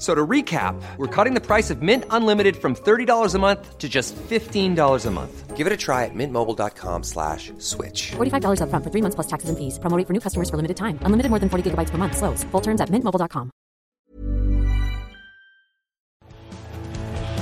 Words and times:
So 0.00 0.14
to 0.14 0.26
recap, 0.26 0.80
we're 0.96 1.06
cutting 1.14 1.34
the 1.34 1.42
price 1.42 1.68
of 1.68 1.82
Mint 1.82 2.04
Unlimited 2.08 2.56
from 2.56 2.74
$30 2.74 3.34
a 3.34 3.38
month 3.38 3.76
to 3.76 3.86
just 3.86 4.16
$15 4.16 5.06
a 5.06 5.10
month. 5.10 5.56
Give 5.58 5.66
it 5.66 5.72
a 5.74 5.76
try 5.76 6.06
at 6.06 6.14
mintmobile.com 6.14 7.02
slash 7.02 7.52
switch. 7.58 8.12
$45 8.16 8.60
upfront 8.64 8.82
for 8.82 8.88
three 8.90 9.02
months 9.02 9.14
plus 9.14 9.26
taxes 9.26 9.50
and 9.50 9.58
fees. 9.58 9.78
Promoting 9.78 10.06
for 10.06 10.14
new 10.14 10.20
customers 10.20 10.48
for 10.48 10.56
limited 10.56 10.78
time. 10.78 10.98
Unlimited 11.02 11.28
more 11.28 11.38
than 11.38 11.50
40 11.50 11.70
gigabytes 11.70 11.90
per 11.90 11.98
month. 11.98 12.16
Slows. 12.16 12.44
Full 12.44 12.62
terms 12.62 12.80
at 12.80 12.88
mintmobile.com. 12.88 13.50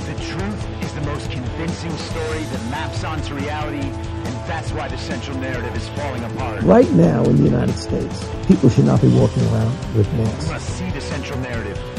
The 0.09 0.15
truth 0.27 0.83
is 0.83 0.91
the 0.99 1.01
most 1.07 1.31
convincing 1.31 1.95
story 2.11 2.43
that 2.51 2.61
maps 2.71 3.05
onto 3.05 3.35
reality, 3.35 3.87
and 3.87 4.35
that's 4.51 4.71
why 4.73 4.89
the 4.89 4.97
central 4.97 5.37
narrative 5.37 5.73
is 5.77 5.87
falling 5.95 6.23
apart. 6.25 6.63
Right 6.63 6.91
now 6.91 7.23
in 7.23 7.37
the 7.37 7.43
United 7.43 7.77
States, 7.77 8.27
people 8.47 8.67
should 8.69 8.85
not 8.85 8.99
be 9.01 9.07
walking 9.15 9.43
around 9.47 9.71
with 9.95 10.11
We 10.11 10.23
masks. 10.23 10.49
must 10.49 10.69
see 10.77 10.89
the 10.91 10.99
central 11.01 11.39
narrative 11.39 11.77
for 11.77 11.98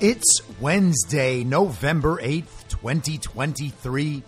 It's 0.00 0.42
Wednesday, 0.60 1.42
November 1.42 2.18
8th, 2.18 2.68
2023, 2.68 4.22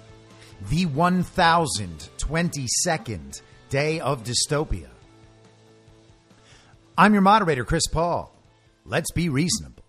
the 0.69 0.87
1022nd 0.87 3.43
day 3.69 4.01
of 4.01 4.25
dystopia. 4.25 4.89
I'm 6.99 7.13
your 7.13 7.23
moderator, 7.23 7.65
Chris 7.65 7.87
Paul. 7.87 8.35
Let's 8.85 9.13
be 9.13 9.29
reasonable. 9.29 9.80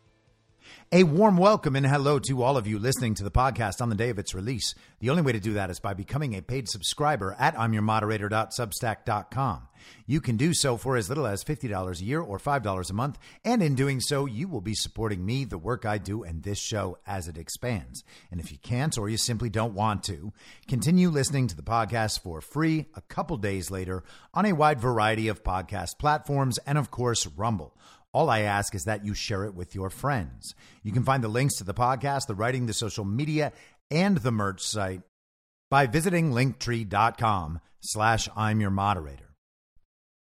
A 0.94 1.04
warm 1.04 1.38
welcome 1.38 1.78
and 1.78 1.86
hello 1.86 2.20
to 2.20 2.44
all 2.44 2.58
of 2.58 2.68
you 2.68 2.78
listening 2.78 3.14
to 3.14 3.24
the 3.24 3.32
podcast 3.32 3.80
on 3.80 3.88
the 3.88 3.96
day 3.96 4.10
of 4.10 4.20
its 4.20 4.36
release. 4.36 4.76
The 5.00 5.10
only 5.10 5.22
way 5.22 5.32
to 5.32 5.40
do 5.40 5.54
that 5.54 5.70
is 5.70 5.80
by 5.80 5.94
becoming 5.94 6.36
a 6.36 6.42
paid 6.42 6.68
subscriber 6.68 7.34
at 7.40 7.56
I'mYourModerator.substack.com. 7.56 9.70
You 10.06 10.20
can 10.20 10.36
do 10.36 10.54
so 10.54 10.76
for 10.76 10.98
as 10.98 11.08
little 11.08 11.26
as 11.26 11.46
$50 11.46 12.02
a 12.02 12.04
year 12.04 12.20
or 12.20 12.38
$5 12.38 12.90
a 12.90 12.94
month, 12.94 13.18
and 13.46 13.64
in 13.64 13.74
doing 13.74 14.02
so, 14.02 14.26
you 14.26 14.50
will 14.50 14.60
be 14.60 14.76
supporting 14.76 15.26
me, 15.26 15.46
the 15.46 15.58
work 15.58 15.86
I 15.86 15.98
do, 15.98 16.24
and 16.24 16.44
this 16.44 16.60
show 16.60 16.98
as 17.08 17.30
it 17.30 17.38
expands. 17.38 18.04
And 18.30 18.42
if 18.42 18.52
you 18.52 18.58
can't 18.58 18.98
or 18.98 19.08
you 19.08 19.16
simply 19.16 19.50
don't 19.50 19.74
want 19.74 20.04
to, 20.04 20.34
continue 20.68 21.10
listening 21.10 21.48
to 21.48 21.56
the 21.56 21.64
podcast 21.64 22.20
for 22.20 22.42
free 22.42 22.88
a 22.96 23.02
couple 23.02 23.38
days 23.38 23.72
later 23.72 24.04
on 24.34 24.46
a 24.46 24.52
wide 24.52 24.82
variety 24.82 25.30
of 25.30 25.42
podcast 25.42 26.00
platforms 26.00 26.58
and, 26.68 26.78
of 26.78 26.92
course, 26.92 27.28
Rumble. 27.28 27.78
All 28.14 28.30
I 28.30 28.42
ask 28.42 28.76
is 28.76 28.84
that 28.86 29.06
you 29.06 29.14
share 29.14 29.46
it 29.46 29.56
with 29.56 29.74
your 29.74 29.90
friends. 29.90 30.54
You 30.84 30.92
can 30.92 31.04
find 31.04 31.24
the 31.24 31.30
links 31.30 31.56
to 31.58 31.64
the 31.64 31.74
podcast, 31.74 32.28
the 32.28 32.36
writing, 32.36 32.66
the 32.66 32.74
social 32.74 33.06
media, 33.06 33.54
and 33.90 34.18
the 34.18 34.32
merch 34.32 34.62
site 34.62 35.02
by 35.70 35.88
visiting 35.88 36.32
linktree.com 36.32 37.62
slash 37.80 38.28
I'm 38.36 38.60
your 38.60 38.70
moderator. 38.70 39.36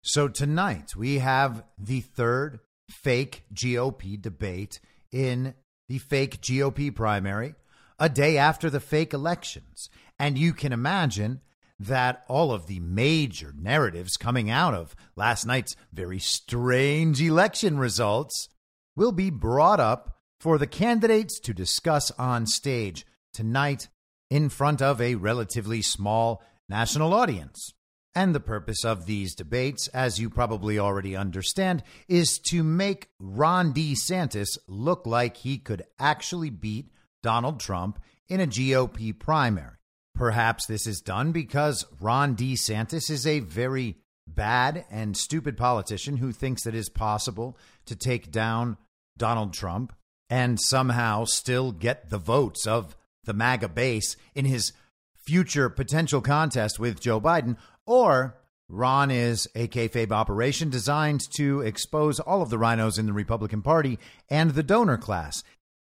So 0.01 0.27
tonight 0.27 0.95
we 0.95 1.19
have 1.19 1.63
the 1.77 2.01
third 2.01 2.59
fake 2.89 3.43
GOP 3.53 4.21
debate 4.21 4.79
in 5.11 5.53
the 5.89 5.97
fake 5.97 6.41
GOP 6.41 6.93
primary, 6.93 7.55
a 7.99 8.09
day 8.09 8.37
after 8.37 8.69
the 8.69 8.79
fake 8.79 9.13
elections. 9.13 9.89
And 10.17 10.37
you 10.37 10.53
can 10.53 10.73
imagine 10.73 11.41
that 11.85 12.23
all 12.27 12.51
of 12.51 12.67
the 12.67 12.79
major 12.79 13.53
narratives 13.57 14.17
coming 14.17 14.49
out 14.49 14.73
of 14.73 14.95
last 15.15 15.45
night's 15.45 15.75
very 15.91 16.19
strange 16.19 17.21
election 17.21 17.77
results 17.77 18.49
will 18.95 19.11
be 19.11 19.29
brought 19.29 19.79
up 19.79 20.17
for 20.39 20.57
the 20.57 20.67
candidates 20.67 21.39
to 21.39 21.53
discuss 21.53 22.11
on 22.11 22.45
stage 22.45 23.05
tonight 23.33 23.87
in 24.29 24.49
front 24.49 24.81
of 24.81 24.99
a 24.99 25.15
relatively 25.15 25.81
small 25.81 26.43
national 26.67 27.13
audience. 27.13 27.73
And 28.15 28.35
the 28.35 28.39
purpose 28.39 28.85
of 28.85 29.05
these 29.05 29.33
debates, 29.33 29.87
as 29.87 30.19
you 30.19 30.29
probably 30.29 30.77
already 30.77 31.15
understand, 31.15 31.81
is 32.07 32.37
to 32.49 32.63
make 32.63 33.09
Ron 33.19 33.73
DeSantis 33.73 34.57
look 34.67 35.07
like 35.07 35.37
he 35.37 35.57
could 35.57 35.83
actually 35.99 36.51
beat 36.51 36.91
Donald 37.23 37.59
Trump 37.59 37.99
in 38.27 38.39
a 38.39 38.47
GOP 38.47 39.17
primary. 39.17 39.77
Perhaps 40.15 40.67
this 40.67 40.85
is 40.85 41.01
done 41.01 41.31
because 41.31 41.85
Ron 41.99 42.35
DeSantis 42.35 43.09
is 43.09 43.25
a 43.25 43.39
very 43.39 43.97
bad 44.27 44.85
and 44.89 45.17
stupid 45.17 45.57
politician 45.57 46.17
who 46.17 46.31
thinks 46.31 46.65
it 46.65 46.75
is 46.75 46.89
possible 46.89 47.57
to 47.85 47.95
take 47.95 48.31
down 48.31 48.77
Donald 49.17 49.53
Trump 49.53 49.93
and 50.29 50.59
somehow 50.59 51.25
still 51.25 51.71
get 51.71 52.09
the 52.09 52.17
votes 52.17 52.65
of 52.65 52.95
the 53.25 53.33
MAGA 53.33 53.69
base 53.69 54.15
in 54.35 54.45
his 54.45 54.73
future 55.15 55.69
potential 55.69 56.21
contest 56.21 56.79
with 56.79 56.99
Joe 56.99 57.19
Biden, 57.19 57.57
or 57.85 58.37
Ron 58.69 59.11
is 59.11 59.47
a 59.55 59.67
kayfabe 59.67 60.11
operation 60.11 60.69
designed 60.69 61.21
to 61.37 61.61
expose 61.61 62.19
all 62.19 62.41
of 62.41 62.49
the 62.49 62.57
RINOs 62.57 62.97
in 62.97 63.05
the 63.05 63.13
Republican 63.13 63.61
Party 63.61 63.99
and 64.29 64.51
the 64.51 64.63
donor 64.63 64.97
class. 64.97 65.43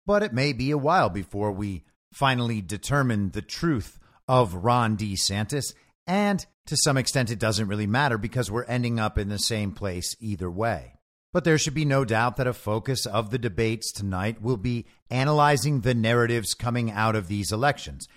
But 0.06 0.24
it 0.24 0.34
may 0.34 0.54
be 0.54 0.72
a 0.72 0.78
while 0.78 1.10
before 1.10 1.52
we 1.52 1.84
finally 2.12 2.62
determine 2.62 3.32
the 3.32 3.42
truth 3.42 4.00
of 4.28 4.54
Ron 4.56 4.98
DeSantis. 4.98 5.74
And 6.08 6.46
to 6.66 6.78
some 6.78 6.98
extent, 6.98 7.32
it 7.32 7.40
doesn't 7.40 7.68
really 7.68 7.88
matter 7.88 8.18
because 8.18 8.52
we're 8.52 8.64
ending 8.66 9.00
up 9.00 9.18
in 9.18 9.30
the 9.30 9.40
same 9.40 9.72
place 9.72 10.16
either 10.20 10.50
way. 10.50 10.96
But 11.32 11.46
there 11.46 11.58
should 11.58 11.74
be 11.74 11.86
no 11.86 12.06
doubt 12.06 12.38
that 12.38 12.48
a 12.48 12.54
focus 12.54 13.06
of 13.06 13.32
the 13.32 13.40
debates 13.40 13.92
tonight 13.92 14.42
will 14.42 14.58
be 14.58 14.86
analyzing 15.10 15.82
the 15.82 15.96
narratives 15.96 16.54
coming 16.54 16.92
out 16.92 17.16
of 17.16 17.28
these 17.28 17.52
elections. 17.52 18.08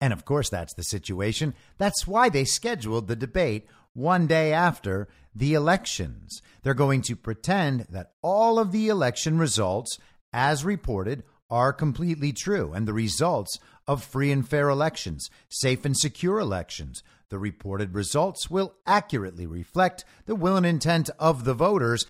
And 0.00 0.12
of 0.12 0.24
course, 0.24 0.48
that's 0.48 0.72
the 0.74 0.84
situation. 0.84 1.54
That's 1.78 2.06
why 2.06 2.28
they 2.28 2.44
scheduled 2.44 3.08
the 3.08 3.16
debate 3.16 3.66
one 3.92 4.26
day 4.26 4.52
after 4.52 5.08
the 5.34 5.54
elections. 5.54 6.40
They're 6.62 6.74
going 6.74 7.02
to 7.02 7.16
pretend 7.16 7.86
that 7.90 8.12
all 8.22 8.58
of 8.58 8.70
the 8.72 8.88
election 8.88 9.38
results, 9.38 9.98
as 10.32 10.64
reported, 10.64 11.24
are 11.50 11.72
completely 11.72 12.32
true, 12.32 12.72
and 12.72 12.86
the 12.86 12.92
results 12.92 13.58
of 13.86 14.04
free 14.04 14.30
and 14.30 14.48
fair 14.48 14.68
elections, 14.68 15.28
safe 15.48 15.84
and 15.84 15.96
secure 15.96 16.38
elections. 16.38 17.02
The 17.28 17.38
reported 17.38 17.94
results 17.94 18.50
will 18.50 18.74
accurately 18.86 19.46
reflect 19.46 20.04
the 20.26 20.34
will 20.34 20.56
and 20.56 20.66
intent 20.66 21.10
of 21.18 21.44
the 21.44 21.54
voters, 21.54 22.06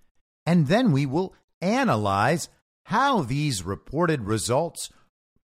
and 0.46 0.66
then 0.66 0.92
we 0.92 1.06
will 1.06 1.34
analyze 1.60 2.48
how 2.84 3.22
these 3.22 3.62
reported 3.62 4.22
results 4.22 4.90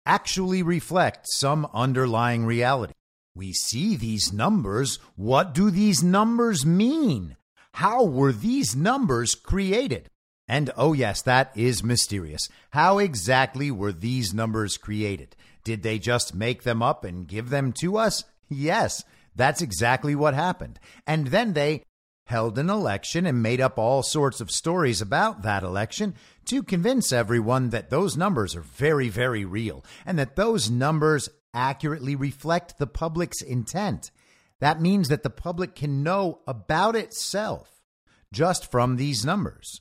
actually 0.04 0.62
reflect 0.62 1.26
some 1.30 1.68
underlying 1.72 2.44
reality. 2.44 2.94
We 3.34 3.52
see 3.52 3.96
these 3.96 4.32
numbers. 4.32 4.98
What 5.14 5.54
do 5.54 5.70
these 5.70 6.02
numbers 6.02 6.66
mean? 6.66 7.36
How 7.74 8.04
were 8.04 8.32
these 8.32 8.74
numbers 8.74 9.34
created? 9.34 10.10
And 10.50 10.72
oh, 10.76 10.94
yes, 10.94 11.22
that 11.22 11.52
is 11.54 11.84
mysterious. 11.84 12.48
How 12.70 12.98
exactly 12.98 13.70
were 13.70 13.92
these 13.92 14.34
numbers 14.34 14.76
created? 14.78 15.36
Did 15.62 15.84
they 15.84 16.00
just 16.00 16.34
make 16.34 16.64
them 16.64 16.82
up 16.82 17.04
and 17.04 17.28
give 17.28 17.50
them 17.50 17.72
to 17.74 17.96
us? 17.96 18.24
Yes, 18.48 19.04
That's 19.36 19.62
exactly 19.62 20.16
what 20.16 20.34
happened. 20.34 20.80
And 21.06 21.28
then 21.28 21.52
they 21.52 21.84
held 22.26 22.58
an 22.58 22.68
election 22.68 23.26
and 23.26 23.44
made 23.44 23.60
up 23.60 23.78
all 23.78 24.02
sorts 24.02 24.40
of 24.40 24.50
stories 24.50 25.00
about 25.00 25.42
that 25.42 25.62
election 25.62 26.16
to 26.46 26.64
convince 26.64 27.12
everyone 27.12 27.70
that 27.70 27.90
those 27.90 28.16
numbers 28.16 28.56
are 28.56 28.60
very, 28.60 29.08
very 29.08 29.44
real 29.44 29.84
and 30.04 30.18
that 30.18 30.34
those 30.34 30.68
numbers 30.68 31.28
accurately 31.54 32.16
reflect 32.16 32.76
the 32.78 32.88
public's 32.88 33.40
intent. 33.40 34.10
That 34.58 34.80
means 34.80 35.10
that 35.10 35.22
the 35.22 35.30
public 35.30 35.76
can 35.76 36.02
know 36.02 36.40
about 36.48 36.96
itself 36.96 37.84
just 38.32 38.68
from 38.68 38.96
these 38.96 39.24
numbers. 39.24 39.80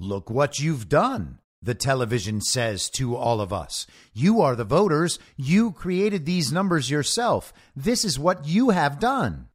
Look 0.00 0.30
what 0.30 0.60
you've 0.60 0.88
done, 0.88 1.40
the 1.60 1.74
television 1.74 2.40
says 2.40 2.88
to 2.90 3.16
all 3.16 3.40
of 3.40 3.52
us. 3.52 3.84
You 4.14 4.40
are 4.40 4.54
the 4.54 4.62
voters. 4.62 5.18
You 5.36 5.72
created 5.72 6.24
these 6.24 6.52
numbers 6.52 6.88
yourself. 6.88 7.52
This 7.74 8.04
is 8.04 8.16
what 8.16 8.46
you 8.46 8.70
have 8.70 9.00
done. 9.00 9.48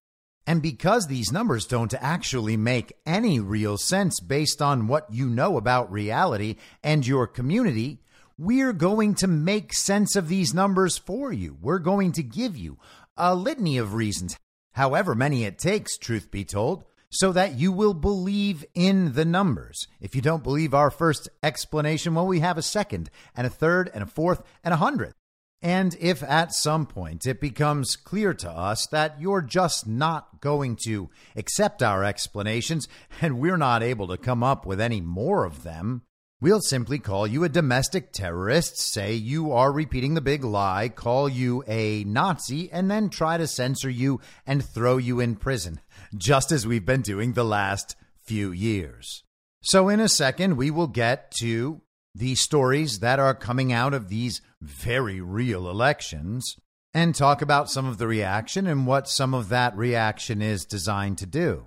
And 0.45 0.61
because 0.61 1.07
these 1.07 1.31
numbers 1.31 1.65
don't 1.65 1.93
actually 1.93 2.57
make 2.57 2.91
any 3.05 3.39
real 3.39 3.77
sense 3.77 4.19
based 4.19 4.61
on 4.61 4.87
what 4.87 5.09
you 5.09 5.29
know 5.29 5.55
about 5.55 5.89
reality 5.89 6.57
and 6.83 7.07
your 7.07 7.25
community, 7.25 7.99
we're 8.37 8.73
going 8.73 9.15
to 9.15 9.27
make 9.27 9.73
sense 9.73 10.17
of 10.17 10.27
these 10.27 10.53
numbers 10.53 10.97
for 10.97 11.31
you. 11.31 11.57
We're 11.61 11.79
going 11.79 12.11
to 12.13 12.23
give 12.23 12.57
you 12.57 12.77
a 13.15 13.33
litany 13.33 13.77
of 13.77 13.93
reasons, 13.93 14.37
however 14.73 15.15
many 15.15 15.45
it 15.45 15.57
takes, 15.57 15.97
truth 15.97 16.29
be 16.29 16.43
told, 16.43 16.83
so 17.13 17.31
that 17.31 17.57
you 17.57 17.71
will 17.71 17.93
believe 17.93 18.65
in 18.73 19.13
the 19.13 19.25
numbers. 19.25 19.87
If 20.01 20.15
you 20.15 20.21
don't 20.21 20.43
believe 20.43 20.73
our 20.73 20.89
first 20.89 21.29
explanation, 21.43 22.15
well, 22.15 22.27
we 22.27 22.39
have 22.39 22.57
a 22.57 22.63
second 22.63 23.09
and 23.35 23.45
a 23.45 23.51
third 23.51 23.91
and 23.93 24.03
a 24.03 24.07
fourth 24.07 24.41
and 24.63 24.73
a 24.73 24.77
hundredth. 24.77 25.13
And 25.61 25.95
if 26.01 26.21
at 26.23 26.53
some 26.53 26.85
point 26.85 27.25
it 27.25 27.39
becomes 27.39 27.95
clear 27.95 28.33
to 28.33 28.49
us 28.49 28.85
that 28.87 29.21
you're 29.21 29.41
just 29.41 29.87
not 29.87 30.41
going 30.41 30.75
to 30.83 31.09
accept 31.37 31.81
our 31.81 32.03
explanations 32.03 32.89
and 33.21 33.39
we're 33.39 33.55
not 33.55 33.81
able 33.81 34.07
to 34.07 34.17
come 34.17 34.43
up 34.43 34.65
with 34.65 34.81
any 34.81 34.99
more 34.99 35.45
of 35.45 35.63
them, 35.63 36.01
we'll 36.41 36.59
simply 36.59 36.99
call 36.99 37.25
you 37.25 37.45
a 37.45 37.49
domestic 37.49 38.11
terrorist, 38.11 38.77
say 38.77 39.13
you 39.13 39.53
are 39.53 39.71
repeating 39.71 40.15
the 40.15 40.19
big 40.19 40.43
lie, 40.43 40.89
call 40.89 41.29
you 41.29 41.63
a 41.65 42.03
Nazi, 42.03 42.69
and 42.69 42.91
then 42.91 43.09
try 43.09 43.37
to 43.37 43.47
censor 43.47 43.89
you 43.89 44.19
and 44.45 44.65
throw 44.65 44.97
you 44.97 45.21
in 45.21 45.37
prison, 45.37 45.79
just 46.15 46.51
as 46.51 46.67
we've 46.67 46.85
been 46.85 47.01
doing 47.01 47.33
the 47.33 47.43
last 47.43 47.95
few 48.21 48.51
years. 48.51 49.23
So, 49.61 49.89
in 49.89 49.99
a 49.99 50.09
second, 50.09 50.57
we 50.57 50.71
will 50.71 50.87
get 50.87 51.31
to 51.39 51.81
the 52.15 52.35
stories 52.35 52.99
that 52.99 53.19
are 53.19 53.33
coming 53.33 53.73
out 53.73 53.93
of 53.93 54.09
these 54.09 54.41
very 54.61 55.19
real 55.19 55.69
elections 55.69 56.55
and 56.93 57.15
talk 57.15 57.41
about 57.41 57.71
some 57.71 57.85
of 57.85 57.97
the 57.97 58.07
reaction 58.07 58.67
and 58.67 58.85
what 58.85 59.07
some 59.07 59.33
of 59.33 59.49
that 59.49 59.75
reaction 59.75 60.41
is 60.41 60.65
designed 60.65 61.17
to 61.17 61.25
do. 61.25 61.65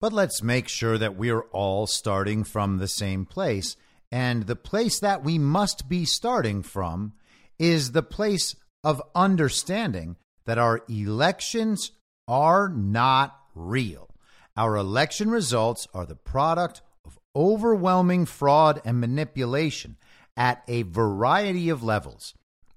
But 0.00 0.12
let's 0.12 0.42
make 0.42 0.68
sure 0.68 0.98
that 0.98 1.16
we're 1.16 1.42
all 1.52 1.86
starting 1.86 2.44
from 2.44 2.78
the 2.78 2.88
same 2.88 3.24
place. 3.24 3.76
And 4.10 4.44
the 4.44 4.56
place 4.56 4.98
that 5.00 5.22
we 5.22 5.38
must 5.38 5.88
be 5.88 6.04
starting 6.04 6.62
from 6.62 7.14
is 7.58 7.92
the 7.92 8.02
place 8.02 8.56
of 8.82 9.02
understanding 9.14 10.16
that 10.44 10.58
our 10.58 10.82
elections 10.88 11.92
are 12.28 12.68
not 12.68 13.38
real. 13.54 14.10
Our 14.56 14.76
election 14.76 15.30
results 15.30 15.86
are 15.94 16.06
the 16.06 16.14
product 16.14 16.80
of 17.04 17.18
overwhelming 17.34 18.26
fraud 18.26 18.80
and 18.84 19.00
manipulation 19.00 19.96
at 20.36 20.62
a 20.68 20.82
variety 20.82 21.68
of 21.68 21.82
levels 21.82 22.34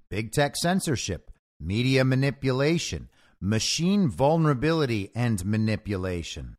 big 0.09 0.31
tech 0.31 0.55
censorship, 0.55 1.31
media 1.59 2.05
manipulation, 2.05 3.09
machine 3.41 4.09
vulnerability 4.09 5.11
and 5.13 5.45
manipulation, 5.45 6.55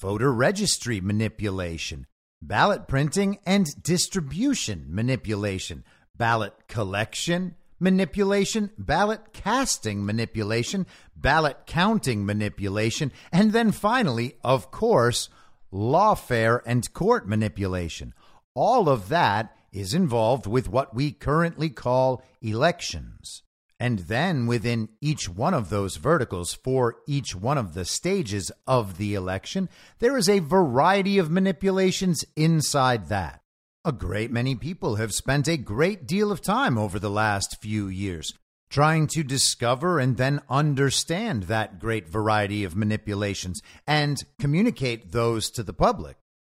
voter 0.00 0.32
registry 0.32 1.00
manipulation, 1.00 2.06
ballot 2.40 2.88
printing 2.88 3.38
and 3.44 3.66
distribution 3.82 4.86
manipulation, 4.88 5.84
ballot 6.16 6.54
collection 6.68 7.54
manipulation, 7.78 8.70
ballot 8.78 9.32
casting 9.32 10.04
manipulation, 10.04 10.86
ballot 11.14 11.58
counting 11.66 12.24
manipulation, 12.24 13.12
and 13.32 13.52
then 13.52 13.72
finally, 13.72 14.36
of 14.42 14.70
course, 14.70 15.28
lawfare, 15.72 16.60
and 16.66 16.92
court 16.92 17.28
manipulation. 17.28 18.14
All 18.54 18.88
of 18.88 19.08
that 19.08 19.54
is 19.72 19.94
involved 19.94 20.46
with 20.46 20.68
what 20.68 20.94
we 20.94 21.12
currently 21.12 21.68
call 21.68 22.22
elections. 22.40 23.42
And 23.78 24.00
then 24.00 24.46
within 24.46 24.88
each 25.02 25.28
one 25.28 25.52
of 25.52 25.68
those 25.68 25.96
verticals, 25.96 26.54
for 26.54 26.96
each 27.06 27.34
one 27.34 27.58
of 27.58 27.74
the 27.74 27.84
stages 27.84 28.50
of 28.66 28.96
the 28.96 29.14
election, 29.14 29.68
there 29.98 30.16
is 30.16 30.30
a 30.30 30.38
variety 30.38 31.18
of 31.18 31.30
manipulations 31.30 32.24
inside 32.36 33.08
that. 33.10 33.42
A 33.86 33.92
great 33.92 34.32
many 34.32 34.56
people 34.56 34.96
have 34.96 35.14
spent 35.14 35.46
a 35.46 35.56
great 35.56 36.08
deal 36.08 36.32
of 36.32 36.40
time 36.40 36.76
over 36.76 36.98
the 36.98 37.08
last 37.08 37.62
few 37.62 37.86
years 37.86 38.34
trying 38.68 39.06
to 39.06 39.22
discover 39.22 40.00
and 40.00 40.16
then 40.16 40.42
understand 40.50 41.44
that 41.44 41.78
great 41.78 42.08
variety 42.08 42.64
of 42.64 42.74
manipulations 42.74 43.62
and 43.86 44.18
communicate 44.40 45.12
those 45.12 45.50
to 45.50 45.62
the 45.62 45.72
public, 45.72 46.16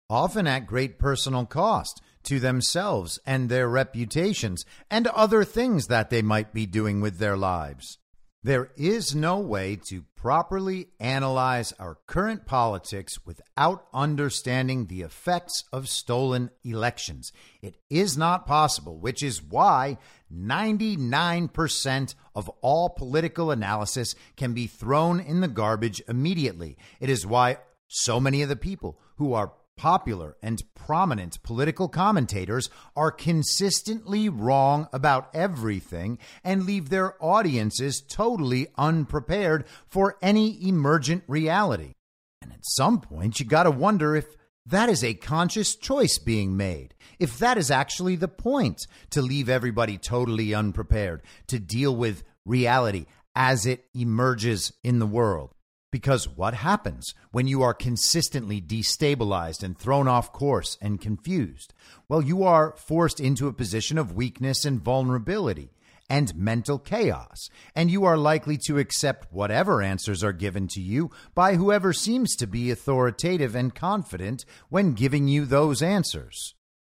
often 0.09 0.47
at 0.47 0.65
great 0.65 0.97
personal 0.97 1.45
cost 1.45 2.01
to 2.23 2.39
themselves 2.39 3.19
and 3.27 3.47
their 3.47 3.69
reputations 3.69 4.65
and 4.89 5.05
other 5.09 5.43
things 5.43 5.85
that 5.85 6.09
they 6.09 6.23
might 6.23 6.51
be 6.51 6.65
doing 6.65 6.99
with 6.99 7.19
their 7.19 7.37
lives. 7.37 7.99
There 8.41 8.71
is 8.77 9.13
no 9.13 9.39
way 9.39 9.75
to 9.89 10.05
properly 10.15 10.87
analyze 10.97 11.73
our 11.73 11.97
current 12.07 12.45
politics 12.45 13.25
without 13.25 13.85
understanding 13.93 14.85
the 14.85 15.01
effects 15.01 15.65
of 15.73 15.89
stolen 15.89 16.49
elections. 16.63 17.33
It 17.61 17.75
is 17.89 18.17
not 18.17 18.47
possible, 18.47 18.97
which 18.97 19.21
is 19.23 19.43
why 19.43 19.97
99% 20.33 22.15
of 22.33 22.49
all 22.61 22.89
political 22.89 23.51
analysis 23.51 24.15
can 24.37 24.53
be 24.53 24.67
thrown 24.67 25.19
in 25.19 25.41
the 25.41 25.49
garbage 25.49 26.01
immediately. 26.07 26.77
It 27.01 27.09
is 27.09 27.27
why 27.27 27.57
so 27.89 28.21
many 28.21 28.41
of 28.41 28.47
the 28.47 28.55
people 28.55 28.97
who 29.17 29.33
are 29.33 29.51
popular 29.79 30.35
and 30.43 30.61
prominent 30.75 31.41
political 31.41 31.87
commentators 31.87 32.69
are 32.97 33.11
consistently 33.11 34.27
wrong 34.27 34.89
about 34.91 35.29
everything 35.33 36.19
and 36.43 36.65
leave 36.65 36.89
their 36.89 37.15
audiences 37.23 38.01
totally 38.01 38.67
unprepared 38.77 39.63
for 39.87 40.17
any 40.21 40.67
emergent 40.67 41.23
reality. 41.27 41.93
And 42.41 42.51
at 42.51 42.59
some 42.63 42.99
point, 42.99 43.39
you 43.39 43.45
got 43.45 43.63
to 43.63 43.71
wonder 43.71 44.17
if 44.17 44.25
that 44.65 44.89
is 44.89 45.01
a 45.01 45.13
conscious 45.13 45.77
choice 45.77 46.17
being 46.17 46.57
made. 46.57 46.93
If 47.17 47.39
that 47.39 47.57
is 47.57 47.71
actually 47.71 48.17
the 48.17 48.27
point, 48.27 48.85
to 49.11 49.21
leave 49.21 49.47
everybody 49.47 49.97
totally 49.97 50.53
unprepared, 50.53 51.21
to 51.47 51.57
deal 51.57 51.95
with 51.95 52.23
reality 52.45 53.05
as 53.33 53.65
it 53.65 53.85
emerges 53.93 54.73
in 54.83 54.99
the 54.99 55.07
world. 55.07 55.53
Because 55.91 56.27
what 56.27 56.53
happens 56.53 57.15
when 57.31 57.47
you 57.47 57.63
are 57.63 57.73
consistently 57.73 58.61
destabilized 58.61 59.63
and 59.63 59.77
thrown 59.77 60.07
off 60.07 60.31
course 60.31 60.77
and 60.81 61.01
confused? 61.01 61.73
Well, 62.07 62.21
you 62.21 62.43
are 62.43 62.75
forced 62.77 63.19
into 63.19 63.47
a 63.47 63.53
position 63.53 63.97
of 63.97 64.13
weakness 64.13 64.65
and 64.65 64.79
vulnerability 64.81 65.71
and 66.09 66.35
mental 66.35 66.79
chaos, 66.79 67.49
and 67.75 67.91
you 67.91 68.03
are 68.03 68.17
likely 68.17 68.57
to 68.57 68.79
accept 68.79 69.31
whatever 69.31 69.81
answers 69.81 70.23
are 70.23 70.33
given 70.33 70.67
to 70.67 70.81
you 70.81 71.11
by 71.35 71.55
whoever 71.55 71.93
seems 71.93 72.35
to 72.35 72.47
be 72.47 72.71
authoritative 72.71 73.55
and 73.55 73.75
confident 73.75 74.43
when 74.69 74.93
giving 74.93 75.27
you 75.27 75.45
those 75.45 75.81
answers. 75.81 76.55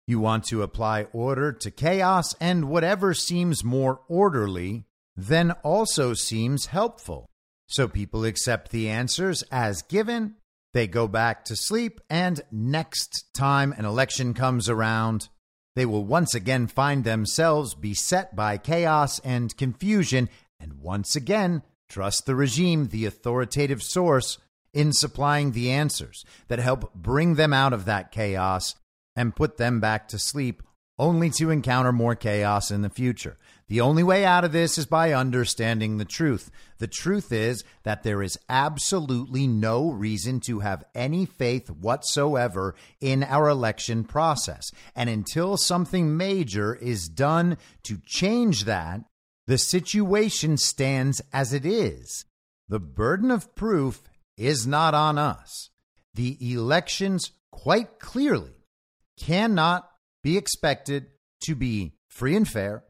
You 0.07 0.19
want 0.19 0.45
to 0.45 0.63
apply 0.63 1.03
order 1.13 1.51
to 1.53 1.71
chaos, 1.71 2.33
and 2.39 2.65
whatever 2.65 3.13
seems 3.13 3.63
more 3.63 4.01
orderly 4.07 4.85
then 5.15 5.51
also 5.63 6.13
seems 6.13 6.67
helpful. 6.67 7.30
So 7.71 7.87
people 7.87 8.25
accept 8.25 8.71
the 8.71 8.89
answers 8.89 9.43
as 9.43 9.81
given, 9.83 10.35
they 10.73 10.87
go 10.87 11.07
back 11.07 11.45
to 11.45 11.55
sleep, 11.55 12.01
and 12.09 12.41
next 12.51 13.33
time 13.33 13.73
an 13.77 13.85
election 13.85 14.33
comes 14.33 14.67
around, 14.67 15.29
they 15.77 15.85
will 15.85 16.03
once 16.03 16.35
again 16.35 16.67
find 16.67 17.05
themselves 17.05 17.73
beset 17.73 18.35
by 18.35 18.57
chaos 18.57 19.19
and 19.19 19.55
confusion, 19.55 20.27
and 20.59 20.81
once 20.81 21.15
again 21.15 21.63
trust 21.87 22.25
the 22.25 22.35
regime, 22.35 22.89
the 22.89 23.05
authoritative 23.05 23.81
source, 23.81 24.37
in 24.73 24.91
supplying 24.91 25.53
the 25.53 25.71
answers 25.71 26.25
that 26.49 26.59
help 26.59 26.93
bring 26.93 27.35
them 27.35 27.53
out 27.53 27.71
of 27.71 27.85
that 27.85 28.11
chaos 28.11 28.75
and 29.15 29.35
put 29.35 29.55
them 29.55 29.79
back 29.79 30.09
to 30.09 30.19
sleep, 30.19 30.61
only 31.01 31.31
to 31.31 31.49
encounter 31.49 31.91
more 31.91 32.15
chaos 32.15 32.69
in 32.69 32.83
the 32.83 32.89
future. 32.89 33.35
The 33.67 33.81
only 33.81 34.03
way 34.03 34.23
out 34.23 34.43
of 34.45 34.51
this 34.51 34.77
is 34.77 34.85
by 34.85 35.13
understanding 35.13 35.97
the 35.97 36.05
truth. 36.05 36.51
The 36.77 36.87
truth 36.87 37.31
is 37.31 37.63
that 37.81 38.03
there 38.03 38.21
is 38.21 38.37
absolutely 38.47 39.47
no 39.47 39.89
reason 39.89 40.41
to 40.41 40.59
have 40.59 40.83
any 40.93 41.25
faith 41.25 41.71
whatsoever 41.71 42.75
in 42.99 43.23
our 43.23 43.49
election 43.49 44.03
process. 44.03 44.71
And 44.95 45.09
until 45.09 45.57
something 45.57 46.15
major 46.17 46.75
is 46.75 47.09
done 47.09 47.57
to 47.83 47.97
change 48.05 48.65
that, 48.65 49.01
the 49.47 49.57
situation 49.57 50.55
stands 50.57 51.19
as 51.33 51.51
it 51.51 51.65
is. 51.65 52.25
the 52.69 52.79
burden 52.79 53.31
of 53.31 53.53
proof 53.53 54.03
is 54.37 54.65
not 54.65 54.93
on 54.93 55.17
us. 55.17 55.69
The 56.13 56.37
elections 56.53 57.31
quite 57.51 57.99
clearly 57.99 58.55
cannot 59.19 59.90
be 60.23 60.37
expected 60.37 61.07
to 61.41 61.55
be 61.55 61.93
free 62.07 62.35
and 62.35 62.47
fair, 62.47 62.83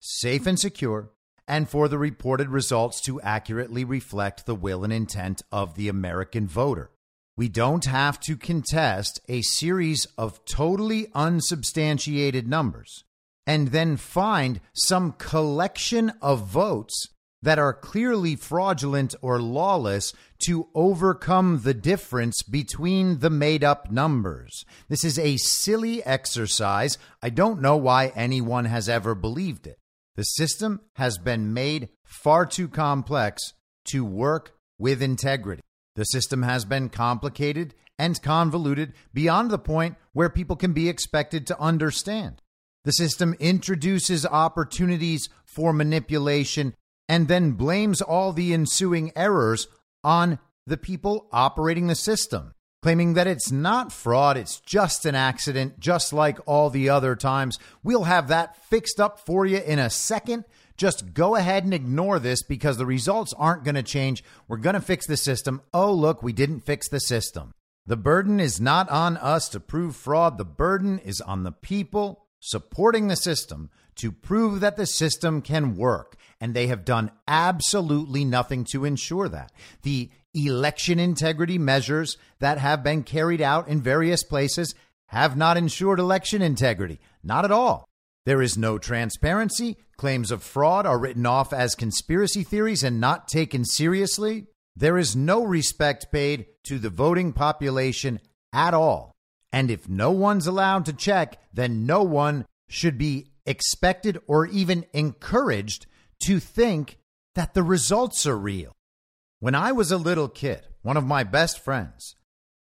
safe 0.00 0.46
and 0.46 0.58
secure, 0.58 1.10
and 1.48 1.68
for 1.68 1.88
the 1.88 1.98
reported 1.98 2.48
results 2.48 3.00
to 3.02 3.20
accurately 3.20 3.84
reflect 3.84 4.46
the 4.46 4.54
will 4.54 4.84
and 4.84 4.92
intent 4.92 5.42
of 5.52 5.74
the 5.74 5.88
American 5.88 6.46
voter. 6.46 6.90
We 7.36 7.48
don't 7.48 7.84
have 7.84 8.18
to 8.20 8.36
contest 8.36 9.20
a 9.28 9.42
series 9.42 10.06
of 10.16 10.44
totally 10.44 11.08
unsubstantiated 11.14 12.48
numbers 12.48 13.04
and 13.46 13.68
then 13.68 13.96
find 13.96 14.60
some 14.74 15.12
collection 15.12 16.12
of 16.20 16.46
votes 16.46 17.08
that 17.46 17.60
are 17.60 17.72
clearly 17.72 18.34
fraudulent 18.34 19.14
or 19.22 19.40
lawless 19.40 20.12
to 20.44 20.66
overcome 20.74 21.60
the 21.62 21.72
difference 21.72 22.42
between 22.42 23.20
the 23.20 23.30
made 23.30 23.62
up 23.62 23.88
numbers. 23.88 24.64
This 24.88 25.04
is 25.04 25.16
a 25.16 25.36
silly 25.36 26.04
exercise. 26.04 26.98
I 27.22 27.30
don't 27.30 27.62
know 27.62 27.76
why 27.76 28.08
anyone 28.16 28.64
has 28.64 28.88
ever 28.88 29.14
believed 29.14 29.68
it. 29.68 29.78
The 30.16 30.24
system 30.24 30.80
has 30.96 31.18
been 31.18 31.54
made 31.54 31.90
far 32.02 32.46
too 32.46 32.66
complex 32.66 33.52
to 33.90 34.04
work 34.04 34.56
with 34.76 35.00
integrity. 35.00 35.62
The 35.94 36.02
system 36.02 36.42
has 36.42 36.64
been 36.64 36.88
complicated 36.88 37.74
and 37.96 38.20
convoluted 38.20 38.92
beyond 39.14 39.52
the 39.52 39.58
point 39.58 39.94
where 40.14 40.28
people 40.28 40.56
can 40.56 40.72
be 40.72 40.88
expected 40.88 41.46
to 41.46 41.60
understand. 41.60 42.42
The 42.84 42.90
system 42.90 43.36
introduces 43.38 44.26
opportunities 44.26 45.28
for 45.44 45.72
manipulation 45.72 46.74
and 47.08 47.28
then 47.28 47.52
blames 47.52 48.00
all 48.00 48.32
the 48.32 48.52
ensuing 48.52 49.12
errors 49.16 49.68
on 50.02 50.38
the 50.66 50.76
people 50.76 51.28
operating 51.32 51.86
the 51.86 51.94
system, 51.94 52.52
claiming 52.82 53.14
that 53.14 53.26
it's 53.26 53.52
not 53.52 53.92
fraud, 53.92 54.36
it's 54.36 54.60
just 54.60 55.06
an 55.06 55.14
accident, 55.14 55.78
just 55.78 56.12
like 56.12 56.38
all 56.46 56.70
the 56.70 56.88
other 56.88 57.14
times. 57.14 57.58
We'll 57.82 58.04
have 58.04 58.28
that 58.28 58.56
fixed 58.64 59.00
up 59.00 59.20
for 59.20 59.46
you 59.46 59.58
in 59.58 59.78
a 59.78 59.90
second. 59.90 60.44
Just 60.76 61.14
go 61.14 61.36
ahead 61.36 61.64
and 61.64 61.72
ignore 61.72 62.18
this 62.18 62.42
because 62.42 62.76
the 62.76 62.86
results 62.86 63.32
aren't 63.38 63.64
going 63.64 63.76
to 63.76 63.82
change. 63.82 64.22
We're 64.46 64.58
going 64.58 64.74
to 64.74 64.80
fix 64.80 65.06
the 65.06 65.16
system. 65.16 65.62
Oh, 65.72 65.92
look, 65.92 66.22
we 66.22 66.32
didn't 66.32 66.66
fix 66.66 66.88
the 66.88 67.00
system. 67.00 67.52
The 67.86 67.96
burden 67.96 68.40
is 68.40 68.60
not 68.60 68.90
on 68.90 69.16
us 69.16 69.48
to 69.50 69.60
prove 69.60 69.94
fraud, 69.94 70.38
the 70.38 70.44
burden 70.44 70.98
is 70.98 71.20
on 71.20 71.44
the 71.44 71.52
people 71.52 72.26
supporting 72.40 73.08
the 73.08 73.16
system 73.16 73.70
to 73.94 74.12
prove 74.12 74.60
that 74.60 74.76
the 74.76 74.86
system 74.86 75.40
can 75.40 75.76
work. 75.76 76.16
And 76.40 76.52
they 76.52 76.66
have 76.66 76.84
done 76.84 77.10
absolutely 77.26 78.24
nothing 78.24 78.64
to 78.72 78.84
ensure 78.84 79.28
that. 79.28 79.52
The 79.82 80.10
election 80.34 80.98
integrity 80.98 81.58
measures 81.58 82.18
that 82.40 82.58
have 82.58 82.82
been 82.82 83.02
carried 83.02 83.40
out 83.40 83.68
in 83.68 83.80
various 83.80 84.22
places 84.22 84.74
have 85.08 85.36
not 85.36 85.56
ensured 85.56 85.98
election 85.98 86.42
integrity. 86.42 87.00
Not 87.22 87.44
at 87.44 87.52
all. 87.52 87.86
There 88.26 88.42
is 88.42 88.58
no 88.58 88.76
transparency. 88.76 89.76
Claims 89.96 90.30
of 90.30 90.42
fraud 90.42 90.84
are 90.84 90.98
written 90.98 91.24
off 91.24 91.52
as 91.52 91.74
conspiracy 91.74 92.42
theories 92.42 92.82
and 92.82 93.00
not 93.00 93.28
taken 93.28 93.64
seriously. 93.64 94.46
There 94.74 94.98
is 94.98 95.16
no 95.16 95.44
respect 95.44 96.12
paid 96.12 96.46
to 96.64 96.78
the 96.78 96.90
voting 96.90 97.32
population 97.32 98.20
at 98.52 98.74
all. 98.74 99.12
And 99.52 99.70
if 99.70 99.88
no 99.88 100.10
one's 100.10 100.46
allowed 100.46 100.84
to 100.86 100.92
check, 100.92 101.38
then 101.52 101.86
no 101.86 102.02
one 102.02 102.44
should 102.68 102.98
be 102.98 103.30
expected 103.46 104.18
or 104.26 104.44
even 104.46 104.84
encouraged 104.92 105.86
to 106.24 106.40
think 106.40 106.98
that 107.34 107.54
the 107.54 107.62
results 107.62 108.26
are 108.26 108.36
real. 108.36 108.72
When 109.40 109.54
I 109.54 109.72
was 109.72 109.92
a 109.92 109.98
little 109.98 110.28
kid, 110.28 110.62
one 110.82 110.96
of 110.96 111.06
my 111.06 111.24
best 111.24 111.62
friends 111.62 112.14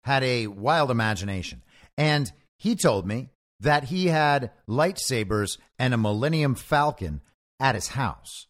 had 0.05 0.23
a 0.23 0.47
wild 0.47 0.91
imagination, 0.91 1.63
and 1.99 2.33
he 2.57 2.77
told 2.77 3.07
me 3.07 3.31
that 3.59 3.85
he 3.85 4.07
had 4.07 4.51
lightsabers 4.69 5.59
and 5.79 5.93
a 5.93 5.99
Millennium 5.99 6.55
Falcon 6.55 7.21
at 7.59 7.75
his 7.75 7.89
house. 7.89 8.47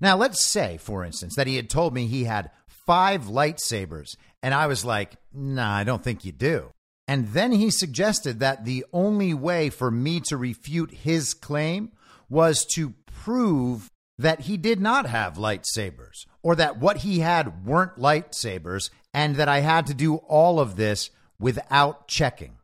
Now, 0.00 0.16
let's 0.16 0.44
say, 0.44 0.78
for 0.78 1.04
instance, 1.04 1.36
that 1.36 1.46
he 1.46 1.56
had 1.56 1.70
told 1.70 1.94
me 1.94 2.06
he 2.06 2.24
had 2.24 2.50
five 2.66 3.24
lightsabers, 3.24 4.16
and 4.42 4.54
I 4.54 4.66
was 4.66 4.84
like, 4.84 5.16
nah, 5.32 5.76
I 5.76 5.84
don't 5.84 6.02
think 6.02 6.24
you 6.24 6.32
do. 6.32 6.70
And 7.06 7.28
then 7.28 7.52
he 7.52 7.70
suggested 7.70 8.40
that 8.40 8.64
the 8.64 8.84
only 8.92 9.34
way 9.34 9.70
for 9.70 9.90
me 9.90 10.20
to 10.26 10.36
refute 10.36 10.90
his 10.90 11.34
claim 11.34 11.92
was 12.28 12.66
to 12.74 12.94
prove 13.06 13.90
that 14.18 14.42
he 14.42 14.56
did 14.56 14.80
not 14.80 15.06
have 15.06 15.34
lightsabers 15.34 16.26
or 16.42 16.56
that 16.56 16.78
what 16.78 16.98
he 16.98 17.20
had 17.20 17.64
weren't 17.64 17.96
lightsabers 17.96 18.90
and 19.14 19.36
that 19.36 19.48
I 19.48 19.60
had 19.60 19.86
to 19.86 19.94
do 19.94 20.16
all 20.16 20.58
of 20.58 20.76
this 20.76 21.10
without 21.38 22.08
checking. 22.08 22.58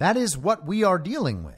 That 0.00 0.16
is 0.16 0.36
what 0.36 0.66
we 0.66 0.82
are 0.82 0.98
dealing 0.98 1.44
with. 1.44 1.54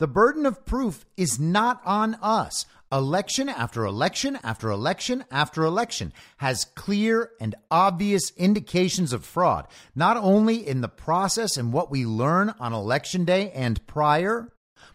The 0.00 0.06
burden 0.06 0.44
of 0.44 0.66
proof 0.66 1.06
is 1.16 1.40
not 1.40 1.80
on 1.86 2.16
us. 2.20 2.66
Election 2.92 3.48
after 3.48 3.84
election 3.84 4.38
after 4.44 4.70
election 4.70 5.24
after 5.30 5.64
election 5.64 6.12
has 6.36 6.66
clear 6.76 7.30
and 7.40 7.54
obvious 7.70 8.30
indications 8.36 9.12
of 9.12 9.24
fraud, 9.24 9.66
not 9.94 10.16
only 10.16 10.66
in 10.66 10.80
the 10.80 10.88
process 10.88 11.56
and 11.56 11.72
what 11.72 11.90
we 11.90 12.06
learn 12.06 12.54
on 12.60 12.72
election 12.72 13.24
day 13.24 13.50
and 13.50 13.84
prior, 13.86 14.52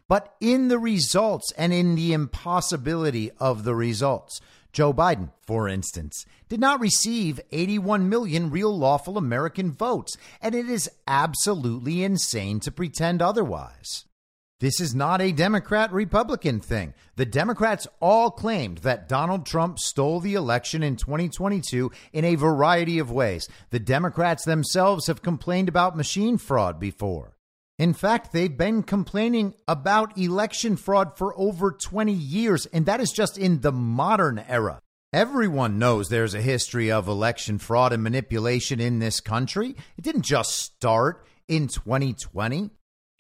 but 0.08 0.36
in 0.40 0.70
the 0.70 0.80
results 0.80 1.52
and 1.58 1.74
in 1.74 1.96
the 1.96 2.14
impossibility 2.14 3.32
of 3.40 3.64
the 3.64 3.76
results. 3.76 4.40
Joe 4.72 4.94
Biden, 4.94 5.32
for 5.42 5.68
instance, 5.68 6.26
did 6.48 6.60
not 6.60 6.80
receive 6.80 7.40
81 7.52 8.08
million 8.08 8.52
real 8.52 8.76
lawful 8.76 9.18
American 9.18 9.72
votes, 9.72 10.16
and 10.42 10.54
it 10.54 10.70
is 10.70 10.90
absolutely 11.08 12.04
insane 12.04 12.60
to 12.62 12.72
pretend 12.72 13.22
otherwise. 13.22 14.06
This 14.60 14.82
is 14.82 14.94
not 14.94 15.22
a 15.22 15.32
Democrat 15.32 15.90
Republican 15.94 16.60
thing. 16.60 16.94
The 17.16 17.26
Democrats 17.26 17.88
all 18.02 18.30
claimed 18.30 18.80
that 18.80 19.08
Donald 19.08 19.46
Trump 19.46 19.80
stole 19.80 20.20
the 20.20 20.34
election 20.34 20.84
in 20.84 20.98
2022 20.98 21.90
in 22.12 22.26
a 22.26 22.36
variety 22.36 23.00
of 23.00 23.10
ways. 23.10 23.48
The 23.70 23.80
Democrats 23.80 24.44
themselves 24.44 25.08
have 25.08 25.22
complained 25.22 25.70
about 25.70 25.96
machine 25.96 26.38
fraud 26.38 26.78
before. 26.78 27.38
In 27.78 27.94
fact, 27.94 28.34
they've 28.34 28.58
been 28.58 28.84
complaining 28.84 29.54
about 29.66 30.18
election 30.18 30.76
fraud 30.76 31.18
for 31.18 31.34
over 31.40 31.72
20 31.72 32.12
years, 32.12 32.66
and 32.66 32.86
that 32.86 33.00
is 33.00 33.14
just 33.14 33.38
in 33.38 33.62
the 33.62 33.72
modern 33.72 34.40
era. 34.40 34.82
Everyone 35.14 35.80
knows 35.80 36.10
there's 36.10 36.34
a 36.34 36.42
history 36.42 36.92
of 36.92 37.08
election 37.08 37.60
fraud 37.60 37.94
and 37.94 38.04
manipulation 38.04 38.82
in 38.82 39.00
this 39.00 39.22
country. 39.22 39.78
It 39.98 40.04
didn't 40.04 40.24
just 40.24 40.52
start 40.52 41.26
in 41.48 41.70
2020. 41.70 42.72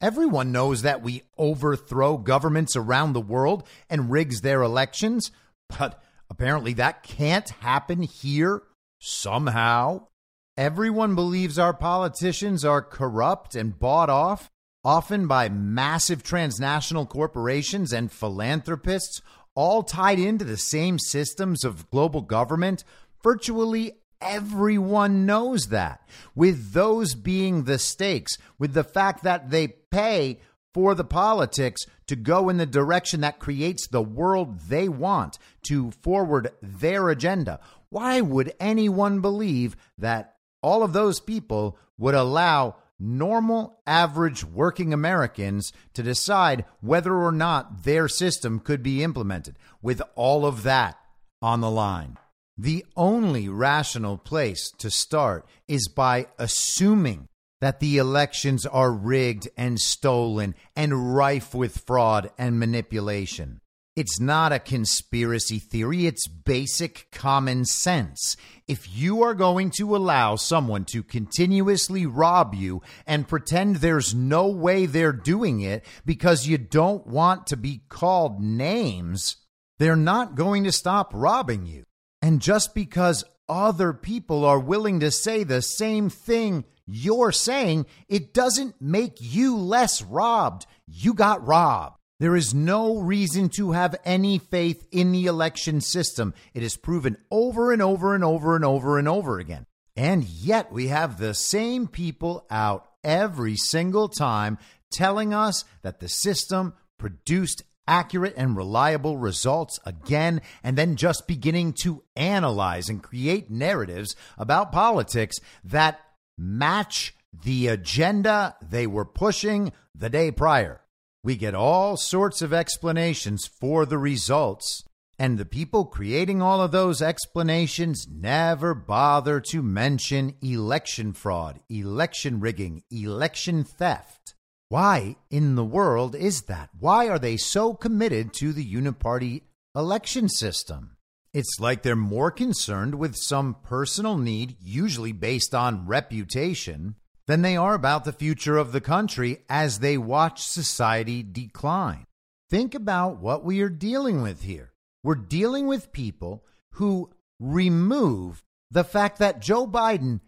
Everyone 0.02 0.54
knows 0.54 0.84
that 0.84 1.02
we 1.02 1.24
overthrow 1.38 2.18
governments 2.18 2.78
around 2.78 3.12
the 3.12 3.22
world 3.22 3.68
and 3.90 4.10
rigs 4.10 4.40
their 4.40 4.62
elections, 4.62 5.30
but 5.78 6.02
apparently 6.30 6.72
that 6.74 7.04
can't 7.04 7.50
happen 7.50 8.04
here 8.04 8.64
somehow. 9.00 10.08
Everyone 10.56 11.16
believes 11.16 11.60
our 11.60 11.74
politicians 11.74 12.64
are 12.64 12.82
corrupt 12.82 13.56
and 13.56 13.78
bought 13.78 14.10
off, 14.10 14.50
often 14.86 15.28
by 15.28 15.50
massive 15.50 16.24
transnational 16.24 17.06
corporations 17.06 17.92
and 17.92 18.10
philanthropists, 18.10 19.22
all 19.54 19.84
tied 19.84 20.20
into 20.20 20.46
the 20.46 20.58
same 20.58 20.98
systems 20.98 21.66
of 21.66 21.90
global 21.90 22.22
government? 22.22 22.86
Virtually 23.22 24.00
everyone 24.22 25.26
knows 25.26 25.68
that. 25.68 26.08
With 26.36 26.72
those 26.74 27.16
being 27.16 27.64
the 27.64 27.80
stakes, 27.80 28.38
with 28.58 28.74
the 28.74 28.84
fact 28.84 29.24
that 29.24 29.50
they 29.50 29.76
pay 29.92 30.40
for 30.74 30.94
the 30.96 31.04
politics 31.04 31.86
to 32.08 32.16
go 32.16 32.50
in 32.50 32.58
the 32.58 32.66
direction 32.66 33.22
that 33.22 33.40
creates 33.40 33.88
the 33.88 34.02
world 34.02 34.60
they 34.62 34.88
want 34.88 35.38
to 35.64 35.92
forward 35.92 36.52
their 36.62 37.10
agenda. 37.10 37.60
Why 37.90 38.22
would 38.22 38.54
anyone 38.60 39.20
believe 39.20 39.76
that 39.98 40.36
all 40.62 40.84
of 40.84 40.94
those 40.94 41.20
people 41.20 41.78
would 41.98 42.16
allow 42.16 42.76
normal, 43.00 43.82
average 43.88 44.44
working 44.44 44.94
Americans 44.94 45.72
to 45.94 46.04
decide 46.04 46.66
whether 46.82 47.16
or 47.16 47.32
not 47.32 47.84
their 47.84 48.08
system 48.08 48.60
could 48.60 48.84
be 48.84 49.04
implemented 49.04 49.58
with 49.82 50.02
all 50.16 50.46
of 50.46 50.64
that 50.64 50.98
on 51.42 51.62
the 51.62 51.72
line? 51.72 52.18
The 52.58 52.86
only 52.98 53.48
rational 53.48 54.18
place 54.18 54.70
to 54.80 54.92
start 54.92 55.48
is 55.68 55.88
by 55.88 56.28
assuming 56.38 57.30
that 57.62 57.80
the 57.80 57.98
elections 57.98 58.66
are 58.66 58.92
rigged 58.92 59.50
and 59.58 59.80
stolen 59.80 60.56
and 60.76 61.16
rife 61.16 61.54
with 61.54 61.84
fraud 61.86 62.32
and 62.38 62.60
manipulation. 62.60 63.60
It's 63.96 64.20
not 64.20 64.54
a 64.54 64.60
conspiracy 64.60 65.60
theory, 65.60 66.06
it's 66.06 66.26
basic 66.26 67.08
common 67.12 67.66
sense. 67.66 68.38
If 68.66 68.88
you 68.96 69.24
are 69.24 69.34
going 69.34 69.72
to 69.72 69.94
allow 69.94 70.38
someone 70.38 70.86
to 70.86 71.04
continuously 71.04 72.06
rob 72.06 72.56
you 72.56 72.82
and 73.06 73.28
pretend 73.28 73.78
there's 73.78 74.16
no 74.16 74.48
way 74.48 74.86
they're 74.86 75.12
doing 75.12 75.60
it 75.60 75.86
because 76.06 76.48
you 76.48 76.58
don't 76.58 77.06
want 77.08 77.48
to 77.48 77.58
be 77.58 77.82
called 77.90 78.42
names, 78.42 79.36
they're 79.80 79.98
not 79.98 80.36
going 80.36 80.64
to 80.64 80.72
stop 80.72 81.12
robbing 81.14 81.66
you. 81.66 81.84
And 82.22 82.42
just 82.42 82.74
because 82.76 83.24
other 83.48 83.94
people 83.94 84.46
are 84.46 84.60
willing 84.60 85.00
to 85.00 85.12
say 85.12 85.44
the 85.44 85.62
same 85.62 86.10
thing 86.10 86.66
you're 86.86 87.32
saying, 87.32 87.86
it 88.08 88.34
doesn't 88.34 88.82
make 88.82 89.18
you 89.20 89.56
less 89.56 90.02
robbed. 90.02 90.66
You 90.88 91.14
got 91.14 91.46
robbed. 91.46 91.98
There 92.20 92.36
is 92.36 92.54
no 92.54 92.98
reason 92.98 93.50
to 93.50 93.72
have 93.72 93.96
any 94.04 94.40
faith 94.40 94.86
in 94.92 95.12
the 95.12 95.28
election 95.28 95.80
system. 95.80 96.34
It 96.54 96.64
is 96.64 96.76
proven 96.76 97.18
over 97.32 97.72
and 97.72 97.82
over 97.82 98.14
and 98.14 98.24
over 98.24 98.56
and 98.56 98.66
over 98.66 99.00
and 99.00 99.08
over 99.08 99.40
again. 99.40 99.66
And 99.96 100.24
yet 100.24 100.72
we 100.72 100.88
have 100.88 101.18
the 101.18 101.34
same 101.34 101.88
people 101.88 102.46
out 102.50 102.88
every 103.04 103.56
single 103.56 104.10
time 104.10 104.58
telling 104.92 105.34
us 105.34 105.64
that 105.82 106.00
the 106.00 106.10
system 106.10 106.74
produced 106.98 107.64
accurate 107.90 108.36
and 108.38 108.56
reliable 108.56 109.18
results 109.18 109.80
again, 109.84 110.42
and 110.64 110.78
then 110.78 110.96
just 110.96 111.28
beginning 111.28 111.74
to 111.82 112.04
analyze 112.16 112.88
and 112.88 113.02
create 113.02 113.50
narratives 113.50 114.16
about 114.38 114.72
politics 114.72 115.40
that 115.64 116.00
match 116.38 117.16
the 117.44 117.68
agenda 117.68 118.56
they 118.62 118.86
were 118.86 119.06
pushing 119.06 119.72
the 119.96 120.10
day 120.10 120.32
prior. 120.32 120.82
We 121.24 121.36
get 121.36 121.56
all 121.56 121.98
sorts 121.98 122.42
of 122.42 122.54
explanations 122.54 123.50
for 123.60 123.86
the 123.86 123.98
results, 123.98 124.84
and 125.18 125.38
the 125.38 125.46
people 125.46 125.86
creating 125.86 126.42
all 126.42 126.62
of 126.62 126.72
those 126.72 127.02
explanations 127.02 128.08
never 128.10 128.74
bother 128.74 129.42
to 129.50 129.62
mention 129.62 130.36
election 130.42 131.12
fraud, 131.14 131.60
election 131.70 132.40
rigging, 132.40 132.84
election 132.92 133.64
theft. 133.64 134.36
Why 134.70 135.16
in 135.32 135.56
the 135.56 135.66
world 135.66 136.16
is 136.16 136.44
that? 136.44 136.70
Why 136.80 137.10
are 137.10 137.18
they 137.18 137.38
so 137.38 137.74
committed 137.74 138.34
to 138.34 138.54
the 138.54 138.64
uniparty 138.64 139.42
election 139.76 140.30
system? 140.30 140.96
It's 141.34 141.60
like 141.60 141.82
they're 141.82 141.96
more 141.96 142.30
concerned 142.30 142.94
with 142.94 143.16
some 143.16 143.56
personal 143.64 144.16
need, 144.16 144.58
usually 144.62 145.12
based 145.12 145.56
on 145.56 145.88
reputation, 145.88 146.96
than 147.26 147.42
they 147.42 147.58
are 147.58 147.74
about 147.74 148.06
the 148.06 148.14
future 148.14 148.58
of 148.58 148.72
the 148.72 148.82
country 148.82 149.40
as 149.50 149.80
they 149.80 149.98
watch 149.98 150.44
society 150.44 151.24
decline. 151.24 152.06
Think 152.52 152.76
about 152.76 153.18
what 153.18 153.44
we 153.44 153.62
are 153.62 153.70
dealing 153.70 154.22
with 154.22 154.44
here. 154.44 154.74
We're 155.04 155.16
dealing 155.16 155.66
with 155.66 155.92
people 155.92 156.46
who 156.74 157.10
remove 157.40 158.44
the 158.70 158.84
fact 158.84 159.18
that 159.18 159.42
Joe 159.42 159.66
Biden 159.66 160.20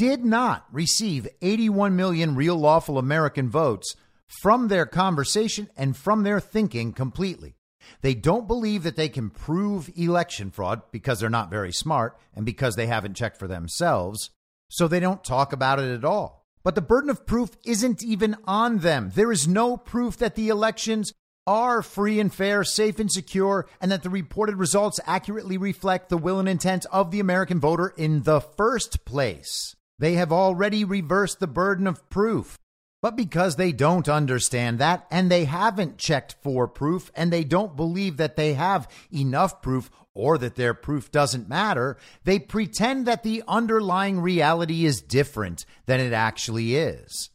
did 0.00 0.24
not 0.24 0.64
receive 0.72 1.28
81 1.42 1.94
million 1.94 2.34
real 2.34 2.56
lawful 2.56 2.96
American 2.96 3.50
votes 3.50 3.94
from 4.40 4.68
their 4.68 4.86
conversation 4.86 5.68
and 5.76 5.96
from 5.96 6.22
their 6.22 6.40
thinking 6.40 6.92
completely. 6.92 7.56
They 8.02 8.14
don't 8.14 8.46
believe 8.46 8.84
that 8.84 8.96
they 8.96 9.08
can 9.08 9.30
prove 9.30 9.90
election 9.96 10.50
fraud 10.50 10.82
because 10.92 11.20
they're 11.20 11.28
not 11.28 11.50
very 11.50 11.72
smart 11.72 12.16
and 12.34 12.46
because 12.46 12.76
they 12.76 12.86
haven't 12.86 13.16
checked 13.16 13.38
for 13.38 13.48
themselves. 13.48 14.30
So 14.68 14.86
they 14.86 15.00
don't 15.00 15.24
talk 15.24 15.52
about 15.52 15.80
it 15.80 15.92
at 15.92 16.04
all. 16.04 16.46
But 16.62 16.74
the 16.74 16.82
burden 16.82 17.10
of 17.10 17.26
proof 17.26 17.50
isn't 17.64 18.04
even 18.04 18.36
on 18.44 18.78
them. 18.78 19.10
There 19.14 19.32
is 19.32 19.48
no 19.48 19.76
proof 19.76 20.18
that 20.18 20.34
the 20.34 20.48
elections 20.48 21.12
are 21.46 21.82
free 21.82 22.20
and 22.20 22.32
fair, 22.32 22.62
safe 22.62 22.98
and 22.98 23.10
secure, 23.10 23.66
and 23.80 23.90
that 23.90 24.02
the 24.02 24.10
reported 24.10 24.56
results 24.56 25.00
accurately 25.06 25.56
reflect 25.56 26.08
the 26.08 26.18
will 26.18 26.38
and 26.38 26.48
intent 26.48 26.86
of 26.92 27.10
the 27.10 27.18
American 27.18 27.58
voter 27.58 27.92
in 27.96 28.22
the 28.22 28.40
first 28.40 29.04
place. 29.04 29.74
They 29.98 30.14
have 30.14 30.32
already 30.32 30.84
reversed 30.84 31.40
the 31.40 31.46
burden 31.46 31.86
of 31.86 32.08
proof. 32.10 32.58
But 33.02 33.16
because 33.16 33.56
they 33.56 33.72
don't 33.72 34.08
understand 34.08 34.78
that 34.78 35.06
and 35.10 35.30
they 35.30 35.46
haven't 35.46 35.96
checked 35.96 36.36
for 36.42 36.68
proof 36.68 37.10
and 37.14 37.32
they 37.32 37.44
don't 37.44 37.76
believe 37.76 38.18
that 38.18 38.36
they 38.36 38.54
have 38.54 38.88
enough 39.12 39.62
proof 39.62 39.90
or 40.12 40.36
that 40.38 40.56
their 40.56 40.74
proof 40.74 41.10
doesn't 41.10 41.48
matter, 41.48 41.96
they 42.24 42.38
pretend 42.38 43.06
that 43.06 43.22
the 43.22 43.42
underlying 43.48 44.20
reality 44.20 44.84
is 44.84 45.00
different 45.00 45.64
than 45.86 46.00
it 46.00 46.12
actually 46.12 46.76
is. 46.76 47.30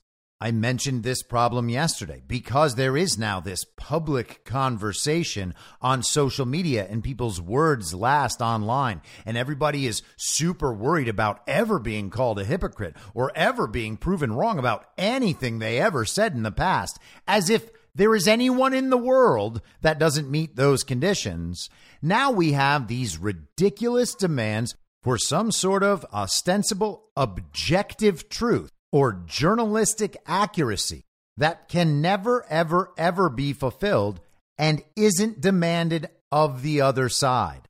I 0.45 0.51
mentioned 0.51 1.01
this 1.01 1.23
problem 1.23 1.69
yesterday 1.69 2.21
because 2.27 2.75
there 2.75 2.95
is 2.95 3.17
now 3.17 3.39
this 3.39 3.65
public 3.77 4.45
conversation 4.45 5.55
on 5.81 6.03
social 6.03 6.45
media 6.45 6.85
and 6.87 7.03
people's 7.03 7.41
words 7.41 7.95
last 7.95 8.41
online. 8.41 9.01
And 9.25 9.37
everybody 9.37 9.87
is 9.87 10.03
super 10.17 10.71
worried 10.71 11.07
about 11.07 11.41
ever 11.47 11.79
being 11.79 12.11
called 12.11 12.37
a 12.37 12.45
hypocrite 12.45 12.95
or 13.15 13.31
ever 13.35 13.65
being 13.65 13.97
proven 13.97 14.33
wrong 14.33 14.59
about 14.59 14.85
anything 14.99 15.57
they 15.57 15.81
ever 15.81 16.05
said 16.05 16.33
in 16.35 16.43
the 16.43 16.51
past, 16.51 16.99
as 17.27 17.49
if 17.49 17.71
there 17.95 18.13
is 18.13 18.27
anyone 18.27 18.75
in 18.75 18.91
the 18.91 18.99
world 18.99 19.63
that 19.81 19.97
doesn't 19.97 20.29
meet 20.29 20.55
those 20.55 20.83
conditions. 20.83 21.71
Now 22.03 22.29
we 22.29 22.51
have 22.51 22.87
these 22.87 23.17
ridiculous 23.17 24.13
demands 24.13 24.75
for 25.01 25.17
some 25.17 25.51
sort 25.51 25.81
of 25.81 26.05
ostensible 26.13 27.05
objective 27.17 28.29
truth 28.29 28.69
or 28.95 29.11
journalistic 29.25 30.15
accuracy 30.25 31.03
that 31.35 31.67
can 31.67 31.99
never, 31.99 32.45
ever, 32.49 32.93
ever 32.97 33.27
be 33.29 33.51
fulfilled 33.51 34.21
and 34.57 34.81
isn't 34.95 35.41
demanded 35.41 36.07
of 36.31 36.61
the 36.61 36.79
other 36.79 37.09
side. 37.09 37.67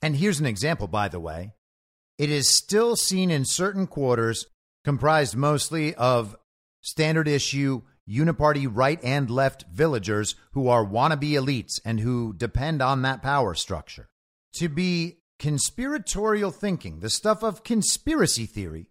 And 0.00 0.14
here's 0.14 0.38
an 0.38 0.46
example, 0.46 0.86
by 0.86 1.08
the 1.08 1.18
way. 1.18 1.54
It 2.18 2.30
is 2.30 2.56
still 2.56 2.94
seen 2.94 3.32
in 3.32 3.44
certain 3.44 3.88
quarters, 3.88 4.46
comprised 4.84 5.34
mostly 5.34 5.92
of 5.96 6.36
standard 6.82 7.26
issue, 7.26 7.82
uniparty 8.08 8.68
right 8.70 9.00
and 9.02 9.28
left 9.28 9.64
villagers 9.72 10.36
who 10.52 10.68
are 10.68 10.86
wannabe 10.86 11.32
elites 11.32 11.80
and 11.84 11.98
who 11.98 12.32
depend 12.32 12.80
on 12.80 13.02
that 13.02 13.22
power 13.22 13.56
structure. 13.56 14.08
To 14.54 14.68
be 14.68 15.18
conspiratorial 15.40 16.52
thinking, 16.52 17.00
the 17.00 17.10
stuff 17.10 17.42
of 17.42 17.64
conspiracy 17.64 18.46
theory, 18.46 18.86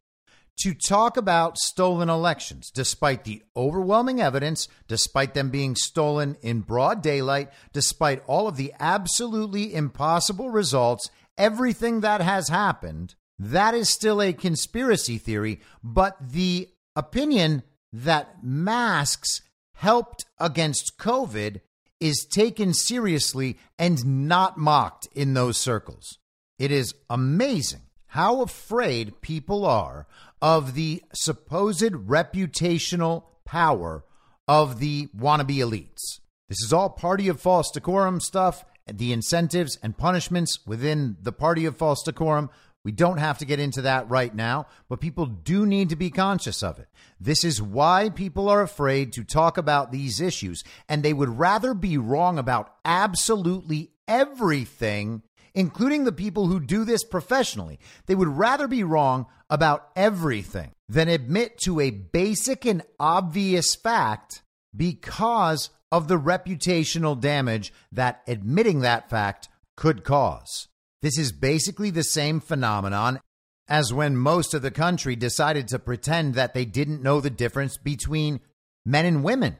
to 0.61 0.73
talk 0.73 1.17
about 1.17 1.57
stolen 1.57 2.09
elections, 2.09 2.69
despite 2.73 3.23
the 3.23 3.41
overwhelming 3.55 4.21
evidence, 4.21 4.67
despite 4.87 5.33
them 5.33 5.49
being 5.49 5.75
stolen 5.75 6.35
in 6.41 6.61
broad 6.61 7.01
daylight, 7.01 7.49
despite 7.71 8.23
all 8.27 8.47
of 8.47 8.57
the 8.57 8.73
absolutely 8.79 9.73
impossible 9.73 10.49
results, 10.49 11.09
everything 11.37 12.01
that 12.01 12.21
has 12.21 12.49
happened, 12.49 13.15
that 13.37 13.73
is 13.73 13.89
still 13.89 14.21
a 14.21 14.33
conspiracy 14.33 15.17
theory. 15.17 15.61
But 15.81 16.17
the 16.19 16.69
opinion 16.95 17.63
that 17.93 18.43
masks 18.43 19.41
helped 19.75 20.25
against 20.39 20.97
COVID 20.99 21.61
is 21.99 22.25
taken 22.29 22.73
seriously 22.73 23.57
and 23.77 24.27
not 24.27 24.57
mocked 24.57 25.07
in 25.13 25.33
those 25.33 25.57
circles. 25.57 26.17
It 26.57 26.71
is 26.71 26.93
amazing 27.09 27.81
how 28.09 28.41
afraid 28.41 29.21
people 29.21 29.65
are 29.65 30.07
of 30.41 30.73
the 30.73 31.01
supposed 31.13 31.91
reputational 31.91 33.23
power 33.45 34.03
of 34.47 34.79
the 34.79 35.07
wannabe 35.15 35.57
elites. 35.57 36.19
This 36.47 36.63
is 36.63 36.73
all 36.73 36.89
party 36.89 37.27
of 37.27 37.39
false 37.39 37.69
decorum 37.69 38.19
stuff, 38.19 38.65
the 38.91 39.13
incentives 39.13 39.77
and 39.83 39.95
punishments 39.95 40.59
within 40.65 41.17
the 41.21 41.31
party 41.31 41.65
of 41.65 41.77
false 41.77 42.01
decorum. 42.01 42.49
We 42.83 42.91
don't 42.91 43.19
have 43.19 43.37
to 43.39 43.45
get 43.45 43.59
into 43.59 43.83
that 43.83 44.09
right 44.09 44.33
now, 44.33 44.65
but 44.87 45.01
people 45.01 45.27
do 45.27 45.67
need 45.67 45.89
to 45.89 45.95
be 45.95 46.09
conscious 46.09 46.63
of 46.63 46.79
it. 46.79 46.87
This 47.19 47.43
is 47.43 47.61
why 47.61 48.09
people 48.09 48.49
are 48.49 48.63
afraid 48.63 49.13
to 49.13 49.23
talk 49.23 49.59
about 49.59 49.91
these 49.91 50.19
issues, 50.19 50.63
and 50.87 51.03
they 51.03 51.13
would 51.13 51.37
rather 51.37 51.75
be 51.75 51.99
wrong 51.99 52.39
about 52.39 52.73
absolutely 52.83 53.91
everything, 54.07 55.21
including 55.53 56.03
the 56.03 56.11
people 56.11 56.47
who 56.47 56.59
do 56.59 56.83
this 56.83 57.03
professionally. 57.03 57.79
They 58.05 58.15
would 58.15 58.27
rather 58.27 58.67
be 58.67 58.83
wrong 58.83 59.27
about 59.49 59.89
everything 59.95 60.71
than 60.87 61.07
admit 61.07 61.57
to 61.59 61.79
a 61.79 61.91
basic 61.91 62.65
and 62.65 62.83
obvious 62.99 63.75
fact 63.75 64.41
because 64.75 65.69
of 65.91 66.07
the 66.07 66.19
reputational 66.19 67.19
damage 67.19 67.73
that 67.91 68.21
admitting 68.27 68.81
that 68.81 69.09
fact 69.09 69.49
could 69.75 70.03
cause. 70.03 70.67
This 71.01 71.17
is 71.17 71.31
basically 71.31 71.89
the 71.89 72.03
same 72.03 72.39
phenomenon 72.39 73.21
as 73.67 73.93
when 73.93 74.17
most 74.17 74.53
of 74.53 74.61
the 74.61 74.71
country 74.71 75.15
decided 75.15 75.67
to 75.67 75.79
pretend 75.79 76.33
that 76.33 76.53
they 76.53 76.65
didn't 76.65 77.03
know 77.03 77.21
the 77.21 77.29
difference 77.29 77.77
between 77.77 78.39
men 78.85 79.05
and 79.05 79.23
women. 79.23 79.57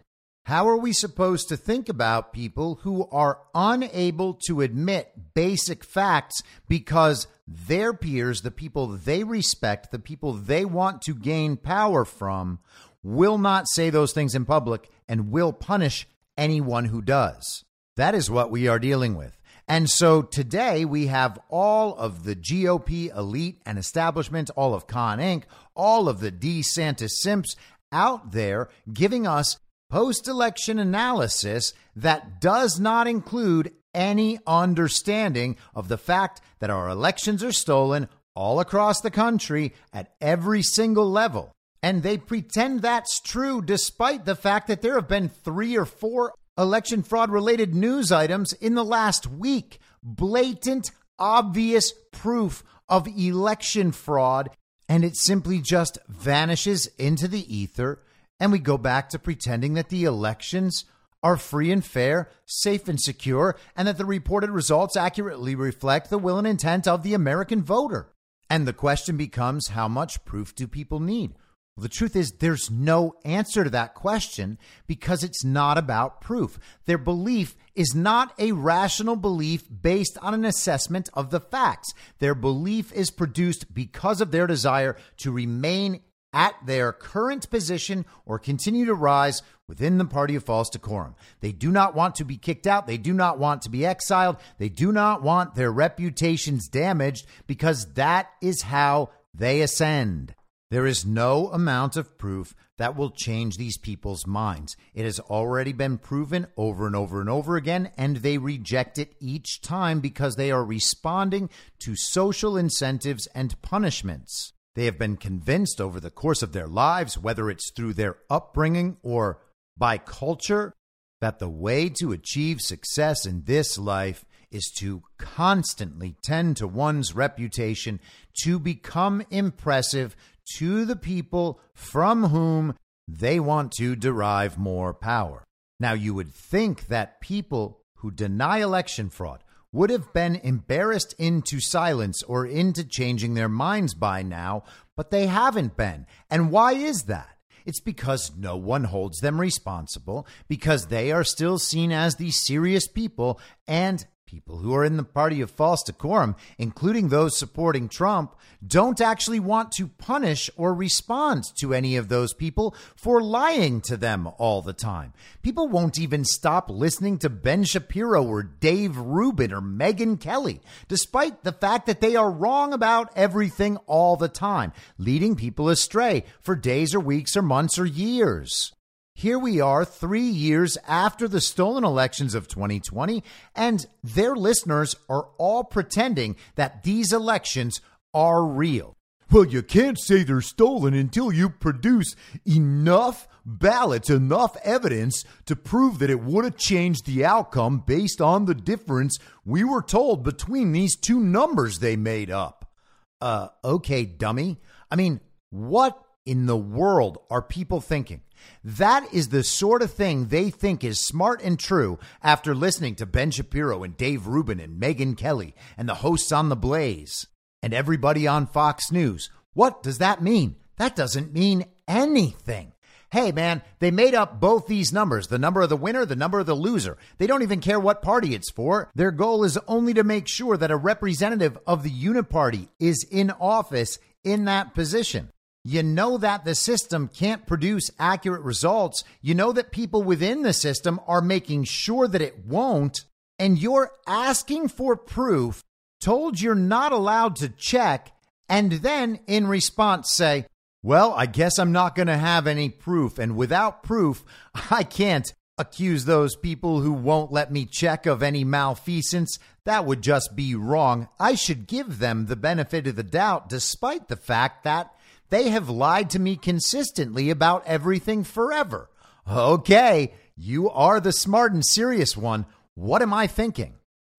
How 0.50 0.68
are 0.68 0.78
we 0.78 0.94
supposed 0.94 1.50
to 1.50 1.58
think 1.58 1.90
about 1.90 2.34
people 2.34 2.80
who 2.82 3.08
are 3.12 3.38
unable 3.54 4.34
to 4.48 4.62
admit 4.62 5.36
basic 5.36 5.84
facts 5.84 6.42
because 6.68 7.28
their 7.48 7.94
peers, 7.94 8.42
the 8.42 8.50
people 8.50 8.88
they 8.88 9.24
respect, 9.24 9.92
the 9.92 10.00
people 10.00 10.34
they 10.34 10.66
want 10.66 11.04
to 11.04 11.14
gain 11.14 11.56
power 11.56 12.04
from, 12.04 12.58
will 13.04 13.38
not 13.38 13.70
say 13.70 13.92
those 13.92 14.12
things 14.12 14.34
in 14.34 14.44
public 14.44 14.90
and 15.08 15.30
will 15.30 15.54
punish 15.54 16.08
anyone 16.36 16.86
who 16.86 17.04
does? 17.04 17.64
That 17.96 18.16
is 18.16 18.28
what 18.28 18.50
we 18.50 18.68
are 18.68 18.80
dealing 18.80 19.16
with. 19.16 19.38
And 19.68 19.88
so 19.88 20.24
today 20.24 20.84
we 20.84 21.06
have 21.06 21.38
all 21.50 21.96
of 21.96 22.24
the 22.24 22.36
GOP 22.36 23.16
elite 23.16 23.62
and 23.68 23.78
establishment, 23.78 24.50
all 24.56 24.74
of 24.74 24.88
Con 24.88 25.20
Inc., 25.20 25.44
all 25.76 26.10
of 26.10 26.22
the 26.22 26.32
DeSantis 26.32 27.12
simps 27.22 27.56
out 27.92 28.32
there 28.32 28.70
giving 28.92 29.28
us 29.28 29.60
post 29.90 30.28
election 30.28 30.80
analysis 30.80 31.74
that 31.96 32.40
does 32.40 32.80
not 32.80 33.08
include 33.08 33.74
any 33.94 34.40
understanding 34.46 35.58
of 35.74 35.88
the 35.88 35.98
fact 35.98 36.42
that 36.60 36.70
our 36.70 36.90
elections 36.90 37.44
are 37.44 37.52
stolen 37.52 38.08
all 38.36 38.60
across 38.60 39.02
the 39.02 39.12
country 39.12 39.74
at 39.92 40.14
every 40.22 40.62
single 40.62 41.10
level. 41.10 41.52
And 41.82 42.04
they 42.04 42.18
pretend 42.18 42.82
that's 42.82 43.20
true 43.22 43.62
despite 43.62 44.26
the 44.26 44.36
fact 44.36 44.68
that 44.68 44.82
there 44.82 44.96
have 44.96 45.08
been 45.08 45.30
three 45.30 45.78
or 45.78 45.86
four 45.86 46.34
election 46.58 47.04
fraud 47.04 47.32
related 47.32 47.74
news 47.74 48.12
items 48.12 48.54
in 48.54 48.76
the 48.76 48.84
last 48.84 49.28
week. 49.28 49.80
Blatant, 50.04 50.92
obvious 51.18 51.94
proof 52.12 52.64
of 52.88 53.08
election 53.08 53.92
fraud. 53.92 54.50
And 54.88 55.04
it 55.06 55.16
simply 55.16 55.62
just 55.62 55.98
vanishes 56.08 56.88
into 56.98 57.28
the 57.28 57.56
ether. 57.56 58.02
And 58.40 58.52
we 58.52 58.60
go 58.60 58.78
back 58.78 59.10
to 59.10 59.20
pretending 59.20 59.74
that 59.74 59.90
the 59.90 60.06
elections 60.06 60.86
are 61.22 61.38
free 61.38 61.72
and 61.72 61.84
fair, 61.84 62.30
safe 62.46 62.88
and 62.88 63.00
secure, 63.00 63.58
and 63.76 63.88
that 63.88 63.98
the 63.98 64.06
reported 64.06 64.50
results 64.50 64.96
accurately 64.96 65.56
reflect 65.56 66.10
the 66.10 66.18
will 66.18 66.38
and 66.38 66.48
intent 66.48 66.88
of 66.88 67.04
the 67.04 67.14
American 67.14 67.62
voter. 67.62 68.14
And 68.50 68.68
the 68.68 68.74
question 68.74 69.18
becomes 69.18 69.70
how 69.70 69.88
much 69.88 70.24
proof 70.26 70.56
do 70.56 70.68
people 70.68 71.00
need? 71.00 71.36
Well, 71.76 71.84
the 71.84 71.90
truth 71.90 72.16
is, 72.16 72.34
there's 72.34 72.70
no 72.70 73.14
answer 73.24 73.64
to 73.64 73.70
that 73.70 73.94
question 73.94 74.58
because 74.88 75.24
it's 75.24 75.46
not 75.46 75.78
about 75.78 76.20
proof. 76.20 76.60
Their 76.86 76.98
belief 76.98 77.56
is 77.76 77.96
not 77.96 78.34
a 78.38 78.52
rational 78.52 79.16
belief 79.16 79.64
based 79.70 80.18
on 80.22 80.34
an 80.34 80.44
assessment 80.44 81.10
of 81.14 81.30
the 81.30 81.40
facts. 81.40 81.94
Their 82.20 82.36
belief 82.36 82.92
is 82.92 83.12
produced 83.12 83.74
because 83.74 84.20
of 84.20 84.32
their 84.32 84.48
desire 84.48 84.98
to 85.18 85.32
remain 85.32 86.02
at 86.34 86.54
their 86.66 86.92
current 86.92 87.50
position 87.50 88.06
or 88.26 88.40
continue 88.40 88.86
to 88.86 88.94
rise 88.94 89.42
within 89.68 89.98
the 89.98 90.06
party 90.06 90.36
of 90.36 90.44
false 90.44 90.70
decorum. 90.70 91.16
They 91.40 91.52
do 91.52 91.72
not 91.72 91.96
want 91.96 92.16
to 92.16 92.26
be 92.26 92.38
kicked 92.38 92.68
out. 92.68 92.88
They 92.88 92.98
do 92.98 93.14
not 93.14 93.40
want 93.40 93.62
to 93.64 93.70
be 93.70 93.86
exiled. 93.86 94.38
They 94.58 94.70
do 94.70 94.92
not 94.92 95.22
want 95.22 95.56
their 95.56 95.72
reputations 95.72 96.68
damaged 96.68 97.26
because 97.48 97.94
that 97.94 98.30
is 98.42 98.64
how 98.64 99.12
they 99.34 99.62
ascend. 99.62 100.36
There 100.72 100.86
is 100.86 101.04
no 101.04 101.48
amount 101.48 101.98
of 101.98 102.18
proof 102.20 102.54
that 102.78 102.96
will 102.96 103.10
change 103.10 103.58
these 103.58 103.78
people's 103.78 104.28
minds. 104.28 104.78
It 104.94 105.04
has 105.04 105.20
already 105.20 105.74
been 105.74 105.98
proven 105.98 106.46
over 106.58 106.86
and 106.86 106.96
over 106.96 107.20
and 107.20 107.30
over 107.30 107.56
again, 107.56 107.92
and 107.98 108.18
they 108.18 108.38
reject 108.38 109.00
it 109.00 109.16
each 109.20 109.62
time 109.62 110.00
because 110.00 110.36
they 110.36 110.52
are 110.52 110.64
responding 110.64 111.50
to 111.80 111.96
social 111.96 112.56
incentives 112.56 113.28
and 113.34 113.60
punishments. 113.64 114.54
They 114.80 114.86
have 114.86 114.98
been 114.98 115.18
convinced 115.18 115.82
over 115.82 116.00
the 116.00 116.10
course 116.10 116.42
of 116.42 116.54
their 116.54 116.66
lives, 116.66 117.18
whether 117.18 117.50
it's 117.50 117.70
through 117.70 117.96
their 117.96 118.16
upbringing 118.30 118.96
or 119.04 119.42
by 119.78 119.98
culture, 119.98 120.74
that 121.20 121.40
the 121.40 121.50
way 121.50 121.90
to 122.00 122.14
achieve 122.14 122.62
success 122.62 123.26
in 123.26 123.44
this 123.44 123.78
life 123.78 124.24
is 124.52 124.72
to 124.78 125.04
constantly 125.18 126.16
tend 126.24 126.56
to 126.56 126.66
one's 126.66 127.14
reputation, 127.14 128.00
to 128.44 128.58
become 128.58 129.22
impressive, 129.30 130.16
to 130.56 130.86
the 130.86 130.96
people 130.96 131.60
from 131.74 132.28
whom 132.28 132.74
they 133.06 133.38
want 133.38 133.74
to 133.74 133.98
derive 133.98 134.58
more 134.58 134.94
power. 134.94 135.44
Now, 135.78 135.92
you 135.92 136.14
would 136.14 136.34
think 136.34 136.88
that 136.88 137.20
people 137.20 137.82
who 137.96 138.12
deny 138.12 138.60
election 138.60 139.10
fraud 139.10 139.44
would 139.72 139.90
have 139.90 140.14
been 140.14 140.36
embarrassed 140.38 141.14
into 141.18 141.60
silence 141.60 142.24
or 142.24 142.46
into 142.46 142.84
changing 142.84 143.34
their 143.34 143.50
minds 143.50 143.94
by 143.94 144.24
now, 144.24 144.64
but 144.96 145.12
they 145.12 145.28
haven't 145.28 145.78
been. 145.78 146.06
And 146.30 146.52
why 146.52 146.74
is 146.74 147.04
that? 147.04 147.38
It's 147.66 147.80
because 147.80 148.32
no 148.36 148.58
one 148.58 148.86
holds 148.86 149.20
them 149.20 149.40
responsible, 149.40 150.26
because 150.48 150.88
they 150.88 151.12
are 151.12 151.24
still 151.24 151.60
seen 151.60 151.92
as 151.92 152.16
the 152.16 152.32
serious 152.32 152.88
people, 152.88 153.40
and 153.68 154.06
People 154.30 154.60
who 154.60 154.76
are 154.76 154.86
in 154.86 154.96
the 154.96 155.04
party 155.04 155.42
of 155.42 155.50
false 155.50 155.82
decorum, 155.82 156.36
including 156.60 157.10
those 157.10 157.36
supporting 157.36 157.90
Trump, 157.90 158.36
don't 158.64 159.02
actually 159.02 159.40
want 159.40 159.72
to 159.72 159.88
punish 159.88 160.52
or 160.56 160.72
respond 160.72 161.46
to 161.58 161.74
any 161.74 161.96
of 161.96 162.10
those 162.10 162.32
people 162.36 162.76
for 162.96 163.24
lying 163.24 163.82
to 163.82 163.98
them 163.98 164.30
all 164.38 164.62
the 164.62 164.72
time. 164.72 165.14
People 165.42 165.68
won't 165.68 165.98
even 165.98 166.24
stop 166.24 166.70
listening 166.70 167.18
to 167.18 167.28
Ben 167.28 167.64
Shapiro 167.64 168.24
or 168.24 168.44
Dave 168.44 168.98
Rubin 168.98 169.52
or 169.52 169.62
Megyn 169.62 170.22
Kelly, 170.22 170.62
despite 170.88 171.44
the 171.44 171.52
fact 171.52 171.88
that 171.88 172.00
they 172.00 172.16
are 172.16 172.30
wrong 172.30 172.72
about 172.72 173.12
everything 173.16 173.78
all 173.88 174.16
the 174.16 174.30
time, 174.30 174.74
leading 175.00 175.36
people 175.36 175.70
astray 175.70 176.24
for 176.40 176.56
days 176.56 176.94
or 176.94 177.00
weeks 177.00 177.36
or 177.36 177.42
months 177.42 177.80
or 177.80 177.86
years. 177.88 178.74
Here 179.20 179.38
we 179.38 179.60
are, 179.60 179.84
three 179.84 180.30
years 180.30 180.78
after 180.88 181.28
the 181.28 181.42
stolen 181.42 181.84
elections 181.84 182.34
of 182.34 182.48
2020, 182.48 183.22
and 183.54 183.86
their 184.02 184.34
listeners 184.34 184.96
are 185.10 185.28
all 185.38 185.66
pretending 185.66 186.38
that 186.56 186.84
these 186.84 187.12
elections 187.12 187.82
are 188.14 188.46
real. 188.46 188.96
Well, 189.30 189.44
you 189.44 189.62
can't 189.62 190.00
say 190.00 190.24
they're 190.24 190.40
stolen 190.40 190.94
until 190.94 191.34
you 191.34 191.50
produce 191.50 192.16
enough 192.46 193.28
ballots, 193.46 194.10
enough 194.10 194.56
evidence 194.64 195.26
to 195.48 195.56
prove 195.58 196.00
that 196.00 196.10
it 196.10 196.22
would 196.22 196.46
have 196.46 196.56
changed 196.56 197.06
the 197.06 197.26
outcome 197.26 197.84
based 197.86 198.22
on 198.22 198.46
the 198.46 198.56
difference 198.56 199.18
we 199.44 199.66
were 199.66 199.84
told 199.84 200.24
between 200.24 200.72
these 200.72 200.96
two 200.96 201.20
numbers 201.20 201.80
they 201.80 201.98
made 201.98 202.32
up. 202.32 202.72
Uh, 203.20 203.50
okay, 203.66 204.06
dummy. 204.06 204.62
I 204.90 204.96
mean, 204.96 205.20
what 205.50 206.02
in 206.30 206.46
the 206.46 206.56
world 206.56 207.18
are 207.32 207.42
people 207.42 207.82
thinking? 207.82 208.22
That 208.64 209.12
is 209.12 209.30
the 209.30 209.44
sort 209.44 209.82
of 209.82 209.92
thing 209.92 210.28
they 210.28 210.52
think 210.52 210.84
is 210.84 211.00
smart 211.00 211.42
and 211.42 211.60
true 211.60 211.98
after 212.22 212.54
listening 212.54 212.94
to 212.96 213.08
Ben 213.08 213.32
Shapiro 213.32 213.82
and 213.82 213.98
Dave 213.98 214.28
Rubin 214.28 214.60
and 214.60 214.80
Megyn 214.80 215.18
Kelly 215.18 215.56
and 215.76 215.90
the 215.90 215.96
hosts 215.96 216.32
on 216.32 216.50
The 216.50 216.56
Blaze 216.56 217.26
and 217.64 217.74
everybody 217.74 218.28
on 218.28 218.46
Fox 218.46 218.92
News. 218.92 219.32
What 219.54 219.82
does 219.82 219.98
that 219.98 220.22
mean? 220.22 220.58
That 220.78 220.96
doesn't 220.96 221.34
mean 221.34 221.66
anything. 221.88 222.74
Hey, 223.12 223.32
man, 223.32 223.64
they 223.80 223.90
made 223.90 224.14
up 224.14 224.40
both 224.40 224.68
these 224.68 224.94
numbers 224.94 225.30
the 225.30 225.40
number 225.40 225.62
of 225.62 225.70
the 225.70 225.76
winner, 225.76 226.06
the 226.06 226.16
number 226.16 226.40
of 226.40 226.46
the 226.46 226.54
loser. 226.54 226.96
They 227.18 227.26
don't 227.26 227.42
even 227.42 227.60
care 227.60 227.80
what 227.80 228.04
party 228.04 228.36
it's 228.36 228.52
for. 228.52 228.92
Their 228.94 229.10
goal 229.10 229.44
is 229.44 229.58
only 229.68 229.96
to 229.96 230.04
make 230.04 230.28
sure 230.28 230.58
that 230.58 230.70
a 230.70 230.78
representative 230.78 231.58
of 231.66 231.82
the 231.82 231.90
Uniparty 231.90 232.68
is 232.80 233.04
in 233.10 233.32
office 233.32 233.98
in 234.24 234.46
that 234.46 234.76
position. 234.76 235.32
You 235.70 235.84
know 235.84 236.18
that 236.18 236.46
the 236.46 236.56
system 236.56 237.08
can't 237.08 237.46
produce 237.46 237.92
accurate 238.00 238.42
results. 238.42 239.04
You 239.22 239.36
know 239.36 239.52
that 239.52 239.72
people 239.72 240.02
within 240.02 240.42
the 240.42 240.52
system 240.52 241.00
are 241.06 241.22
making 241.22 241.66
sure 241.66 242.08
that 242.08 242.24
it 242.24 242.44
won't. 242.44 243.02
And 243.38 243.56
you're 243.56 243.92
asking 244.08 244.70
for 244.70 244.98
proof, 244.98 245.64
told 246.02 246.42
you're 246.42 246.56
not 246.56 246.92
allowed 246.92 247.36
to 247.36 247.50
check, 247.50 248.12
and 248.50 248.72
then 248.72 249.20
in 249.28 249.46
response 249.46 250.12
say, 250.12 250.48
Well, 250.82 251.14
I 251.14 251.28
guess 251.28 251.60
I'm 251.60 251.72
not 251.72 251.96
going 251.96 252.08
to 252.08 252.18
have 252.18 252.48
any 252.48 252.70
proof. 252.70 253.20
And 253.20 253.38
without 253.38 253.84
proof, 253.84 254.26
I 254.72 254.82
can't 254.82 255.32
accuse 255.60 256.06
those 256.06 256.36
people 256.36 256.82
who 256.82 256.94
won't 256.94 257.32
let 257.32 257.52
me 257.52 257.68
check 257.68 258.08
of 258.08 258.24
any 258.24 258.44
malfeasance. 258.44 259.38
That 259.66 259.86
would 259.86 260.02
just 260.02 260.36
be 260.36 260.56
wrong. 260.56 261.10
I 261.20 261.36
should 261.36 261.68
give 261.68 262.00
them 262.00 262.26
the 262.26 262.36
benefit 262.36 262.88
of 262.88 262.96
the 262.96 263.04
doubt, 263.04 263.50
despite 263.50 264.08
the 264.08 264.16
fact 264.16 264.64
that 264.64 264.96
they 265.30 265.50
have 265.50 265.70
lied 265.70 266.10
to 266.12 266.20
me 266.20 266.36
consistently 266.36 267.30
about 267.30 267.66
everything 267.66 268.24
forever. 268.24 268.90
Okay, 269.30 270.14
you 270.36 270.70
are 270.70 271.00
the 271.00 271.12
smart 271.12 271.54
and 271.54 271.66
serious 271.66 272.18
one. 272.18 272.46
What 272.76 273.02
am 273.02 273.14
I 273.14 273.28
thinking? 273.28 273.76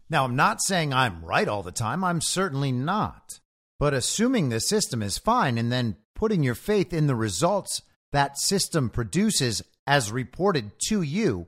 Now, 0.08 0.24
I'm 0.24 0.36
not 0.36 0.62
saying 0.62 0.92
I'm 0.92 1.24
right 1.24 1.48
all 1.48 1.62
the 1.62 1.72
time. 1.72 2.04
I'm 2.04 2.20
certainly 2.20 2.72
not. 2.72 3.40
But 3.78 3.94
assuming 3.94 4.48
the 4.48 4.60
system 4.60 5.02
is 5.02 5.18
fine 5.18 5.56
and 5.56 5.72
then 5.72 5.96
putting 6.14 6.42
your 6.42 6.54
faith 6.54 6.92
in 6.92 7.06
the 7.06 7.14
results 7.14 7.82
that 8.12 8.38
system 8.38 8.90
produces 8.90 9.62
as 9.86 10.12
reported 10.12 10.72
to 10.88 11.00
you 11.00 11.46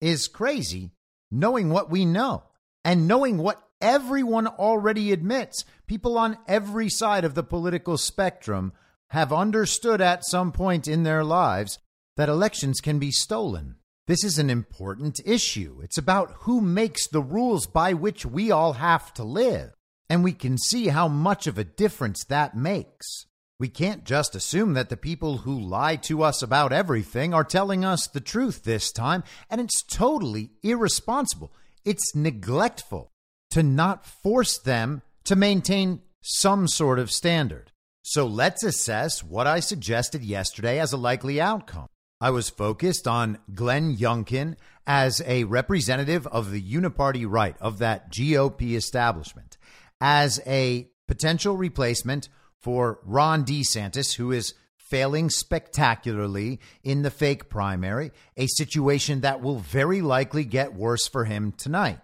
is 0.00 0.28
crazy, 0.28 0.90
knowing 1.30 1.70
what 1.70 1.90
we 1.90 2.04
know 2.04 2.44
and 2.84 3.08
knowing 3.08 3.38
what 3.38 3.62
everyone 3.80 4.46
already 4.46 5.12
admits. 5.12 5.64
People 5.86 6.18
on 6.18 6.36
every 6.46 6.88
side 6.88 7.24
of 7.24 7.34
the 7.34 7.42
political 7.42 7.96
spectrum 7.96 8.72
have 9.10 9.32
understood 9.32 10.00
at 10.00 10.24
some 10.24 10.52
point 10.52 10.88
in 10.88 11.02
their 11.02 11.22
lives 11.22 11.78
that 12.16 12.28
elections 12.28 12.80
can 12.80 12.98
be 12.98 13.10
stolen. 13.10 13.76
This 14.06 14.24
is 14.24 14.38
an 14.38 14.50
important 14.50 15.20
issue. 15.24 15.80
It's 15.82 15.98
about 15.98 16.32
who 16.40 16.60
makes 16.60 17.06
the 17.06 17.22
rules 17.22 17.66
by 17.66 17.92
which 17.92 18.26
we 18.26 18.50
all 18.50 18.74
have 18.74 19.14
to 19.14 19.24
live. 19.24 19.72
And 20.08 20.24
we 20.24 20.32
can 20.32 20.58
see 20.58 20.88
how 20.88 21.06
much 21.06 21.46
of 21.46 21.58
a 21.58 21.64
difference 21.64 22.24
that 22.24 22.56
makes. 22.56 23.26
We 23.60 23.68
can't 23.68 24.04
just 24.04 24.34
assume 24.34 24.74
that 24.74 24.88
the 24.88 24.96
people 24.96 25.38
who 25.38 25.58
lie 25.58 25.96
to 25.96 26.22
us 26.22 26.42
about 26.42 26.72
everything 26.72 27.34
are 27.34 27.44
telling 27.44 27.84
us 27.84 28.06
the 28.06 28.20
truth 28.20 28.64
this 28.64 28.90
time, 28.90 29.22
and 29.48 29.60
it's 29.60 29.82
totally 29.82 30.50
irresponsible. 30.62 31.52
It's 31.84 32.14
neglectful 32.14 33.12
to 33.50 33.62
not 33.62 34.06
force 34.06 34.58
them 34.58 35.02
to 35.24 35.36
maintain 35.36 36.00
some 36.22 36.68
sort 36.68 36.98
of 36.98 37.10
standard. 37.10 37.69
So 38.02 38.26
let's 38.26 38.64
assess 38.64 39.22
what 39.22 39.46
I 39.46 39.60
suggested 39.60 40.24
yesterday 40.24 40.80
as 40.80 40.92
a 40.92 40.96
likely 40.96 41.40
outcome. 41.40 41.86
I 42.20 42.30
was 42.30 42.50
focused 42.50 43.06
on 43.06 43.38
Glenn 43.54 43.96
Youngkin 43.96 44.56
as 44.86 45.22
a 45.26 45.44
representative 45.44 46.26
of 46.26 46.50
the 46.50 46.62
uniparty 46.62 47.24
right 47.28 47.56
of 47.60 47.78
that 47.78 48.12
GOP 48.12 48.72
establishment, 48.72 49.56
as 50.00 50.40
a 50.46 50.88
potential 51.08 51.56
replacement 51.56 52.28
for 52.58 53.00
Ron 53.04 53.44
DeSantis, 53.44 54.16
who 54.16 54.32
is 54.32 54.54
failing 54.76 55.30
spectacularly 55.30 56.58
in 56.82 57.02
the 57.02 57.10
fake 57.10 57.48
primary, 57.48 58.10
a 58.36 58.46
situation 58.48 59.20
that 59.20 59.40
will 59.40 59.58
very 59.58 60.02
likely 60.02 60.44
get 60.44 60.74
worse 60.74 61.06
for 61.06 61.24
him 61.24 61.52
tonight. 61.52 62.00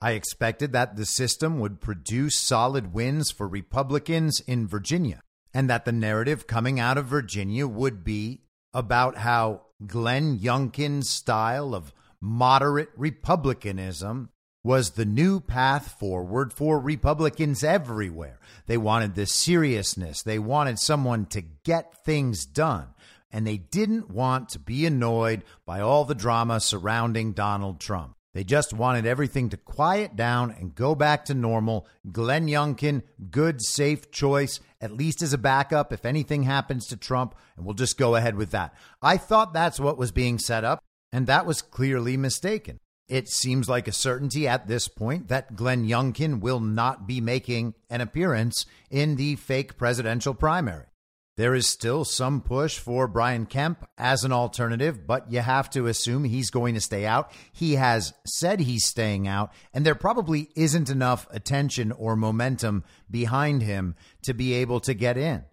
I 0.00 0.12
expected 0.12 0.72
that 0.72 0.96
the 0.96 1.06
system 1.06 1.60
would 1.60 1.80
produce 1.80 2.38
solid 2.38 2.92
wins 2.92 3.30
for 3.30 3.48
Republicans 3.48 4.40
in 4.40 4.66
Virginia, 4.66 5.22
and 5.56 5.70
that 5.70 5.86
the 5.86 5.92
narrative 5.92 6.46
coming 6.46 6.78
out 6.78 6.98
of 6.98 7.06
Virginia 7.06 7.66
would 7.66 8.04
be 8.04 8.42
about 8.74 9.16
how 9.16 9.62
Glenn 9.86 10.38
Youngkin's 10.38 11.08
style 11.08 11.74
of 11.74 11.94
moderate 12.20 12.90
republicanism 12.94 14.28
was 14.62 14.90
the 14.90 15.06
new 15.06 15.40
path 15.40 15.98
forward 15.98 16.52
for 16.52 16.78
Republicans 16.78 17.64
everywhere. 17.64 18.38
They 18.66 18.76
wanted 18.76 19.14
this 19.14 19.32
seriousness. 19.32 20.22
They 20.22 20.38
wanted 20.38 20.78
someone 20.78 21.24
to 21.26 21.40
get 21.40 22.04
things 22.04 22.44
done. 22.44 22.88
And 23.30 23.46
they 23.46 23.56
didn't 23.56 24.10
want 24.10 24.50
to 24.50 24.58
be 24.58 24.84
annoyed 24.84 25.42
by 25.64 25.80
all 25.80 26.04
the 26.04 26.14
drama 26.14 26.60
surrounding 26.60 27.32
Donald 27.32 27.80
Trump. 27.80 28.15
They 28.36 28.44
just 28.44 28.74
wanted 28.74 29.06
everything 29.06 29.48
to 29.48 29.56
quiet 29.56 30.14
down 30.14 30.50
and 30.50 30.74
go 30.74 30.94
back 30.94 31.24
to 31.24 31.32
normal. 31.32 31.86
Glenn 32.12 32.48
Youngkin, 32.48 33.00
good, 33.30 33.62
safe 33.62 34.10
choice, 34.10 34.60
at 34.78 34.92
least 34.92 35.22
as 35.22 35.32
a 35.32 35.38
backup 35.38 35.90
if 35.90 36.04
anything 36.04 36.42
happens 36.42 36.86
to 36.88 36.98
Trump, 36.98 37.34
and 37.56 37.64
we'll 37.64 37.74
just 37.74 37.96
go 37.96 38.14
ahead 38.14 38.36
with 38.36 38.50
that. 38.50 38.74
I 39.00 39.16
thought 39.16 39.54
that's 39.54 39.80
what 39.80 39.96
was 39.96 40.12
being 40.12 40.38
set 40.38 40.64
up, 40.64 40.80
and 41.10 41.26
that 41.26 41.46
was 41.46 41.62
clearly 41.62 42.18
mistaken. 42.18 42.78
It 43.08 43.30
seems 43.30 43.70
like 43.70 43.88
a 43.88 43.92
certainty 43.92 44.46
at 44.46 44.68
this 44.68 44.86
point 44.86 45.28
that 45.28 45.56
Glenn 45.56 45.88
Youngkin 45.88 46.40
will 46.40 46.60
not 46.60 47.06
be 47.06 47.22
making 47.22 47.72
an 47.88 48.02
appearance 48.02 48.66
in 48.90 49.16
the 49.16 49.36
fake 49.36 49.78
presidential 49.78 50.34
primary. 50.34 50.84
There 51.36 51.54
is 51.54 51.68
still 51.68 52.06
some 52.06 52.40
push 52.40 52.78
for 52.78 53.06
Brian 53.06 53.44
Kemp 53.44 53.86
as 53.98 54.24
an 54.24 54.32
alternative, 54.32 55.06
but 55.06 55.30
you 55.30 55.40
have 55.40 55.68
to 55.70 55.86
assume 55.86 56.24
he's 56.24 56.48
going 56.48 56.74
to 56.74 56.80
stay 56.80 57.04
out. 57.04 57.30
He 57.52 57.74
has 57.74 58.14
said 58.26 58.60
he's 58.60 58.86
staying 58.86 59.28
out, 59.28 59.52
and 59.74 59.84
there 59.84 59.94
probably 59.94 60.48
isn't 60.56 60.88
enough 60.88 61.26
attention 61.30 61.92
or 61.92 62.16
momentum 62.16 62.84
behind 63.10 63.62
him 63.62 63.96
to 64.22 64.32
be 64.32 64.54
able 64.54 64.80
to 64.80 64.94
get 64.94 65.18
in. 65.18 65.44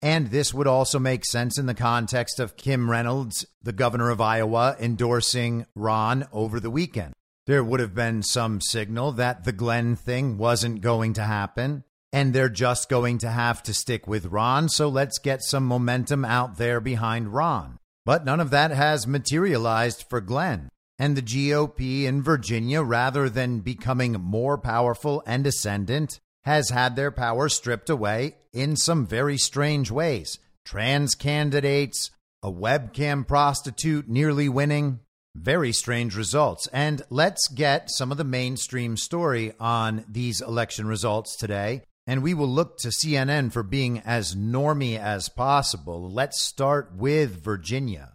And 0.00 0.28
this 0.30 0.54
would 0.54 0.68
also 0.68 1.00
make 1.00 1.24
sense 1.24 1.58
in 1.58 1.66
the 1.66 1.74
context 1.74 2.38
of 2.38 2.56
Kim 2.56 2.88
Reynolds, 2.88 3.44
the 3.64 3.72
governor 3.72 4.10
of 4.10 4.20
Iowa, 4.20 4.76
endorsing 4.78 5.66
Ron 5.74 6.24
over 6.30 6.60
the 6.60 6.70
weekend. 6.70 7.14
There 7.46 7.64
would 7.64 7.80
have 7.80 7.96
been 7.96 8.22
some 8.22 8.60
signal 8.60 9.10
that 9.12 9.42
the 9.42 9.50
Glenn 9.50 9.96
thing 9.96 10.38
wasn't 10.38 10.82
going 10.82 11.14
to 11.14 11.24
happen 11.24 11.82
and 12.12 12.32
they're 12.32 12.48
just 12.48 12.88
going 12.88 13.18
to 13.18 13.30
have 13.30 13.62
to 13.64 13.74
stick 13.74 14.06
with 14.06 14.26
Ron. 14.26 14.68
So 14.68 14.88
let's 14.88 15.18
get 15.18 15.42
some 15.42 15.64
momentum 15.64 16.24
out 16.24 16.58
there 16.58 16.80
behind 16.80 17.32
Ron. 17.32 17.78
But 18.04 18.24
none 18.24 18.40
of 18.40 18.50
that 18.50 18.70
has 18.70 19.06
materialized 19.06 20.04
for 20.10 20.20
Glenn. 20.20 20.68
And 20.98 21.16
the 21.16 21.22
GOP 21.22 22.04
in 22.04 22.22
Virginia, 22.22 22.82
rather 22.82 23.28
than 23.28 23.60
becoming 23.60 24.12
more 24.12 24.58
powerful 24.58 25.22
and 25.26 25.46
ascendant, 25.46 26.20
has 26.44 26.70
had 26.70 26.96
their 26.96 27.10
power 27.10 27.48
stripped 27.48 27.88
away 27.88 28.36
in 28.52 28.76
some 28.76 29.06
very 29.06 29.38
strange 29.38 29.90
ways. 29.90 30.38
Trans 30.64 31.14
candidates, 31.14 32.10
a 32.42 32.52
webcam 32.52 33.26
prostitute 33.26 34.08
nearly 34.08 34.48
winning. 34.48 35.00
Very 35.34 35.72
strange 35.72 36.14
results. 36.14 36.66
And 36.72 37.02
let's 37.08 37.48
get 37.48 37.90
some 37.90 38.12
of 38.12 38.18
the 38.18 38.24
mainstream 38.24 38.96
story 38.96 39.54
on 39.58 40.04
these 40.08 40.40
election 40.42 40.86
results 40.86 41.36
today. 41.36 41.82
And 42.06 42.22
we 42.22 42.34
will 42.34 42.48
look 42.48 42.78
to 42.78 42.88
CNN 42.88 43.52
for 43.52 43.62
being 43.62 44.00
as 44.00 44.34
normy 44.34 44.98
as 44.98 45.28
possible. 45.28 46.10
Let's 46.10 46.42
start 46.42 46.92
with 46.96 47.42
Virginia. 47.42 48.14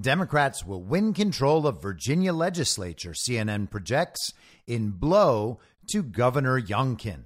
Democrats 0.00 0.64
will 0.64 0.82
win 0.82 1.12
control 1.12 1.66
of 1.66 1.82
Virginia 1.82 2.32
legislature, 2.32 3.12
CNN 3.12 3.70
projects, 3.70 4.32
in 4.66 4.90
blow 4.90 5.60
to 5.90 6.02
Governor 6.02 6.60
Youngkin. 6.60 7.24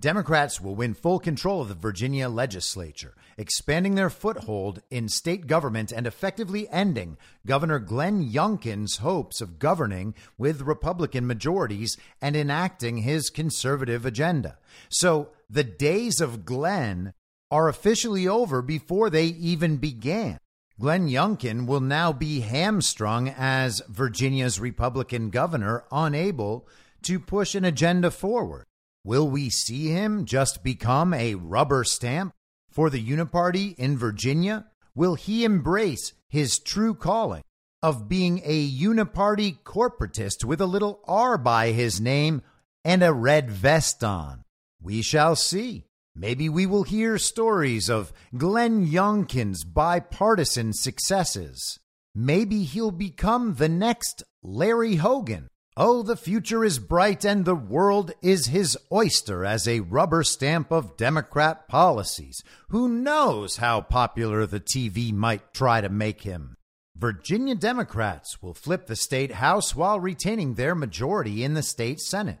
Democrats 0.00 0.62
will 0.62 0.74
win 0.74 0.94
full 0.94 1.18
control 1.18 1.60
of 1.60 1.68
the 1.68 1.74
Virginia 1.74 2.30
legislature, 2.30 3.14
expanding 3.36 3.96
their 3.96 4.08
foothold 4.08 4.80
in 4.90 5.10
state 5.10 5.46
government 5.46 5.92
and 5.92 6.06
effectively 6.06 6.66
ending 6.70 7.18
Governor 7.46 7.78
Glenn 7.78 8.26
Youngkin's 8.26 8.96
hopes 8.96 9.42
of 9.42 9.58
governing 9.58 10.14
with 10.38 10.62
Republican 10.62 11.26
majorities 11.26 11.98
and 12.22 12.34
enacting 12.34 12.98
his 12.98 13.28
conservative 13.28 14.06
agenda. 14.06 14.56
So 14.88 15.28
the 15.50 15.64
days 15.64 16.22
of 16.22 16.46
Glenn 16.46 17.12
are 17.50 17.68
officially 17.68 18.26
over 18.26 18.62
before 18.62 19.10
they 19.10 19.26
even 19.26 19.76
began. 19.76 20.38
Glenn 20.80 21.08
Youngkin 21.08 21.66
will 21.66 21.80
now 21.80 22.10
be 22.10 22.40
hamstrung 22.40 23.28
as 23.28 23.82
Virginia's 23.86 24.58
Republican 24.58 25.28
governor, 25.28 25.84
unable 25.92 26.66
to 27.02 27.20
push 27.20 27.54
an 27.54 27.66
agenda 27.66 28.10
forward. 28.10 28.64
Will 29.02 29.28
we 29.30 29.48
see 29.48 29.88
him 29.88 30.26
just 30.26 30.62
become 30.62 31.14
a 31.14 31.34
rubber 31.34 31.84
stamp 31.84 32.34
for 32.70 32.90
the 32.90 33.02
Uniparty 33.02 33.74
in 33.78 33.96
Virginia? 33.96 34.66
Will 34.94 35.14
he 35.14 35.42
embrace 35.42 36.12
his 36.28 36.58
true 36.58 36.94
calling 36.94 37.42
of 37.82 38.10
being 38.10 38.42
a 38.44 38.70
Uniparty 38.70 39.58
corporatist 39.62 40.44
with 40.44 40.60
a 40.60 40.66
little 40.66 41.00
R 41.08 41.38
by 41.38 41.72
his 41.72 41.98
name 41.98 42.42
and 42.84 43.02
a 43.02 43.12
red 43.14 43.50
vest 43.50 44.04
on? 44.04 44.44
We 44.82 45.00
shall 45.00 45.34
see. 45.34 45.86
Maybe 46.14 46.50
we 46.50 46.66
will 46.66 46.82
hear 46.82 47.16
stories 47.16 47.88
of 47.88 48.12
Glenn 48.36 48.86
Youngkin's 48.86 49.64
bipartisan 49.64 50.74
successes. 50.74 51.78
Maybe 52.14 52.64
he'll 52.64 52.90
become 52.90 53.54
the 53.54 53.68
next 53.68 54.24
Larry 54.42 54.96
Hogan 54.96 55.48
Oh, 55.82 56.02
the 56.02 56.14
future 56.14 56.62
is 56.62 56.78
bright 56.78 57.24
and 57.24 57.46
the 57.46 57.54
world 57.54 58.12
is 58.20 58.48
his 58.48 58.76
oyster 58.92 59.46
as 59.46 59.66
a 59.66 59.80
rubber 59.80 60.22
stamp 60.22 60.70
of 60.70 60.98
Democrat 60.98 61.68
policies. 61.68 62.42
Who 62.68 62.86
knows 62.86 63.56
how 63.56 63.80
popular 63.80 64.44
the 64.44 64.60
TV 64.60 65.10
might 65.10 65.54
try 65.54 65.80
to 65.80 65.88
make 65.88 66.20
him? 66.20 66.58
Virginia 66.94 67.54
Democrats 67.54 68.42
will 68.42 68.52
flip 68.52 68.88
the 68.88 68.94
state 68.94 69.32
House 69.32 69.74
while 69.74 69.98
retaining 69.98 70.52
their 70.52 70.74
majority 70.74 71.42
in 71.42 71.54
the 71.54 71.62
state 71.62 71.98
Senate. 71.98 72.40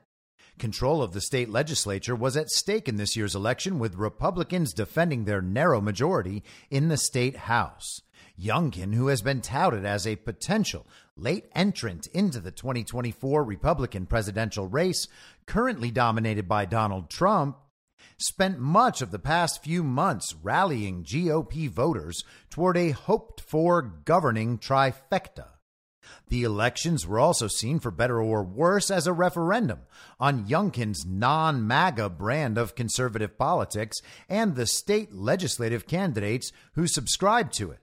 Control 0.58 1.02
of 1.02 1.14
the 1.14 1.22
state 1.22 1.48
legislature 1.48 2.14
was 2.14 2.36
at 2.36 2.50
stake 2.50 2.90
in 2.90 2.96
this 2.96 3.16
year's 3.16 3.34
election, 3.34 3.78
with 3.78 3.94
Republicans 3.94 4.74
defending 4.74 5.24
their 5.24 5.40
narrow 5.40 5.80
majority 5.80 6.42
in 6.70 6.88
the 6.88 6.98
state 6.98 7.36
House. 7.36 8.02
Youngkin, 8.38 8.94
who 8.94 9.08
has 9.08 9.22
been 9.22 9.40
touted 9.40 9.86
as 9.86 10.06
a 10.06 10.16
potential 10.16 10.86
late 11.20 11.46
entrant 11.54 12.06
into 12.08 12.40
the 12.40 12.50
2024 12.50 13.44
Republican 13.44 14.06
presidential 14.06 14.66
race, 14.66 15.06
currently 15.46 15.90
dominated 15.90 16.48
by 16.48 16.64
Donald 16.64 17.10
Trump, 17.10 17.56
spent 18.16 18.58
much 18.58 19.02
of 19.02 19.10
the 19.10 19.18
past 19.18 19.62
few 19.62 19.82
months 19.82 20.34
rallying 20.42 21.04
GOP 21.04 21.68
voters 21.68 22.24
toward 22.48 22.76
a 22.76 22.90
hoped 22.90 23.40
for 23.40 23.82
governing 23.82 24.58
trifecta. 24.58 25.46
The 26.28 26.44
elections 26.44 27.06
were 27.06 27.18
also 27.18 27.48
seen, 27.48 27.78
for 27.78 27.90
better 27.90 28.20
or 28.20 28.42
worse, 28.42 28.90
as 28.90 29.06
a 29.06 29.12
referendum 29.12 29.80
on 30.18 30.46
Youngkin's 30.46 31.04
non 31.04 31.66
MAGA 31.66 32.10
brand 32.10 32.56
of 32.56 32.74
conservative 32.74 33.36
politics 33.36 33.98
and 34.28 34.54
the 34.54 34.66
state 34.66 35.12
legislative 35.12 35.86
candidates 35.86 36.52
who 36.74 36.86
subscribed 36.86 37.52
to 37.54 37.70
it. 37.70 37.79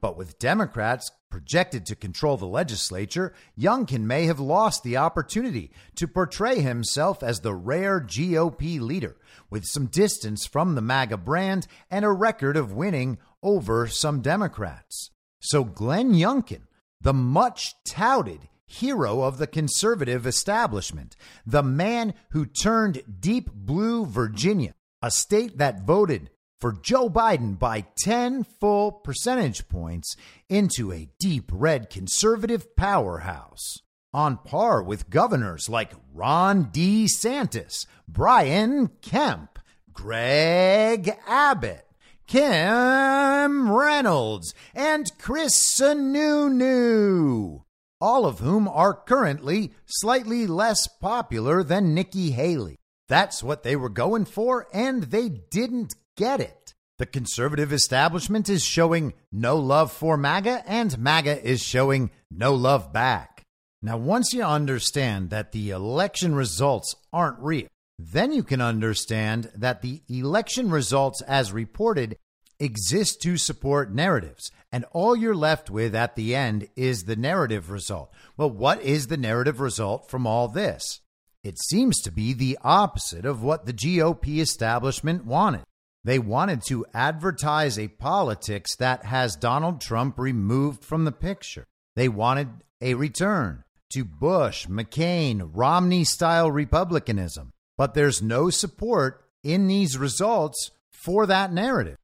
But 0.00 0.16
with 0.16 0.38
Democrats 0.38 1.10
projected 1.30 1.86
to 1.86 1.96
control 1.96 2.36
the 2.36 2.46
legislature, 2.46 3.34
Youngkin 3.58 4.02
may 4.02 4.26
have 4.26 4.40
lost 4.40 4.82
the 4.82 4.96
opportunity 4.96 5.70
to 5.96 6.06
portray 6.06 6.60
himself 6.60 7.22
as 7.22 7.40
the 7.40 7.54
rare 7.54 8.00
GOP 8.00 8.80
leader 8.80 9.16
with 9.50 9.64
some 9.64 9.86
distance 9.86 10.46
from 10.46 10.74
the 10.74 10.82
MAGA 10.82 11.16
brand 11.16 11.66
and 11.90 12.04
a 12.04 12.10
record 12.10 12.56
of 12.56 12.72
winning 12.72 13.18
over 13.42 13.86
some 13.86 14.20
Democrats. 14.20 15.10
So 15.40 15.64
Glenn 15.64 16.12
Youngkin, 16.12 16.62
the 17.00 17.14
much 17.14 17.74
touted 17.84 18.48
hero 18.66 19.22
of 19.22 19.38
the 19.38 19.46
conservative 19.46 20.26
establishment, 20.26 21.16
the 21.44 21.62
man 21.62 22.14
who 22.30 22.46
turned 22.46 23.02
deep 23.20 23.50
blue 23.52 24.06
Virginia, 24.06 24.74
a 25.02 25.10
state 25.10 25.58
that 25.58 25.84
voted 25.84 26.30
for 26.62 26.72
Joe 26.72 27.10
Biden 27.10 27.58
by 27.58 27.86
10 28.04 28.44
full 28.44 28.92
percentage 28.92 29.68
points 29.68 30.14
into 30.48 30.92
a 30.92 31.08
deep 31.18 31.50
red 31.52 31.90
conservative 31.90 32.76
powerhouse, 32.76 33.78
on 34.14 34.36
par 34.36 34.80
with 34.80 35.10
governors 35.10 35.68
like 35.68 35.90
Ron 36.14 36.66
DeSantis, 36.66 37.86
Brian 38.06 38.90
Kemp, 39.00 39.58
Greg 39.92 41.10
Abbott, 41.26 41.84
Kim 42.28 43.72
Reynolds, 43.72 44.54
and 44.72 45.10
Chris 45.18 45.76
Sununu, 45.76 47.64
all 48.00 48.24
of 48.24 48.38
whom 48.38 48.68
are 48.68 48.94
currently 48.94 49.72
slightly 49.86 50.46
less 50.46 50.86
popular 50.86 51.64
than 51.64 51.92
Nikki 51.92 52.30
Haley. 52.30 52.78
That's 53.08 53.42
what 53.42 53.64
they 53.64 53.74
were 53.74 53.88
going 53.88 54.26
for, 54.26 54.68
and 54.72 55.02
they 55.02 55.28
didn't 55.28 55.96
get 56.22 56.40
it. 56.40 56.74
The 56.98 57.06
conservative 57.06 57.72
establishment 57.72 58.48
is 58.48 58.62
showing 58.62 59.14
no 59.32 59.56
love 59.56 59.90
for 59.90 60.16
MAGA, 60.16 60.62
and 60.68 60.96
MAGA 60.96 61.44
is 61.44 61.60
showing 61.60 62.12
no 62.30 62.54
love 62.54 62.92
back. 62.92 63.42
Now, 63.82 63.96
once 63.96 64.32
you 64.32 64.44
understand 64.44 65.30
that 65.30 65.50
the 65.50 65.70
election 65.70 66.36
results 66.36 66.94
aren't 67.12 67.40
real, 67.40 67.66
then 67.98 68.32
you 68.32 68.44
can 68.44 68.60
understand 68.60 69.50
that 69.56 69.82
the 69.82 70.02
election 70.08 70.70
results 70.70 71.20
as 71.22 71.52
reported 71.52 72.16
exist 72.60 73.20
to 73.22 73.36
support 73.36 73.92
narratives. 73.92 74.52
And 74.70 74.84
all 74.92 75.16
you're 75.16 75.34
left 75.34 75.70
with 75.70 75.96
at 75.96 76.14
the 76.14 76.36
end 76.36 76.68
is 76.76 77.02
the 77.02 77.16
narrative 77.16 77.68
result. 77.68 78.12
Well, 78.36 78.50
what 78.50 78.80
is 78.80 79.08
the 79.08 79.16
narrative 79.16 79.58
result 79.58 80.08
from 80.08 80.24
all 80.24 80.46
this? 80.46 81.00
It 81.42 81.58
seems 81.58 82.00
to 82.02 82.12
be 82.12 82.32
the 82.32 82.58
opposite 82.62 83.24
of 83.24 83.42
what 83.42 83.66
the 83.66 83.72
GOP 83.72 84.38
establishment 84.38 85.24
wanted. 85.26 85.64
They 86.04 86.18
wanted 86.18 86.62
to 86.66 86.84
advertise 86.92 87.78
a 87.78 87.88
politics 87.88 88.74
that 88.76 89.04
has 89.04 89.36
Donald 89.36 89.80
Trump 89.80 90.18
removed 90.18 90.84
from 90.84 91.04
the 91.04 91.12
picture. 91.12 91.64
They 91.94 92.08
wanted 92.08 92.48
a 92.80 92.94
return 92.94 93.62
to 93.92 94.04
Bush, 94.04 94.66
McCain, 94.66 95.50
Romney 95.52 96.04
style 96.04 96.50
Republicanism. 96.50 97.52
But 97.78 97.94
there's 97.94 98.20
no 98.20 98.50
support 98.50 99.24
in 99.44 99.68
these 99.68 99.96
results 99.96 100.70
for 100.90 101.26
that 101.26 101.52
narrative. 101.52 101.96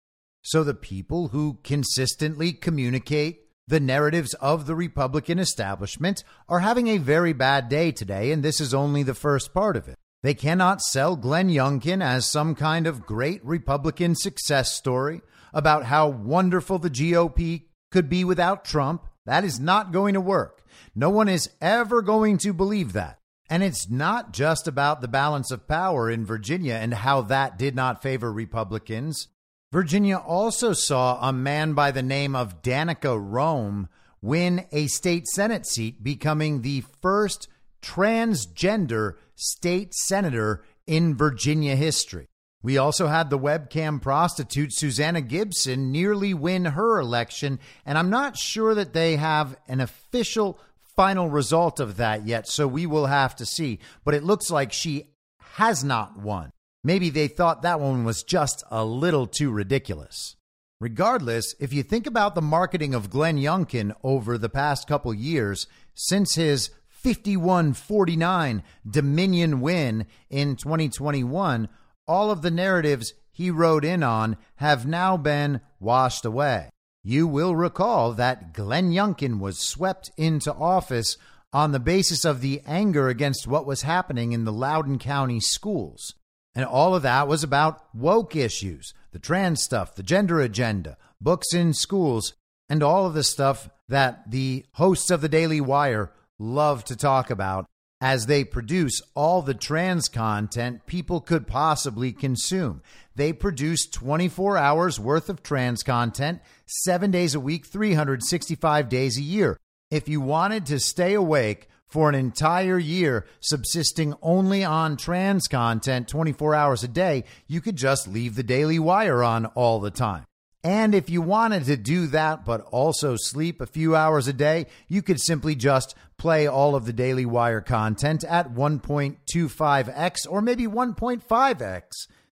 So 0.43 0.63
the 0.63 0.75
people 0.75 1.29
who 1.29 1.59
consistently 1.65 2.53
communicate 2.53 3.41
the 3.67 3.81
narratives 3.81 4.33
of 4.35 4.67
the 4.67 4.75
Republican 4.75 5.39
establishment 5.39 6.25
are 6.49 6.61
having 6.61 6.89
a 6.89 6.99
very 6.99 7.33
bad 7.33 7.69
day 7.69 7.93
today, 7.93 8.33
and 8.33 8.43
this 8.43 8.61
is 8.61 8.73
only 8.73 9.03
the 9.03 9.15
first 9.15 9.53
part 9.53 9.77
of 9.77 9.89
it. 9.89 9.97
They 10.23 10.35
cannot 10.35 10.83
sell 10.83 11.15
Glenn 11.15 11.49
Youngkin 11.49 12.03
as 12.03 12.31
some 12.31 12.55
kind 12.55 12.87
of 12.87 13.07
great 13.07 13.45
Republican 13.45 14.15
success 14.17 14.75
story 14.75 15.21
about 15.53 15.85
how 15.85 16.09
wonderful 16.09 16.79
the 16.79 16.91
GOP 16.91 17.65
could 17.91 18.09
be 18.09 18.25
without 18.25 18.65
Trump. 18.65 19.07
That 19.27 19.45
is 19.45 19.61
not 19.61 19.93
going 19.93 20.15
to 20.15 20.21
work. 20.21 20.65
No 20.95 21.11
one 21.11 21.29
is 21.29 21.51
ever 21.61 22.03
going 22.03 22.39
to 22.39 22.53
believe 22.53 22.93
that. 22.95 23.19
And 23.49 23.63
it's 23.63 23.89
not 23.89 24.33
just 24.33 24.69
about 24.69 25.01
the 25.01 25.09
balance 25.09 25.51
of 25.51 25.69
power 25.69 26.11
in 26.11 26.27
Virginia 26.27 26.75
and 26.75 26.93
how 26.93 27.23
that 27.23 27.57
did 27.57 27.75
not 27.75 28.03
favor 28.03 28.33
Republicans. 28.33 29.29
Virginia 29.73 30.17
also 30.17 30.73
saw 30.73 31.19
a 31.27 31.33
man 31.33 31.75
by 31.75 31.91
the 31.91 32.03
name 32.03 32.35
of 32.35 32.63
Danica 32.63 33.19
Roem 33.19 33.89
win 34.21 34.67
a 34.73 34.87
state 34.89 35.27
Senate 35.29 35.67
seat, 35.67 36.03
becoming 36.03 36.63
the 36.63 36.83
first 37.01 37.49
transgender 37.81 39.15
state 39.39 39.95
senator 39.95 40.65
in 40.87 41.17
Virginia 41.17 41.77
history. 41.77 42.27
We 42.63 42.77
also 42.77 43.07
had 43.07 43.31
the 43.31 43.39
webcam 43.39 44.03
prostitute 44.03 44.73
Susanna 44.73 45.21
Gibson 45.21 45.93
nearly 45.93 46.35
win 46.35 46.65
her 46.65 46.99
election, 46.99 47.61
and 47.87 47.97
I'm 47.97 48.11
not 48.11 48.37
sure 48.37 48.75
that 48.75 48.93
they 48.93 49.17
have 49.17 49.57
an 49.69 49.81
official 49.81 50.59
final 50.97 51.29
result 51.29 51.79
of 51.79 51.97
that 51.99 52.27
yet, 52.27 52.49
so 52.49 52.67
we 52.67 52.85
will 52.85 53.07
have 53.07 53.37
to 53.37 53.47
see. 53.47 53.79
But 54.05 54.15
it 54.15 54.25
looks 54.25 54.51
like 54.51 54.73
she 54.73 55.11
has 55.55 55.85
not 55.85 56.19
won. 56.19 56.51
Maybe 56.83 57.11
they 57.11 57.29
thought 57.29 57.63
that 57.63 57.81
one 57.81 58.05
was 58.05 58.25
just 58.25 58.65
a 58.71 58.85
little 58.85 59.29
too 59.29 59.53
ridiculous. 59.53 60.35
Regardless, 60.81 61.55
if 61.59 61.73
you 61.73 61.83
think 61.83 62.07
about 62.07 62.35
the 62.35 62.43
marketing 62.43 62.95
of 62.95 63.11
Glenn 63.11 63.37
Youngkin 63.37 63.95
over 64.03 64.39
the 64.39 64.49
past 64.49 64.87
couple 64.89 65.13
years, 65.13 65.67
since 65.95 66.35
his 66.35 66.71
51 66.99 67.75
49 67.75 68.63
Dominion 68.89 69.61
win 69.61 70.07
in 70.29 70.57
2021, 70.57 71.69
all 72.07 72.31
of 72.31 72.43
the 72.43 72.51
narratives 72.51 73.15
he 73.31 73.51
rode 73.51 73.85
in 73.85 74.03
on 74.03 74.37
have 74.57 74.85
now 74.85 75.17
been 75.17 75.61
washed 75.79 76.25
away. 76.25 76.71
You 77.05 77.29
will 77.29 77.55
recall 77.55 78.13
that 78.15 78.53
Glenn 78.53 78.91
Youngkin 78.91 79.39
was 79.39 79.61
swept 79.61 80.11
into 80.17 80.53
office 80.53 81.17
on 81.53 81.71
the 81.71 81.81
basis 81.81 82.25
of 82.25 82.41
the 82.41 82.61
anger 82.67 83.09
against 83.09 83.47
what 83.47 83.65
was 83.65 83.83
happening 83.83 84.33
in 84.33 84.45
the 84.45 84.53
Loudoun 84.53 84.99
County 84.99 85.41
schools. 85.41 86.15
And 86.55 86.65
all 86.65 86.97
of 86.97 87.03
that 87.03 87.29
was 87.29 87.45
about 87.45 87.95
woke 87.95 88.35
issues, 88.35 88.93
the 89.13 89.21
trans 89.21 89.63
stuff, 89.63 89.95
the 89.95 90.03
gender 90.03 90.41
agenda, 90.41 90.97
books 91.21 91.55
in 91.55 91.73
schools, 91.73 92.35
and 92.69 92.83
all 92.83 93.07
of 93.07 93.15
the 93.15 93.23
stuff 93.23 93.71
that 93.89 94.31
the 94.31 94.67
hosts 94.73 95.11
of 95.11 95.21
the 95.21 95.29
Daily 95.29 95.61
Wire 95.61 96.11
love 96.39 96.85
to 96.85 96.97
talk 96.97 97.31
about 97.31 97.67
as 98.01 98.27
they 98.27 98.45
produce 98.45 99.03
all 99.15 99.43
the 99.43 99.55
trans 99.55 100.09
content 100.09 100.87
people 100.87 101.21
could 101.21 101.47
possibly 101.47 102.13
consume. 102.13 102.83
They 103.17 103.33
produce 103.33 103.87
24 103.87 104.57
hours 104.57 105.01
worth 105.01 105.29
of 105.29 105.43
trans 105.43 105.83
content, 105.83 106.41
seven 106.67 107.11
days 107.11 107.35
a 107.35 107.41
week, 107.41 107.67
365 107.67 108.89
days 108.89 109.19
a 109.19 109.23
year. 109.23 109.59
If 109.91 110.09
you 110.09 110.21
wanted 110.21 110.67
to 110.67 110.79
stay 110.79 111.15
awake 111.15 111.69
for 111.89 112.09
an 112.09 112.15
entire 112.15 112.79
year, 112.79 113.27
subsisting 113.41 114.15
only 114.23 114.63
on 114.63 114.97
trans 114.97 115.49
content 115.49 116.07
24 116.07 116.55
hours 116.55 116.85
a 116.85 116.89
day, 116.89 117.25
you 117.47 117.61
could 117.61 117.77
just 117.77 118.07
leave 118.07 118.37
the 118.37 118.43
Daily 118.43 118.79
Wire 118.79 119.25
on 119.25 119.47
all 119.47 119.81
the 119.81 119.91
time. 119.91 120.25
And 120.69 120.95
if 120.95 121.09
you 121.09 121.23
wanted 121.23 121.65
to 121.65 121.79
do 121.79 122.09
that, 122.09 122.45
but 122.45 122.61
also 122.71 123.17
sleep 123.17 123.63
a 123.63 123.67
few 123.67 123.97
hours 123.97 124.29
a 124.29 124.35
day, 124.35 124.67
you 124.87 125.01
could 125.01 125.19
simply 125.19 125.55
just 125.55 125.95
play 126.19 126.47
all 126.47 126.77
of 126.77 126.85
the 126.85 126.93
Daily 126.93 127.25
Wire 127.25 127.63
content 127.63 128.23
at 128.23 128.53
1.25x 128.53 130.27
or 130.29 130.43
maybe 130.43 130.67
1.5x 130.67 131.83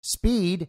speed, 0.01 0.69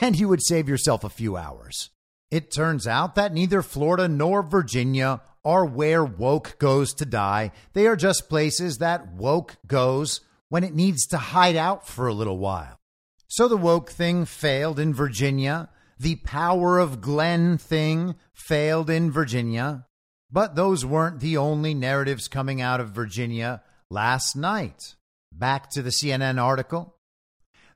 and 0.00 0.18
you 0.18 0.26
would 0.26 0.42
save 0.42 0.70
yourself 0.70 1.04
a 1.04 1.10
few 1.10 1.36
hours. 1.36 1.90
It 2.30 2.50
turns 2.50 2.86
out 2.86 3.14
that 3.16 3.34
neither 3.34 3.60
Florida 3.60 4.08
nor 4.08 4.42
Virginia 4.42 5.20
are 5.44 5.66
where 5.66 6.02
woke 6.02 6.56
goes 6.58 6.94
to 6.94 7.04
die. 7.04 7.52
They 7.74 7.86
are 7.86 7.96
just 7.96 8.30
places 8.30 8.78
that 8.78 9.12
woke 9.12 9.58
goes 9.66 10.22
when 10.48 10.64
it 10.64 10.74
needs 10.74 11.06
to 11.08 11.18
hide 11.18 11.56
out 11.56 11.86
for 11.86 12.08
a 12.08 12.14
little 12.14 12.38
while. 12.38 12.80
So 13.28 13.48
the 13.48 13.58
woke 13.58 13.90
thing 13.90 14.24
failed 14.24 14.78
in 14.80 14.94
Virginia. 14.94 15.68
The 15.98 16.16
power 16.16 16.78
of 16.78 17.00
Glenn 17.00 17.56
thing 17.56 18.16
failed 18.34 18.90
in 18.90 19.10
Virginia. 19.10 19.86
But 20.30 20.54
those 20.54 20.84
weren't 20.84 21.20
the 21.20 21.36
only 21.36 21.72
narratives 21.72 22.28
coming 22.28 22.60
out 22.60 22.80
of 22.80 22.90
Virginia 22.90 23.62
last 23.90 24.36
night. 24.36 24.96
Back 25.32 25.70
to 25.70 25.82
the 25.82 25.90
CNN 25.90 26.40
article. 26.42 26.96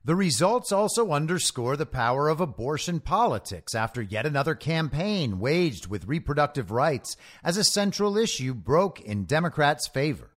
The 0.05 0.17
results 0.17 0.73
also 0.73 1.13
underscore 1.13 1.77
the 1.77 1.87
power 1.87 2.29
of 2.29 2.41
abortion 2.41 3.01
politics 3.01 3.75
after 3.75 4.01
yet 4.01 4.25
another 4.25 4.55
campaign 4.55 5.39
waged 5.39 5.89
with 5.89 6.09
reproductive 6.09 6.71
rights 6.71 7.17
as 7.45 7.59
a 7.59 7.65
central 7.65 8.17
issue 8.17 8.55
broke 8.55 9.01
in 9.01 9.25
Democrats' 9.25 9.89
favor. 9.89 10.30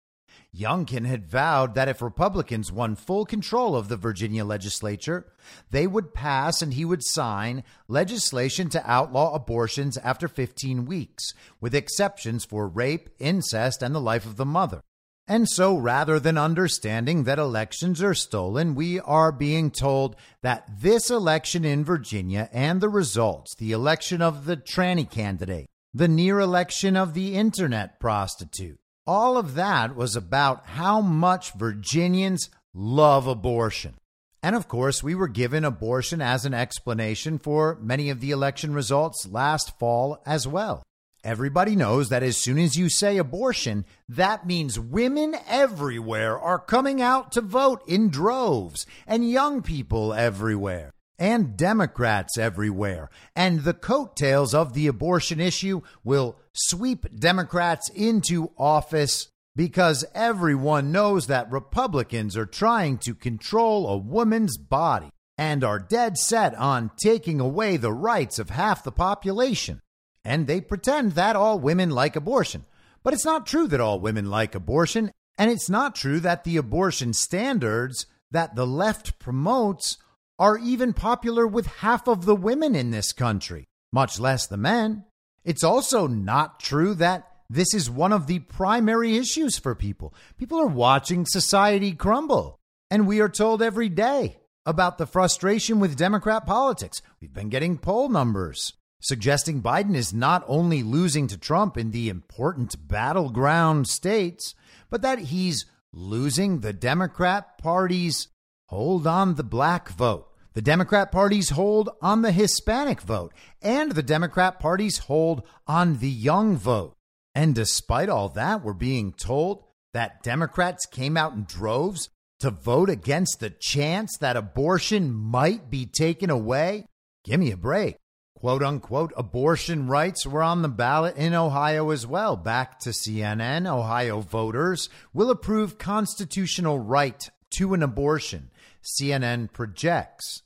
Youngkin 0.54 1.06
had 1.06 1.26
vowed 1.26 1.74
that 1.74 1.88
if 1.88 2.02
Republicans 2.02 2.70
won 2.70 2.94
full 2.94 3.24
control 3.24 3.74
of 3.74 3.88
the 3.88 3.96
Virginia 3.96 4.44
legislature, 4.44 5.32
they 5.70 5.86
would 5.86 6.12
pass 6.12 6.60
and 6.60 6.74
he 6.74 6.84
would 6.84 7.02
sign 7.02 7.64
legislation 7.88 8.68
to 8.68 8.90
outlaw 8.90 9.34
abortions 9.34 9.96
after 9.98 10.28
15 10.28 10.84
weeks, 10.84 11.32
with 11.60 11.74
exceptions 11.74 12.44
for 12.44 12.68
rape, 12.68 13.08
incest, 13.18 13.82
and 13.82 13.94
the 13.94 14.00
life 14.00 14.26
of 14.26 14.36
the 14.36 14.44
mother. 14.44 14.82
And 15.28 15.48
so, 15.48 15.76
rather 15.76 16.18
than 16.18 16.36
understanding 16.36 17.24
that 17.24 17.38
elections 17.38 18.02
are 18.02 18.14
stolen, 18.14 18.74
we 18.74 19.00
are 19.00 19.30
being 19.30 19.70
told 19.70 20.16
that 20.42 20.68
this 20.80 21.10
election 21.10 21.64
in 21.64 21.84
Virginia 21.84 22.50
and 22.52 22.80
the 22.80 22.88
results, 22.88 23.54
the 23.54 23.72
election 23.72 24.20
of 24.20 24.46
the 24.46 24.56
tranny 24.56 25.08
candidate, 25.08 25.68
the 25.94 26.08
near 26.08 26.40
election 26.40 26.96
of 26.96 27.14
the 27.14 27.36
internet 27.36 28.00
prostitute, 28.00 28.80
all 29.07 29.36
of 29.36 29.55
that 29.55 29.96
was 29.96 30.16
about 30.16 30.66
how 30.66 31.00
much 31.00 31.55
Virginians 31.55 32.50
love 32.74 33.26
abortion. 33.26 33.94
And 34.42 34.57
of 34.57 34.68
course, 34.68 35.03
we 35.03 35.14
were 35.14 35.28
given 35.28 35.64
abortion 35.64 36.20
as 36.20 36.44
an 36.44 36.55
explanation 36.55 37.38
for 37.38 37.78
many 37.80 38.11
of 38.11 38.20
the 38.20 38.30
election 38.30 38.74
results 38.74 39.28
last 39.28 39.78
fall 39.78 40.20
as 40.26 40.46
well. 40.46 40.82
Everybody 41.24 41.76
knows 41.76 42.09
that 42.09 42.24
as 42.24 42.36
soon 42.36 42.59
as 42.59 42.74
you 42.74 42.88
say 42.88 43.16
abortion, 43.16 43.84
that 44.09 44.44
means 44.44 44.80
women 44.80 45.36
everywhere 45.46 46.36
are 46.36 46.59
coming 46.59 47.00
out 47.00 47.30
to 47.32 47.40
vote 47.40 47.82
in 47.86 48.09
droves, 48.09 48.86
and 49.07 49.30
young 49.30 49.62
people 49.62 50.12
everywhere 50.12 50.92
and 51.22 51.57
Democrats 51.57 52.36
everywhere. 52.36 53.09
And 53.36 53.62
the 53.62 53.74
coattails 53.74 54.55
of 54.55 54.74
the 54.74 54.88
abortion 54.88 55.38
issue 55.38 55.82
will 56.03 56.36
sweep 56.55 57.07
Democrats 57.18 57.88
into 57.90 58.50
office 58.59 59.28
because 59.55 60.05
everyone 60.14 60.92
knows 60.92 61.26
that 61.26 61.50
Republicans 61.50 62.36
are 62.36 62.46
trying 62.46 62.98
to 62.98 63.14
control 63.14 63.86
a 63.86 63.96
woman's 63.96 64.57
body 64.57 65.11
and 65.36 65.64
are 65.64 65.78
dead 65.78 66.16
set 66.16 66.55
on 66.55 66.90
taking 67.03 67.40
away 67.40 67.76
the 67.76 67.92
rights 67.92 68.38
of 68.38 68.50
half 68.50 68.84
the 68.84 68.92
population. 68.92 69.80
And 70.24 70.46
they 70.46 70.61
pretend 70.61 71.12
that 71.12 71.36
all 71.36 71.59
women 71.59 71.90
like 71.90 72.16
abortion. 72.16 72.64
But 73.03 73.14
it's 73.14 73.24
not 73.24 73.46
true 73.46 73.66
that 73.68 73.80
all 73.80 73.98
women 73.98 74.30
like 74.30 74.55
abortion, 74.55 75.11
and 75.36 75.50
it's 75.50 75.68
not 75.68 75.96
true 75.96 76.20
that 76.20 76.44
the 76.44 76.57
abortion 76.57 77.12
standards 77.12 78.07
that 78.30 78.55
the 78.55 78.66
left 78.66 79.18
promotes 79.18 79.98
are 80.38 80.59
even 80.59 80.92
popular 80.92 81.46
with 81.46 81.66
half 81.66 82.09
of 82.09 82.24
the 82.24 82.36
women 82.36 82.74
in 82.74 82.90
this 82.90 83.12
country, 83.12 83.66
much 83.92 84.20
less 84.20 84.46
the 84.46 84.57
men. 84.57 85.05
It's 85.45 85.64
also 85.64 86.07
not 86.07 86.61
true 86.61 86.95
that 86.95 87.28
this 87.51 87.74
is 87.74 87.90
one 87.90 88.12
of 88.12 88.26
the 88.26 88.38
primary 88.38 89.16
issues 89.16 89.59
for 89.59 89.74
people. 89.74 90.14
People 90.38 90.61
are 90.61 90.66
watching 90.66 91.26
society 91.26 91.93
crumble, 91.93 92.59
and 92.90 93.07
we 93.07 93.20
are 93.20 93.28
told 93.28 93.62
every 93.62 93.88
day 93.88 94.38
about 94.64 94.99
the 94.99 95.07
frustration 95.07 95.80
with 95.80 95.97
Democrat 95.97 96.47
politics. 96.47 97.03
We've 97.20 97.34
been 97.34 97.49
getting 97.49 97.78
poll 97.78 98.09
numbers 98.09 98.72
suggesting 99.03 99.61
Biden 99.61 99.97
is 99.97 100.14
not 100.14 100.45
only 100.47 100.82
losing 100.82 101.26
to 101.26 101.36
Trump 101.36 101.76
in 101.76 101.90
the 101.90 102.09
important 102.09 102.88
battleground 102.88 103.88
states, 103.88 104.55
but 104.88 105.03
that 105.03 105.18
he's 105.18 105.66
losing 105.93 106.61
the 106.61 106.72
Democrat 106.72 107.59
Party's 107.59 108.28
hold 108.66 109.07
on 109.07 109.34
the 109.34 109.43
black 109.43 109.88
vote. 109.90 110.28
The 110.55 110.62
Democrat 110.62 111.11
Party's 111.11 111.50
hold 111.50 111.88
on 112.03 112.20
the 112.22 112.32
Hispanic 112.32 113.00
vote 113.00 113.32
and 113.62 113.92
the 113.92 114.03
Democrat 114.03 114.61
Party's 114.61 114.98
hold 114.98 115.42
on 115.66 115.98
the 115.98 116.11
young 116.11 116.57
vote. 116.57 116.94
And 117.34 117.55
despite 117.55 118.11
all 118.11 118.28
that, 118.30 118.62
we're 118.62 118.74
being 118.74 119.12
told 119.12 119.64
that 119.94 120.22
Democrats 120.22 120.84
came 120.84 121.16
out 121.16 121.32
in 121.32 121.44
droves 121.44 122.11
to 122.40 122.50
vote 122.50 122.90
against 122.90 123.40
the 123.40 123.50
chance 123.50 124.16
that 124.20 124.36
abortion 124.36 125.12
might 125.12 125.70
be 125.70 125.86
taken 125.86 126.28
away. 126.28 126.86
Give 127.24 127.40
me 127.40 127.50
a 127.50 127.57
break. 127.57 127.96
Quote 128.36 128.62
unquote 128.62 129.12
abortion 129.16 129.86
rights 129.86 130.26
were 130.26 130.42
on 130.42 130.62
the 130.62 130.68
ballot 130.68 131.16
in 131.16 131.32
Ohio 131.32 131.90
as 131.90 132.07
well. 132.07 132.36
Back 132.36 132.80
to 132.80 132.90
CNN, 132.90 133.66
Ohio 133.66 134.20
voters 134.20 134.88
will 135.14 135.30
approve 135.30 135.78
constitutional 135.78 136.78
right 136.78 137.30
to 137.53 137.72
an 137.72 137.82
abortion. 137.82 138.50
CNN 138.82 139.52
projects. 139.52 140.42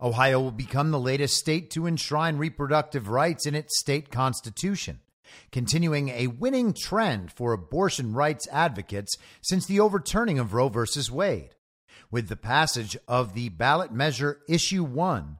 Ohio 0.00 0.40
will 0.40 0.52
become 0.52 0.90
the 0.90 1.00
latest 1.00 1.36
state 1.36 1.70
to 1.72 1.86
enshrine 1.86 2.36
reproductive 2.36 3.08
rights 3.08 3.46
in 3.46 3.54
its 3.54 3.78
state 3.78 4.10
constitution, 4.10 5.00
continuing 5.50 6.08
a 6.10 6.28
winning 6.28 6.72
trend 6.72 7.32
for 7.32 7.52
abortion 7.52 8.12
rights 8.12 8.46
advocates 8.52 9.16
since 9.42 9.66
the 9.66 9.80
overturning 9.80 10.38
of 10.38 10.54
Roe 10.54 10.68
v. 10.68 10.84
Wade. 11.10 11.54
With 12.10 12.28
the 12.28 12.36
passage 12.36 12.96
of 13.06 13.34
the 13.34 13.48
ballot 13.48 13.92
measure 13.92 14.40
Issue 14.48 14.84
1, 14.84 15.38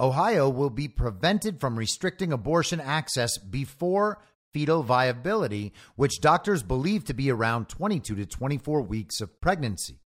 Ohio 0.00 0.48
will 0.48 0.70
be 0.70 0.88
prevented 0.88 1.60
from 1.60 1.78
restricting 1.78 2.32
abortion 2.32 2.80
access 2.80 3.36
before 3.38 4.22
fetal 4.52 4.82
viability, 4.82 5.72
which 5.96 6.20
doctors 6.20 6.62
believe 6.62 7.04
to 7.04 7.14
be 7.14 7.30
around 7.30 7.68
22 7.68 8.16
to 8.16 8.26
24 8.26 8.82
weeks 8.82 9.20
of 9.20 9.40
pregnancy. 9.40 10.00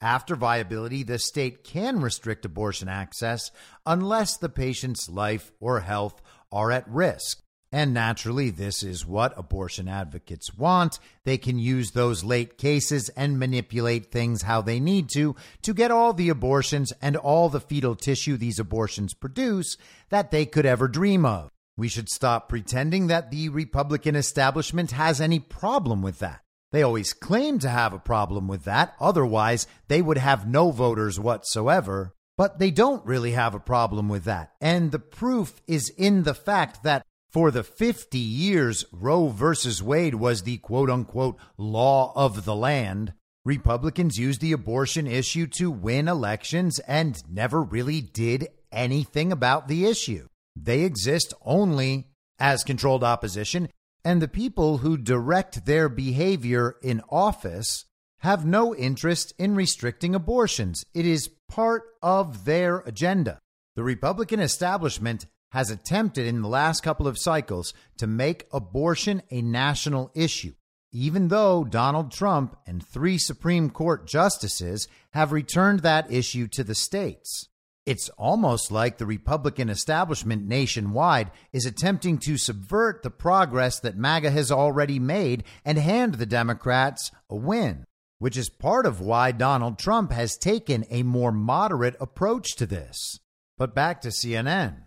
After 0.00 0.36
viability, 0.36 1.02
the 1.02 1.18
state 1.18 1.64
can 1.64 2.00
restrict 2.00 2.44
abortion 2.44 2.88
access 2.88 3.50
unless 3.84 4.36
the 4.36 4.48
patient's 4.48 5.08
life 5.08 5.50
or 5.58 5.80
health 5.80 6.22
are 6.52 6.70
at 6.70 6.88
risk. 6.88 7.42
And 7.70 7.92
naturally, 7.92 8.48
this 8.48 8.82
is 8.82 9.04
what 9.04 9.36
abortion 9.36 9.88
advocates 9.88 10.54
want. 10.54 10.98
They 11.24 11.36
can 11.36 11.58
use 11.58 11.90
those 11.90 12.24
late 12.24 12.56
cases 12.56 13.10
and 13.10 13.38
manipulate 13.38 14.10
things 14.10 14.42
how 14.42 14.62
they 14.62 14.80
need 14.80 15.10
to 15.10 15.36
to 15.62 15.74
get 15.74 15.90
all 15.90 16.14
the 16.14 16.30
abortions 16.30 16.92
and 17.02 17.16
all 17.16 17.48
the 17.48 17.60
fetal 17.60 17.94
tissue 17.94 18.36
these 18.38 18.58
abortions 18.58 19.12
produce 19.12 19.76
that 20.08 20.30
they 20.30 20.46
could 20.46 20.64
ever 20.64 20.88
dream 20.88 21.26
of. 21.26 21.50
We 21.76 21.88
should 21.88 22.08
stop 22.08 22.48
pretending 22.48 23.08
that 23.08 23.30
the 23.30 23.50
Republican 23.50 24.16
establishment 24.16 24.92
has 24.92 25.20
any 25.20 25.38
problem 25.38 26.00
with 26.00 26.20
that. 26.20 26.40
They 26.70 26.82
always 26.82 27.12
claim 27.12 27.58
to 27.60 27.68
have 27.68 27.92
a 27.92 27.98
problem 27.98 28.46
with 28.46 28.64
that. 28.64 28.94
Otherwise, 29.00 29.66
they 29.88 30.02
would 30.02 30.18
have 30.18 30.46
no 30.46 30.70
voters 30.70 31.18
whatsoever. 31.18 32.14
But 32.36 32.58
they 32.58 32.70
don't 32.70 33.04
really 33.04 33.32
have 33.32 33.54
a 33.54 33.60
problem 33.60 34.08
with 34.08 34.24
that. 34.24 34.52
And 34.60 34.92
the 34.92 35.00
proof 35.00 35.60
is 35.66 35.90
in 35.96 36.22
the 36.22 36.34
fact 36.34 36.84
that 36.84 37.04
for 37.30 37.50
the 37.50 37.64
50 37.64 38.16
years 38.18 38.84
Roe 38.92 39.28
versus 39.28 39.82
Wade 39.82 40.14
was 40.14 40.42
the 40.42 40.58
quote 40.58 40.88
unquote 40.88 41.36
law 41.56 42.12
of 42.14 42.44
the 42.44 42.54
land, 42.54 43.12
Republicans 43.44 44.18
used 44.18 44.40
the 44.40 44.52
abortion 44.52 45.06
issue 45.06 45.46
to 45.58 45.70
win 45.70 46.06
elections 46.06 46.78
and 46.80 47.22
never 47.28 47.62
really 47.62 48.00
did 48.00 48.48
anything 48.70 49.32
about 49.32 49.68
the 49.68 49.86
issue. 49.86 50.28
They 50.54 50.82
exist 50.82 51.34
only 51.44 52.08
as 52.38 52.62
controlled 52.62 53.02
opposition 53.02 53.68
and 54.04 54.22
the 54.22 54.28
people 54.28 54.78
who 54.78 54.96
direct 54.96 55.66
their 55.66 55.88
behavior 55.88 56.76
in 56.82 57.02
office 57.08 57.84
have 58.18 58.44
no 58.44 58.74
interest 58.74 59.32
in 59.38 59.54
restricting 59.54 60.14
abortions. 60.14 60.84
It 60.94 61.06
is 61.06 61.30
part 61.48 61.84
of 62.02 62.44
their 62.44 62.78
agenda. 62.80 63.38
The 63.76 63.84
Republican 63.84 64.40
establishment 64.40 65.26
has 65.50 65.70
attempted 65.70 66.26
in 66.26 66.42
the 66.42 66.48
last 66.48 66.82
couple 66.82 67.06
of 67.06 67.18
cycles 67.18 67.72
to 67.96 68.06
make 68.06 68.46
abortion 68.52 69.22
a 69.30 69.40
national 69.40 70.10
issue, 70.14 70.52
even 70.92 71.28
though 71.28 71.64
Donald 71.64 72.12
Trump 72.12 72.56
and 72.66 72.84
three 72.84 73.18
Supreme 73.18 73.70
Court 73.70 74.06
justices 74.06 74.88
have 75.12 75.32
returned 75.32 75.80
that 75.80 76.12
issue 76.12 76.48
to 76.48 76.64
the 76.64 76.74
states. 76.74 77.48
It's 77.88 78.10
almost 78.18 78.70
like 78.70 78.98
the 78.98 79.06
Republican 79.06 79.70
establishment 79.70 80.46
nationwide 80.46 81.30
is 81.54 81.64
attempting 81.64 82.18
to 82.18 82.36
subvert 82.36 83.02
the 83.02 83.08
progress 83.08 83.80
that 83.80 83.96
MAGA 83.96 84.30
has 84.30 84.52
already 84.52 84.98
made 84.98 85.42
and 85.64 85.78
hand 85.78 86.16
the 86.16 86.26
Democrats 86.26 87.10
a 87.30 87.36
win, 87.36 87.86
which 88.18 88.36
is 88.36 88.50
part 88.50 88.84
of 88.84 89.00
why 89.00 89.32
Donald 89.32 89.78
Trump 89.78 90.12
has 90.12 90.36
taken 90.36 90.84
a 90.90 91.02
more 91.02 91.32
moderate 91.32 91.96
approach 91.98 92.56
to 92.56 92.66
this. 92.66 93.20
But 93.56 93.74
back 93.74 94.02
to 94.02 94.08
CNN. 94.08 94.82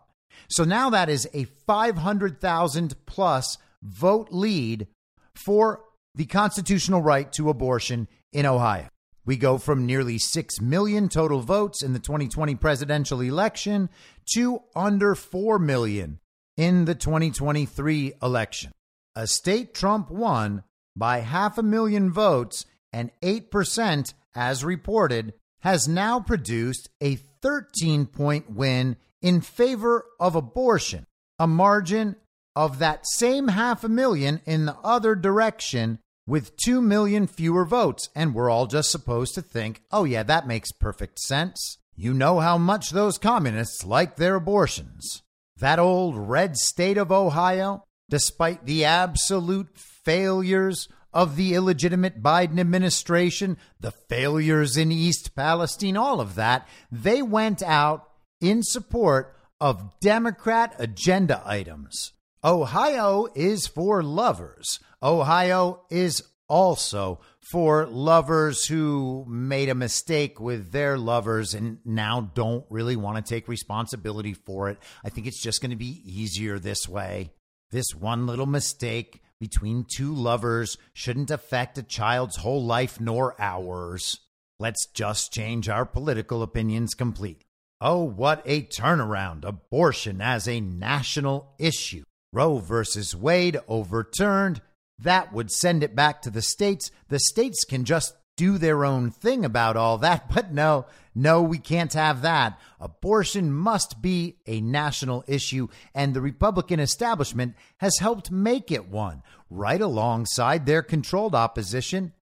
So 0.49 0.63
now 0.63 0.89
that 0.91 1.09
is 1.09 1.27
a 1.33 1.45
500,000 1.45 3.05
plus 3.05 3.57
vote 3.81 4.27
lead 4.31 4.87
for 5.33 5.81
the 6.13 6.25
constitutional 6.25 7.01
right 7.01 7.31
to 7.33 7.49
abortion 7.49 8.07
in 8.31 8.45
Ohio. 8.45 8.87
We 9.25 9.37
go 9.37 9.57
from 9.57 9.85
nearly 9.85 10.19
6 10.19 10.61
million 10.61 11.09
total 11.09 11.41
votes 11.41 11.81
in 11.81 11.93
the 11.93 11.99
2020 11.99 12.55
presidential 12.55 13.21
election 13.21 13.89
to 14.33 14.61
under 14.75 15.15
4 15.15 15.57
million 15.57 16.19
in 16.57 16.85
the 16.85 16.95
2023 16.95 18.13
election. 18.21 18.71
A 19.15 19.27
state 19.27 19.73
Trump 19.73 20.11
won 20.11 20.63
by 20.95 21.19
half 21.19 21.57
a 21.57 21.63
million 21.63 22.11
votes 22.11 22.65
and 22.93 23.11
8%, 23.21 24.13
as 24.35 24.63
reported, 24.63 25.33
has 25.61 25.87
now 25.87 26.19
produced 26.19 26.89
a 27.01 27.15
13 27.15 28.05
point 28.05 28.51
win 28.51 28.95
in 29.21 29.41
favor 29.41 30.05
of 30.19 30.35
abortion, 30.35 31.05
a 31.39 31.47
margin 31.47 32.15
of 32.55 32.79
that 32.79 33.05
same 33.07 33.49
half 33.49 33.83
a 33.83 33.89
million 33.89 34.41
in 34.45 34.65
the 34.65 34.77
other 34.83 35.15
direction 35.15 35.99
with 36.27 36.57
2 36.57 36.81
million 36.81 37.27
fewer 37.27 37.65
votes. 37.65 38.09
And 38.15 38.33
we're 38.33 38.49
all 38.49 38.67
just 38.67 38.91
supposed 38.91 39.35
to 39.35 39.41
think, 39.41 39.81
oh, 39.91 40.03
yeah, 40.03 40.23
that 40.23 40.47
makes 40.47 40.71
perfect 40.71 41.19
sense. 41.19 41.77
You 41.95 42.13
know 42.13 42.39
how 42.39 42.57
much 42.57 42.89
those 42.89 43.17
communists 43.17 43.85
like 43.85 44.15
their 44.15 44.35
abortions. 44.35 45.23
That 45.57 45.79
old 45.79 46.17
red 46.17 46.57
state 46.57 46.97
of 46.97 47.11
Ohio, 47.11 47.85
despite 48.09 48.65
the 48.65 48.83
absolute 48.83 49.69
failures 49.77 50.89
of 51.13 51.37
the 51.37 51.53
illegitimate 51.53 52.21
Biden 52.21 52.59
administration, 52.59 53.57
the 53.79 53.91
failures 53.91 54.75
in 54.75 54.91
East 54.91 55.33
Palestine, 55.33 55.95
all 55.95 56.19
of 56.19 56.35
that, 56.35 56.67
they 56.91 57.21
went 57.21 57.63
out 57.63 58.09
in 58.41 58.61
support 58.61 59.33
of 59.61 59.97
Democrat 60.01 60.75
agenda 60.77 61.41
items. 61.45 62.11
Ohio 62.43 63.27
is 63.33 63.65
for 63.65 64.03
lovers. 64.03 64.79
Ohio 65.01 65.81
is 65.89 66.23
also 66.47 67.19
for 67.41 67.85
lovers 67.87 68.65
who 68.65 69.25
made 69.27 69.69
a 69.69 69.75
mistake 69.75 70.39
with 70.39 70.71
their 70.71 70.97
lovers 70.97 71.53
and 71.53 71.79
now 71.85 72.31
don't 72.33 72.65
really 72.69 72.95
want 72.95 73.17
to 73.17 73.29
take 73.29 73.47
responsibility 73.47 74.33
for 74.33 74.69
it. 74.69 74.77
I 75.03 75.09
think 75.09 75.27
it's 75.27 75.41
just 75.41 75.61
going 75.61 75.71
to 75.71 75.75
be 75.75 76.01
easier 76.05 76.59
this 76.59 76.87
way. 76.87 77.31
This 77.71 77.95
one 77.95 78.27
little 78.27 78.45
mistake 78.45 79.21
between 79.39 79.85
two 79.85 80.13
lovers 80.13 80.77
shouldn't 80.93 81.31
affect 81.31 81.77
a 81.77 81.83
child's 81.83 82.37
whole 82.37 82.63
life 82.63 82.99
nor 82.99 83.35
ours. 83.39 84.19
Let's 84.59 84.85
just 84.87 85.33
change 85.33 85.67
our 85.67 85.85
political 85.85 86.41
opinions 86.41 86.93
completely. 86.93 87.45
Oh, 87.81 88.03
what 88.03 88.41
a 88.45 88.63
turnaround! 88.63 89.43
Abortion 89.43 90.21
as 90.21 90.47
a 90.47 90.61
national 90.61 91.53
issue. 91.59 92.03
Roe 92.31 92.59
versus 92.59 93.15
Wade 93.15 93.57
overturned. 93.67 94.61
That 94.99 95.33
would 95.33 95.51
send 95.51 95.83
it 95.83 95.95
back 95.95 96.21
to 96.21 96.29
the 96.29 96.41
states. 96.41 96.91
The 97.09 97.19
states 97.19 97.63
can 97.65 97.83
just 97.83 98.15
do 98.37 98.57
their 98.57 98.83
own 98.83 99.11
thing 99.11 99.45
about 99.45 99.77
all 99.77 99.97
that. 99.99 100.29
But 100.33 100.53
no, 100.53 100.85
no, 101.13 101.41
we 101.41 101.57
can't 101.57 101.93
have 101.93 102.21
that. 102.21 102.59
Abortion 102.79 103.53
must 103.53 104.01
be 104.01 104.37
a 104.45 104.61
national 104.61 105.23
issue, 105.27 105.67
and 105.93 106.13
the 106.13 106.21
Republican 106.21 106.79
establishment 106.79 107.55
has 107.77 107.97
helped 107.99 108.31
make 108.31 108.71
it 108.71 108.89
one, 108.89 109.23
right 109.49 109.79
alongside 109.79 110.65
their 110.65 110.81
controlled 110.81 111.35
opposition 111.35 112.13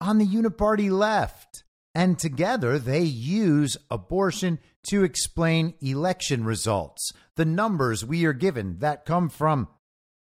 on 0.00 0.18
the 0.18 0.26
uniparty 0.26 0.90
left. 0.90 1.64
And 1.94 2.18
together 2.18 2.78
they 2.78 3.02
use 3.02 3.76
abortion 3.90 4.58
to 4.88 5.04
explain 5.04 5.74
election 5.80 6.44
results, 6.44 7.12
the 7.36 7.44
numbers 7.44 8.04
we 8.04 8.24
are 8.24 8.32
given 8.32 8.78
that 8.78 9.04
come 9.04 9.28
from 9.28 9.68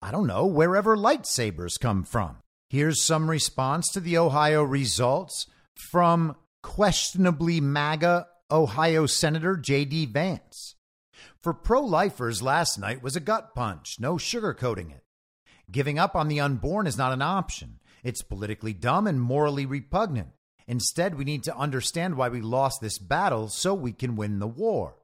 I 0.07 0.13
don't 0.13 0.29
know, 0.29 0.47
wherever 0.47 0.97
lightsabers 0.97 1.81
come 1.81 2.05
from. 2.05 2.37
Here's 2.71 3.03
some 3.03 3.29
response 3.29 3.91
to 3.91 3.99
the 3.99 4.19
Ohio 4.19 4.63
results 4.63 5.49
from 5.91 6.37
questionably 6.63 7.61
MAGA 7.61 8.29
Ohio 8.49 9.07
Senator 9.07 9.57
J.D. 9.57 10.07
Vance. 10.07 10.77
For 11.43 11.53
pro 11.53 11.81
lifers, 11.81 12.41
last 12.41 12.79
night 12.79 13.03
was 13.03 13.17
a 13.17 13.21
gut 13.21 13.53
punch, 13.57 13.97
no 13.99 14.15
sugarcoating 14.15 14.93
it. 14.93 15.03
Giving 15.73 15.99
up 15.99 16.15
on 16.15 16.29
the 16.29 16.39
unborn 16.39 16.87
is 16.87 16.97
not 16.97 17.13
an 17.13 17.21
option. 17.21 17.81
It's 18.05 18.23
politically 18.23 18.75
dumb 18.75 19.09
and 19.09 19.21
morally 19.21 19.67
repugnant. 19.67 20.29
Instead, 20.69 21.17
we 21.17 21.25
need 21.25 21.43
to 21.43 21.57
understand 21.57 22.17
why 22.17 22.29
we 22.29 22.41
lost 22.41 22.81
this 22.81 22.99
battle 22.99 23.49
so 23.49 23.75
we 23.75 23.91
can 23.91 24.15
win 24.15 24.39
the 24.39 24.47
war. 24.47 24.96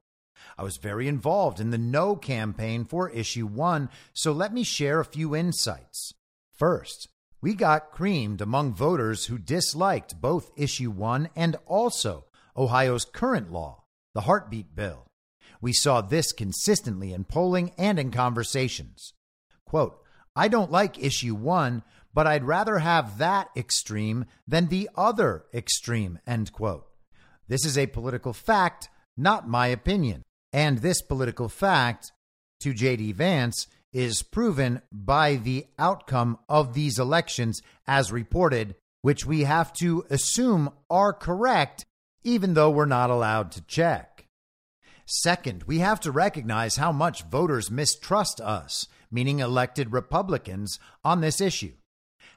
I 0.57 0.63
was 0.63 0.77
very 0.77 1.07
involved 1.07 1.59
in 1.59 1.71
the 1.71 1.77
no 1.77 2.15
campaign 2.15 2.85
for 2.85 3.09
issue 3.09 3.45
one, 3.45 3.89
so 4.13 4.31
let 4.31 4.53
me 4.53 4.63
share 4.63 4.99
a 4.99 5.05
few 5.05 5.35
insights. 5.35 6.13
First, 6.53 7.09
we 7.41 7.53
got 7.53 7.91
creamed 7.91 8.39
among 8.39 8.73
voters 8.73 9.25
who 9.25 9.37
disliked 9.37 10.21
both 10.21 10.51
issue 10.55 10.91
one 10.91 11.29
and 11.35 11.57
also 11.65 12.25
Ohio's 12.55 13.03
current 13.03 13.51
law, 13.51 13.83
the 14.13 14.21
heartbeat 14.21 14.75
bill. 14.75 15.07
We 15.59 15.73
saw 15.73 16.01
this 16.01 16.31
consistently 16.31 17.13
in 17.13 17.23
polling 17.23 17.71
and 17.77 17.99
in 17.99 18.11
conversations. 18.11 19.13
Quote, 19.65 19.97
I 20.35 20.47
don't 20.47 20.71
like 20.71 21.03
issue 21.03 21.35
one, 21.35 21.83
but 22.13 22.27
I'd 22.27 22.43
rather 22.43 22.79
have 22.79 23.17
that 23.17 23.49
extreme 23.55 24.25
than 24.47 24.67
the 24.67 24.89
other 24.95 25.45
extreme, 25.53 26.19
end 26.27 26.51
quote. 26.53 26.85
This 27.47 27.65
is 27.65 27.77
a 27.77 27.87
political 27.87 28.33
fact, 28.33 28.89
not 29.17 29.47
my 29.47 29.67
opinion. 29.67 30.23
And 30.53 30.77
this 30.77 31.01
political 31.01 31.49
fact 31.49 32.11
to 32.59 32.73
J.D. 32.73 33.11
Vance 33.13 33.67
is 33.91 34.23
proven 34.23 34.81
by 34.91 35.35
the 35.35 35.65
outcome 35.77 36.37
of 36.47 36.73
these 36.73 36.99
elections 36.99 37.61
as 37.87 38.11
reported, 38.11 38.75
which 39.01 39.25
we 39.25 39.43
have 39.43 39.73
to 39.73 40.05
assume 40.09 40.69
are 40.89 41.11
correct, 41.11 41.85
even 42.23 42.53
though 42.53 42.69
we're 42.69 42.85
not 42.85 43.09
allowed 43.09 43.51
to 43.51 43.61
check. 43.61 44.27
Second, 45.05 45.63
we 45.63 45.79
have 45.79 45.99
to 45.99 46.11
recognize 46.11 46.77
how 46.77 46.91
much 46.91 47.23
voters 47.23 47.69
mistrust 47.69 48.39
us, 48.39 48.87
meaning 49.11 49.39
elected 49.39 49.91
Republicans, 49.91 50.79
on 51.03 51.21
this 51.21 51.41
issue. 51.41 51.73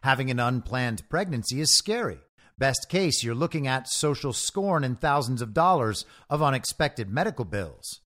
Having 0.02 0.30
an 0.30 0.40
unplanned 0.40 1.08
pregnancy 1.08 1.60
is 1.60 1.76
scary. 1.76 2.18
Best 2.58 2.88
case, 2.88 3.22
you're 3.22 3.34
looking 3.34 3.66
at 3.66 3.88
social 3.88 4.32
scorn 4.32 4.82
and 4.82 5.00
thousands 5.00 5.42
of 5.42 5.54
dollars 5.54 6.04
of 6.28 6.42
unexpected 6.42 7.08
medical 7.08 7.44
bills. 7.44 8.00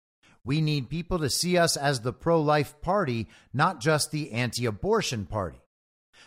We 0.45 0.61
need 0.61 0.89
people 0.89 1.19
to 1.19 1.31
see 1.31 1.59
us 1.59 1.77
as 1.77 2.01
the 2.01 2.13
pro 2.13 2.41
life 2.41 2.81
party, 2.81 3.29
not 3.53 3.81
just 3.81 4.11
the 4.11 4.33
anti 4.33 4.67
abortion 4.67 5.27
party. 5.27 5.61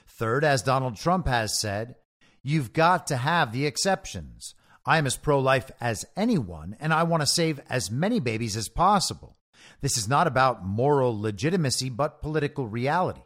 Third, 0.08 0.44
as 0.44 0.62
Donald 0.62 0.98
Trump 0.98 1.28
has 1.28 1.60
said, 1.60 1.96
you've 2.44 2.74
got 2.74 3.08
to 3.08 3.18
have 3.18 3.52
the 3.52 3.66
exceptions. 3.66 4.56
I 4.86 4.98
am 4.98 5.06
as 5.06 5.18
pro 5.18 5.40
life 5.40 5.72
as 5.80 6.06
anyone, 6.16 6.76
and 6.80 6.94
I 6.94 7.04
want 7.04 7.22
to 7.22 7.28
save 7.28 7.62
as 7.70 7.90
many 7.90 8.20
babies 8.20 8.58
as 8.58 8.68
possible. 8.68 9.38
This 9.82 9.98
is 9.98 10.10
not 10.10 10.28
about 10.28 10.66
moral 10.66 11.20
legitimacy, 11.20 11.90
but 11.90 12.22
political 12.22 12.68
reality. 12.68 13.22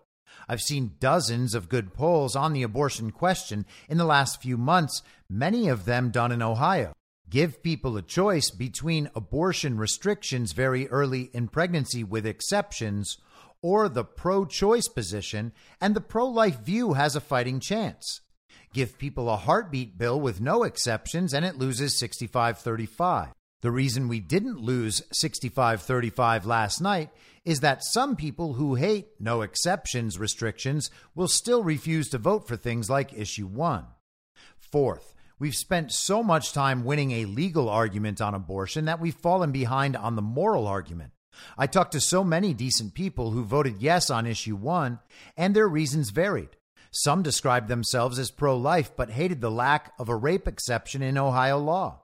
I've 0.48 0.62
seen 0.62 0.96
dozens 1.00 1.56
of 1.56 1.68
good 1.68 1.94
polls 1.94 2.36
on 2.36 2.54
the 2.54 2.64
abortion 2.64 3.12
question 3.12 3.66
in 3.90 3.98
the 3.98 4.06
last 4.06 4.42
few 4.42 4.56
months, 4.56 5.02
many 5.30 5.68
of 5.68 5.86
them 5.86 6.10
done 6.10 6.32
in 6.32 6.42
Ohio. 6.42 6.94
Give 7.30 7.61
people 7.61 7.97
a 7.97 8.01
choice 8.01 8.49
between 8.49 9.09
abortion 9.13 9.78
restrictions 9.78 10.53
very 10.53 10.88
early 10.88 11.30
in 11.34 11.49
pregnancy 11.49 12.03
with 12.03 12.25
exceptions 12.25 13.17
or 13.61 13.89
the 13.89 14.05
pro 14.05 14.45
choice 14.45 14.88
position, 14.88 15.51
and 15.82 15.93
the 15.93 16.01
pro 16.01 16.25
life 16.25 16.59
view 16.61 16.93
has 16.93 17.15
a 17.15 17.21
fighting 17.21 17.59
chance. 17.59 18.21
Give 18.73 18.97
people 18.97 19.30
a 19.30 19.36
heartbeat 19.36 19.97
bill 19.97 20.19
with 20.19 20.39
no 20.39 20.63
exceptions, 20.63 21.34
and 21.34 21.43
it 21.43 21.57
loses 21.57 21.97
65 21.99 22.59
35. 22.59 23.30
The 23.61 23.71
reason 23.71 24.07
we 24.07 24.19
didn't 24.19 24.61
lose 24.61 25.01
65 25.11 25.82
35 25.82 26.45
last 26.45 26.80
night 26.80 27.09
is 27.43 27.59
that 27.59 27.84
some 27.84 28.15
people 28.15 28.53
who 28.53 28.75
hate 28.75 29.07
no 29.19 29.41
exceptions 29.41 30.19
restrictions 30.19 30.89
will 31.15 31.28
still 31.28 31.63
refuse 31.63 32.07
to 32.09 32.17
vote 32.17 32.47
for 32.47 32.55
things 32.55 32.89
like 32.89 33.13
issue 33.13 33.47
one. 33.47 33.86
Fourth, 34.57 35.13
we've 35.40 35.56
spent 35.56 35.92
so 35.92 36.24
much 36.24 36.54
time 36.54 36.84
winning 36.84 37.12
a 37.12 37.26
legal 37.26 37.70
argument 37.70 38.22
on 38.22 38.34
abortion 38.34 38.86
that 38.86 39.00
we've 39.00 39.16
fallen 39.16 39.52
behind 39.52 39.96
on 39.96 40.16
the 40.16 40.22
moral 40.22 40.68
argument. 40.68 41.12
I 41.58 41.68
talked 41.68 41.92
to 41.92 42.02
so 42.02 42.24
many 42.24 42.54
decent 42.54 42.94
people 42.94 43.32
who 43.32 43.44
voted 43.44 43.82
yes 43.82 44.10
on 44.10 44.26
issue 44.26 44.56
one, 44.56 45.00
and 45.36 45.56
their 45.56 45.68
reasons 45.68 46.10
varied. 46.10 46.50
Some 46.92 47.22
described 47.22 47.68
themselves 47.68 48.18
as 48.18 48.32
pro 48.32 48.58
life 48.58 48.92
but 48.96 49.12
hated 49.12 49.42
the 49.42 49.52
lack 49.52 49.94
of 50.00 50.10
a 50.10 50.16
rape 50.16 50.48
exception 50.48 51.02
in 51.04 51.18
Ohio 51.18 51.60
law. 51.60 52.02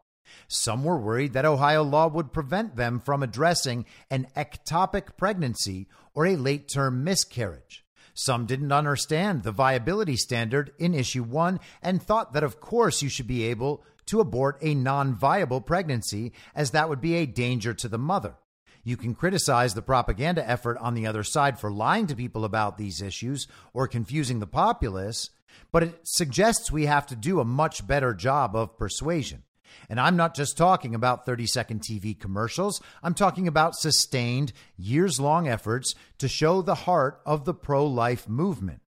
Some 0.48 0.84
were 0.84 0.98
worried 0.98 1.34
that 1.34 1.46
Ohio 1.46 1.84
law 1.84 2.08
would 2.08 2.34
prevent 2.34 2.76
them 2.76 3.00
from 3.00 3.24
addressing 3.24 3.86
an 4.10 4.28
ectopic 4.36 5.18
pregnancy 5.18 5.88
or 6.14 6.26
a 6.26 6.36
late 6.36 6.68
term 6.68 7.04
miscarriage. 7.04 7.83
Some 8.14 8.45
didn't 8.45 8.72
understand 8.72 9.43
the 9.43 9.51
viability 9.51 10.16
standard 10.18 10.72
in 10.78 10.93
issue 10.93 11.24
one 11.24 11.59
and 11.82 12.01
thought 12.01 12.34
that, 12.34 12.43
of 12.43 12.59
course, 12.59 13.01
you 13.01 13.09
should 13.09 13.28
be 13.28 13.43
able 13.45 13.84
to 14.07 14.20
abort 14.20 14.57
a 14.61 14.76
non 14.76 15.16
viable 15.16 15.61
pregnancy, 15.61 16.34
as 16.55 16.72
that 16.72 16.89
would 16.89 17.01
be 17.01 17.16
a 17.16 17.26
danger 17.26 17.74
to 17.74 17.88
the 17.88 17.97
mother. 17.97 18.36
You 18.84 18.97
can 18.97 19.16
criticize 19.16 19.74
the 19.74 19.82
propaganda 19.82 20.47
effort 20.47 20.78
on 20.80 20.93
the 20.93 21.07
other 21.07 21.24
side 21.24 21.57
for 21.57 21.72
lying 21.72 22.07
to 22.07 22.16
people 22.16 22.43
about 22.43 22.78
these 22.78 23.01
issues 23.01 23.47
or 23.74 23.88
confusing 23.88 24.39
the 24.39 24.47
populace, 24.47 25.30
but 25.72 25.84
it 25.84 25.99
suggests 26.03 26.72
we 26.72 26.86
have 26.86 27.07
to 27.07 27.16
do 27.16 27.39
a 27.39 27.45
much 27.45 27.88
better 27.88 28.14
job 28.14 28.55
of 28.55 28.78
persuasion. 28.78 29.43
And 29.89 29.99
I'm 29.99 30.15
not 30.15 30.36
just 30.36 30.57
talking 30.57 30.95
about 30.95 31.26
30 31.26 31.45
second 31.47 31.82
TV 31.82 32.19
commercials, 32.19 32.82
I'm 33.01 33.13
talking 33.13 33.47
about 33.47 33.76
sustained, 33.76 34.53
years 34.78 35.19
long 35.19 35.47
efforts 35.47 35.93
to 36.19 36.28
show 36.28 36.61
the 36.61 36.76
heart 36.76 37.21
of 37.26 37.45
the 37.45 37.53
pro 37.53 37.86
life 37.86 38.28
movement. 38.28 38.82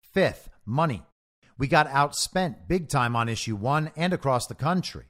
Fifth, 0.00 0.48
money. 0.64 1.02
We 1.58 1.68
got 1.68 1.88
outspent 1.88 2.68
big 2.68 2.88
time 2.88 3.14
on 3.14 3.28
issue 3.28 3.54
one 3.54 3.90
and 3.96 4.12
across 4.12 4.46
the 4.46 4.54
country. 4.54 5.06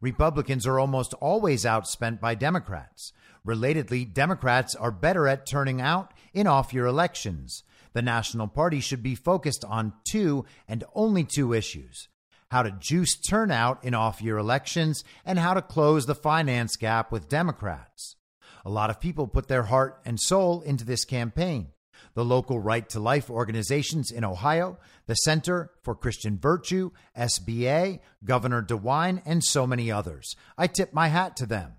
Republicans 0.00 0.66
are 0.66 0.80
almost 0.80 1.14
always 1.14 1.64
outspent 1.64 2.20
by 2.20 2.34
Democrats. 2.34 3.12
Relatedly, 3.46 4.12
Democrats 4.12 4.74
are 4.74 4.90
better 4.90 5.26
at 5.26 5.46
turning 5.46 5.80
out 5.80 6.12
in 6.32 6.46
off 6.46 6.74
year 6.74 6.86
elections. 6.86 7.62
The 7.92 8.02
National 8.02 8.48
Party 8.48 8.80
should 8.80 9.02
be 9.02 9.14
focused 9.14 9.64
on 9.64 9.92
two 10.04 10.44
and 10.66 10.84
only 10.94 11.24
two 11.24 11.52
issues 11.52 12.08
how 12.52 12.62
to 12.62 12.70
juice 12.70 13.16
turnout 13.16 13.82
in 13.82 13.94
off 13.94 14.20
year 14.20 14.36
elections, 14.36 15.02
and 15.24 15.38
how 15.38 15.54
to 15.54 15.62
close 15.62 16.04
the 16.04 16.14
finance 16.14 16.76
gap 16.76 17.10
with 17.10 17.26
Democrats. 17.26 18.16
A 18.62 18.68
lot 18.68 18.90
of 18.90 19.00
people 19.00 19.26
put 19.26 19.48
their 19.48 19.62
heart 19.62 19.98
and 20.04 20.20
soul 20.20 20.60
into 20.60 20.84
this 20.84 21.06
campaign. 21.06 21.68
The 22.12 22.26
local 22.26 22.60
Right 22.60 22.86
to 22.90 23.00
Life 23.00 23.30
organizations 23.30 24.10
in 24.10 24.22
Ohio, 24.22 24.78
the 25.06 25.14
Center 25.14 25.70
for 25.82 25.94
Christian 25.94 26.38
Virtue, 26.38 26.90
SBA, 27.16 28.00
Governor 28.22 28.62
DeWine, 28.62 29.22
and 29.24 29.42
so 29.42 29.66
many 29.66 29.90
others. 29.90 30.36
I 30.58 30.66
tip 30.66 30.92
my 30.92 31.08
hat 31.08 31.36
to 31.36 31.46
them. 31.46 31.76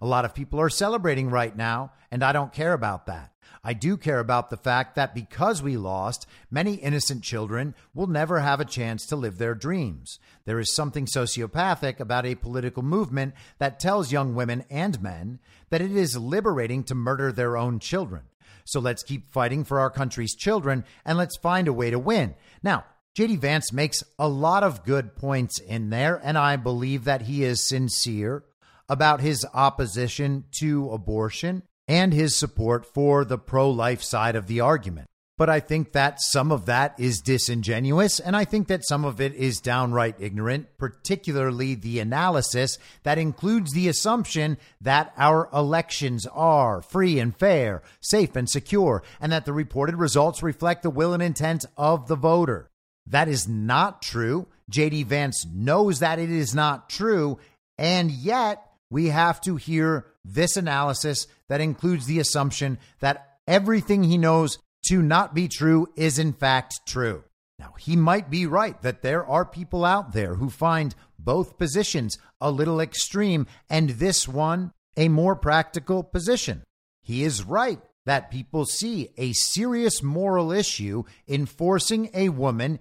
A 0.00 0.06
lot 0.06 0.24
of 0.24 0.34
people 0.34 0.60
are 0.60 0.68
celebrating 0.68 1.30
right 1.30 1.56
now, 1.56 1.92
and 2.10 2.22
I 2.22 2.32
don't 2.32 2.52
care 2.52 2.72
about 2.72 3.06
that. 3.06 3.32
I 3.64 3.72
do 3.72 3.96
care 3.96 4.20
about 4.20 4.50
the 4.50 4.56
fact 4.56 4.94
that 4.94 5.12
because 5.12 5.60
we 5.60 5.76
lost, 5.76 6.26
many 6.52 6.74
innocent 6.74 7.24
children 7.24 7.74
will 7.94 8.06
never 8.06 8.38
have 8.38 8.60
a 8.60 8.64
chance 8.64 9.04
to 9.06 9.16
live 9.16 9.38
their 9.38 9.56
dreams. 9.56 10.20
There 10.44 10.60
is 10.60 10.72
something 10.72 11.06
sociopathic 11.06 11.98
about 11.98 12.26
a 12.26 12.36
political 12.36 12.84
movement 12.84 13.34
that 13.58 13.80
tells 13.80 14.12
young 14.12 14.36
women 14.36 14.64
and 14.70 15.02
men 15.02 15.40
that 15.70 15.80
it 15.80 15.90
is 15.90 16.16
liberating 16.16 16.84
to 16.84 16.94
murder 16.94 17.32
their 17.32 17.56
own 17.56 17.80
children. 17.80 18.22
So 18.64 18.78
let's 18.78 19.02
keep 19.02 19.32
fighting 19.32 19.64
for 19.64 19.80
our 19.80 19.90
country's 19.90 20.36
children 20.36 20.84
and 21.04 21.18
let's 21.18 21.36
find 21.36 21.66
a 21.66 21.72
way 21.72 21.90
to 21.90 21.98
win. 21.98 22.36
Now, 22.62 22.84
JD 23.16 23.38
Vance 23.38 23.72
makes 23.72 24.04
a 24.16 24.28
lot 24.28 24.62
of 24.62 24.84
good 24.84 25.16
points 25.16 25.58
in 25.58 25.90
there, 25.90 26.20
and 26.22 26.36
I 26.36 26.54
believe 26.54 27.04
that 27.04 27.22
he 27.22 27.42
is 27.42 27.66
sincere 27.66 28.44
about 28.88 29.20
his 29.20 29.46
opposition 29.54 30.44
to 30.58 30.90
abortion 30.90 31.62
and 31.88 32.12
his 32.12 32.36
support 32.36 32.86
for 32.86 33.24
the 33.24 33.38
pro 33.38 33.70
life 33.70 34.02
side 34.02 34.36
of 34.36 34.46
the 34.46 34.60
argument. 34.60 35.06
But 35.38 35.50
I 35.50 35.60
think 35.60 35.92
that 35.92 36.18
some 36.22 36.50
of 36.50 36.64
that 36.64 36.98
is 36.98 37.20
disingenuous, 37.20 38.18
and 38.20 38.34
I 38.34 38.46
think 38.46 38.68
that 38.68 38.86
some 38.86 39.04
of 39.04 39.20
it 39.20 39.34
is 39.34 39.60
downright 39.60 40.16
ignorant, 40.18 40.78
particularly 40.78 41.74
the 41.74 42.00
analysis 42.00 42.78
that 43.02 43.18
includes 43.18 43.72
the 43.72 43.88
assumption 43.88 44.56
that 44.80 45.12
our 45.18 45.50
elections 45.52 46.26
are 46.32 46.80
free 46.80 47.18
and 47.18 47.36
fair, 47.36 47.82
safe 48.00 48.34
and 48.34 48.48
secure, 48.48 49.02
and 49.20 49.30
that 49.30 49.44
the 49.44 49.52
reported 49.52 49.96
results 49.96 50.42
reflect 50.42 50.82
the 50.82 50.88
will 50.88 51.12
and 51.12 51.22
intent 51.22 51.66
of 51.76 52.08
the 52.08 52.16
voter. 52.16 52.70
That 53.06 53.28
is 53.28 53.46
not 53.46 54.00
true. 54.00 54.46
JD 54.72 55.04
Vance 55.04 55.46
knows 55.52 56.00
that 56.00 56.18
it 56.18 56.30
is 56.30 56.54
not 56.54 56.88
true, 56.88 57.38
and 57.76 58.10
yet 58.10 58.66
we 58.96 59.08
have 59.08 59.42
to 59.42 59.56
hear 59.56 60.06
this 60.24 60.56
analysis 60.56 61.26
that 61.50 61.60
includes 61.60 62.06
the 62.06 62.18
assumption 62.18 62.78
that 63.00 63.36
everything 63.46 64.02
he 64.02 64.16
knows 64.16 64.58
to 64.86 65.02
not 65.02 65.34
be 65.34 65.48
true 65.48 65.86
is 65.96 66.18
in 66.18 66.32
fact 66.32 66.80
true. 66.86 67.22
Now, 67.58 67.74
he 67.78 67.94
might 67.94 68.30
be 68.30 68.46
right 68.46 68.80
that 68.80 69.02
there 69.02 69.22
are 69.26 69.44
people 69.44 69.84
out 69.84 70.14
there 70.14 70.36
who 70.36 70.48
find 70.48 70.94
both 71.18 71.58
positions 71.58 72.16
a 72.40 72.50
little 72.50 72.80
extreme 72.80 73.46
and 73.68 73.90
this 73.90 74.26
one 74.26 74.72
a 74.96 75.10
more 75.10 75.36
practical 75.36 76.02
position. 76.02 76.62
He 77.02 77.22
is 77.22 77.44
right 77.44 77.80
that 78.06 78.30
people 78.30 78.64
see 78.64 79.10
a 79.18 79.34
serious 79.34 80.02
moral 80.02 80.52
issue 80.52 81.04
in 81.26 81.44
forcing 81.44 82.08
a 82.14 82.30
woman, 82.30 82.78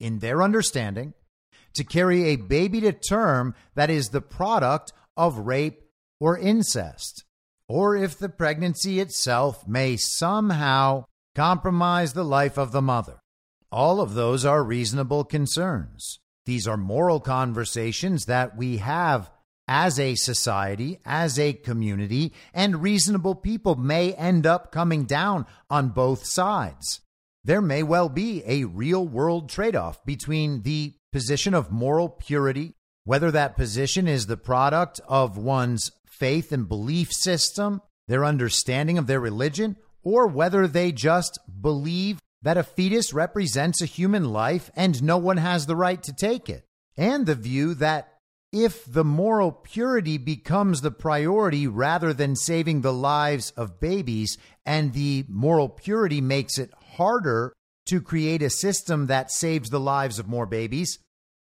in 0.00 0.18
their 0.18 0.42
understanding, 0.42 1.14
to 1.74 1.84
carry 1.84 2.24
a 2.24 2.36
baby 2.36 2.80
to 2.80 2.92
term 2.92 3.54
that 3.76 3.90
is 3.90 4.08
the 4.08 4.20
product 4.20 4.92
of 5.16 5.38
rape 5.38 5.80
or 6.20 6.38
incest, 6.38 7.24
or 7.68 7.96
if 7.96 8.18
the 8.18 8.28
pregnancy 8.28 9.00
itself 9.00 9.66
may 9.66 9.96
somehow 9.96 11.04
compromise 11.34 12.12
the 12.12 12.24
life 12.24 12.58
of 12.58 12.72
the 12.72 12.82
mother. 12.82 13.20
All 13.70 14.00
of 14.00 14.14
those 14.14 14.44
are 14.44 14.62
reasonable 14.62 15.24
concerns. 15.24 16.20
These 16.44 16.68
are 16.68 16.76
moral 16.76 17.20
conversations 17.20 18.26
that 18.26 18.56
we 18.56 18.78
have 18.78 19.30
as 19.68 19.98
a 19.98 20.14
society, 20.16 20.98
as 21.04 21.38
a 21.38 21.52
community, 21.52 22.32
and 22.52 22.82
reasonable 22.82 23.34
people 23.34 23.76
may 23.76 24.12
end 24.14 24.46
up 24.46 24.72
coming 24.72 25.04
down 25.04 25.46
on 25.70 25.88
both 25.88 26.26
sides. 26.26 27.00
There 27.44 27.62
may 27.62 27.82
well 27.82 28.08
be 28.08 28.42
a 28.46 28.64
real 28.64 29.06
world 29.06 29.48
trade 29.48 29.76
off 29.76 30.04
between 30.04 30.62
the 30.62 30.94
position 31.12 31.54
of 31.54 31.70
moral 31.70 32.08
purity, 32.08 32.74
whether 33.04 33.30
that 33.30 33.56
position 33.56 34.06
is 34.06 34.26
the 34.26 34.36
product 34.36 35.00
of 35.08 35.36
one's 35.36 35.90
faith 36.06 36.52
and 36.52 36.68
belief 36.68 37.12
system, 37.12 37.82
their 38.08 38.24
understanding 38.24 38.98
of 38.98 39.06
their 39.06 39.20
religion, 39.20 39.76
or 40.02 40.26
whether 40.26 40.66
they 40.66 40.92
just 40.92 41.38
believe 41.60 42.18
that 42.42 42.56
a 42.56 42.62
fetus 42.62 43.12
represents 43.12 43.80
a 43.80 43.86
human 43.86 44.32
life 44.32 44.70
and 44.74 45.02
no 45.02 45.16
one 45.16 45.36
has 45.36 45.66
the 45.66 45.76
right 45.76 46.02
to 46.02 46.12
take 46.12 46.48
it. 46.48 46.64
And 46.96 47.26
the 47.26 47.34
view 47.34 47.74
that 47.74 48.08
if 48.52 48.84
the 48.84 49.04
moral 49.04 49.50
purity 49.50 50.18
becomes 50.18 50.80
the 50.82 50.90
priority 50.90 51.66
rather 51.66 52.12
than 52.12 52.36
saving 52.36 52.82
the 52.82 52.92
lives 52.92 53.50
of 53.52 53.80
babies, 53.80 54.36
and 54.66 54.92
the 54.92 55.24
moral 55.28 55.70
purity 55.70 56.20
makes 56.20 56.58
it 56.58 56.70
harder 56.96 57.54
to 57.86 58.00
create 58.00 58.42
a 58.42 58.50
system 58.50 59.06
that 59.06 59.32
saves 59.32 59.70
the 59.70 59.80
lives 59.80 60.18
of 60.18 60.28
more 60.28 60.46
babies, 60.46 60.98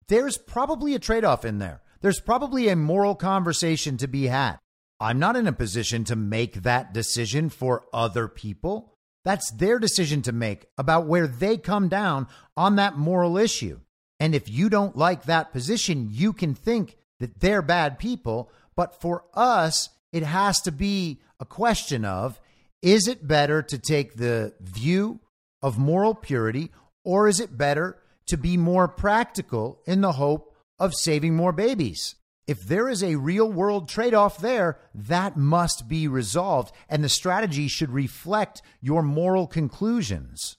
there's 0.08 0.38
probably 0.38 0.96
a 0.96 1.00
trade 1.00 1.26
off 1.26 1.46
in 1.46 1.60
there. 1.60 1.82
There's 2.02 2.20
probably 2.20 2.68
a 2.68 2.76
moral 2.76 3.16
conversation 3.16 3.98
to 3.98 4.08
be 4.08 4.28
had. 4.28 4.58
I'm 5.00 5.20
not 5.20 5.36
in 5.36 5.48
a 5.48 5.54
position 5.54 6.04
to 6.06 6.16
make 6.16 6.64
that 6.64 6.94
decision 6.94 7.50
for 7.50 7.86
other 7.94 8.28
people. 8.28 8.94
That's 9.26 9.52
their 9.52 9.80
decision 9.80 10.22
to 10.24 10.32
make 10.32 10.66
about 10.78 11.08
where 11.08 11.28
they 11.28 11.58
come 11.58 11.88
down 11.88 12.28
on 12.58 12.76
that 12.76 12.98
moral 12.98 13.38
issue. 13.38 13.80
And 14.20 14.36
if 14.36 14.50
you 14.50 14.70
don't 14.70 14.98
like 14.98 15.24
that 15.24 15.52
position, 15.52 16.10
you 16.12 16.34
can 16.34 16.54
think 16.54 16.98
that 17.20 17.40
they're 17.40 17.62
bad 17.62 18.00
people. 18.00 18.50
But 18.76 19.00
for 19.02 19.24
us, 19.34 19.90
it 20.12 20.24
has 20.24 20.62
to 20.62 20.72
be 20.72 21.22
a 21.40 21.46
question 21.46 22.06
of 22.06 22.40
is 22.82 23.08
it 23.08 23.28
better 23.28 23.62
to 23.62 23.78
take 23.78 24.16
the 24.16 24.54
view 24.60 25.20
of 25.62 25.78
moral 25.78 26.14
purity 26.14 26.72
or 27.06 27.28
is 27.28 27.40
it 27.40 27.58
better 27.58 27.98
to 28.28 28.38
be 28.38 28.58
more 28.58 28.88
practical 28.88 29.82
in 29.86 30.02
the 30.02 30.14
hope 30.14 30.56
of 30.80 30.94
saving 30.94 31.36
more 31.36 31.52
babies? 31.52 32.16
If 32.46 32.64
there 32.64 32.90
is 32.90 33.02
a 33.02 33.16
real 33.16 33.50
world 33.50 33.88
trade 33.88 34.14
off 34.14 34.38
there, 34.38 34.78
that 34.94 35.38
must 35.38 35.88
be 35.88 36.08
resolved, 36.08 36.74
and 36.90 37.04
the 37.04 37.10
strategy 37.10 37.68
should 37.68 37.92
reflect 37.92 38.62
your 38.82 39.02
moral 39.02 39.48
conclusions. 39.48 40.58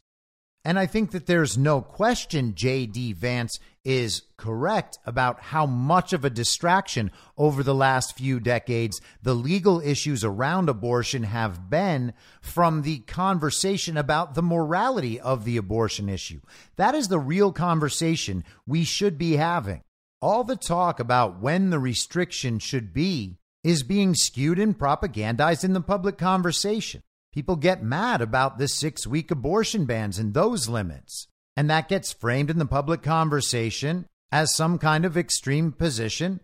And 0.64 0.78
I 0.78 0.86
think 0.86 1.10
that 1.10 1.26
there's 1.26 1.58
no 1.58 1.82
question 1.82 2.54
J.D. 2.54 3.12
Vance 3.12 3.58
is 3.84 4.22
correct 4.38 4.98
about 5.04 5.40
how 5.40 5.66
much 5.66 6.14
of 6.14 6.24
a 6.24 6.30
distraction 6.30 7.10
over 7.36 7.62
the 7.62 7.74
last 7.74 8.16
few 8.16 8.40
decades 8.40 8.98
the 9.22 9.34
legal 9.34 9.80
issues 9.80 10.24
around 10.24 10.70
abortion 10.70 11.24
have 11.24 11.68
been 11.68 12.14
from 12.40 12.80
the 12.80 13.00
conversation 13.00 13.98
about 13.98 14.34
the 14.34 14.42
morality 14.42 15.20
of 15.20 15.44
the 15.44 15.58
abortion 15.58 16.08
issue. 16.08 16.40
That 16.76 16.94
is 16.94 17.08
the 17.08 17.18
real 17.18 17.52
conversation 17.52 18.42
we 18.66 18.84
should 18.84 19.18
be 19.18 19.36
having. 19.36 19.82
All 20.22 20.44
the 20.44 20.56
talk 20.56 20.98
about 20.98 21.40
when 21.40 21.68
the 21.68 21.78
restriction 21.78 22.58
should 22.58 22.94
be 22.94 23.36
is 23.62 23.82
being 23.82 24.14
skewed 24.14 24.58
and 24.58 24.78
propagandized 24.78 25.64
in 25.64 25.74
the 25.74 25.82
public 25.82 26.16
conversation. 26.16 27.02
People 27.34 27.56
get 27.56 27.82
mad 27.82 28.22
about 28.22 28.58
the 28.58 28.68
six 28.68 29.08
week 29.08 29.32
abortion 29.32 29.86
bans 29.86 30.20
and 30.20 30.32
those 30.32 30.68
limits. 30.68 31.26
And 31.56 31.68
that 31.68 31.88
gets 31.88 32.12
framed 32.12 32.48
in 32.48 32.58
the 32.58 32.64
public 32.64 33.02
conversation 33.02 34.06
as 34.30 34.54
some 34.54 34.78
kind 34.78 35.04
of 35.04 35.16
extreme 35.16 35.72
position. 35.72 36.38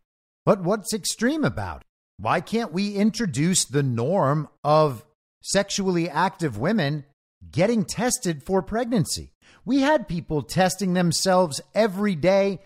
But 0.44 0.64
what's 0.64 0.92
extreme 0.92 1.44
about? 1.44 1.84
Why 2.18 2.40
can't 2.40 2.72
we 2.72 2.94
introduce 2.96 3.64
the 3.64 3.84
norm 3.84 4.48
of 4.64 5.04
sexually 5.42 6.10
active 6.10 6.58
women 6.58 7.04
getting 7.48 7.84
tested 7.84 8.42
for 8.42 8.60
pregnancy? 8.60 9.32
We 9.64 9.82
had 9.82 10.08
people 10.08 10.42
testing 10.42 10.94
themselves 10.94 11.60
every 11.72 12.16
day 12.16 12.58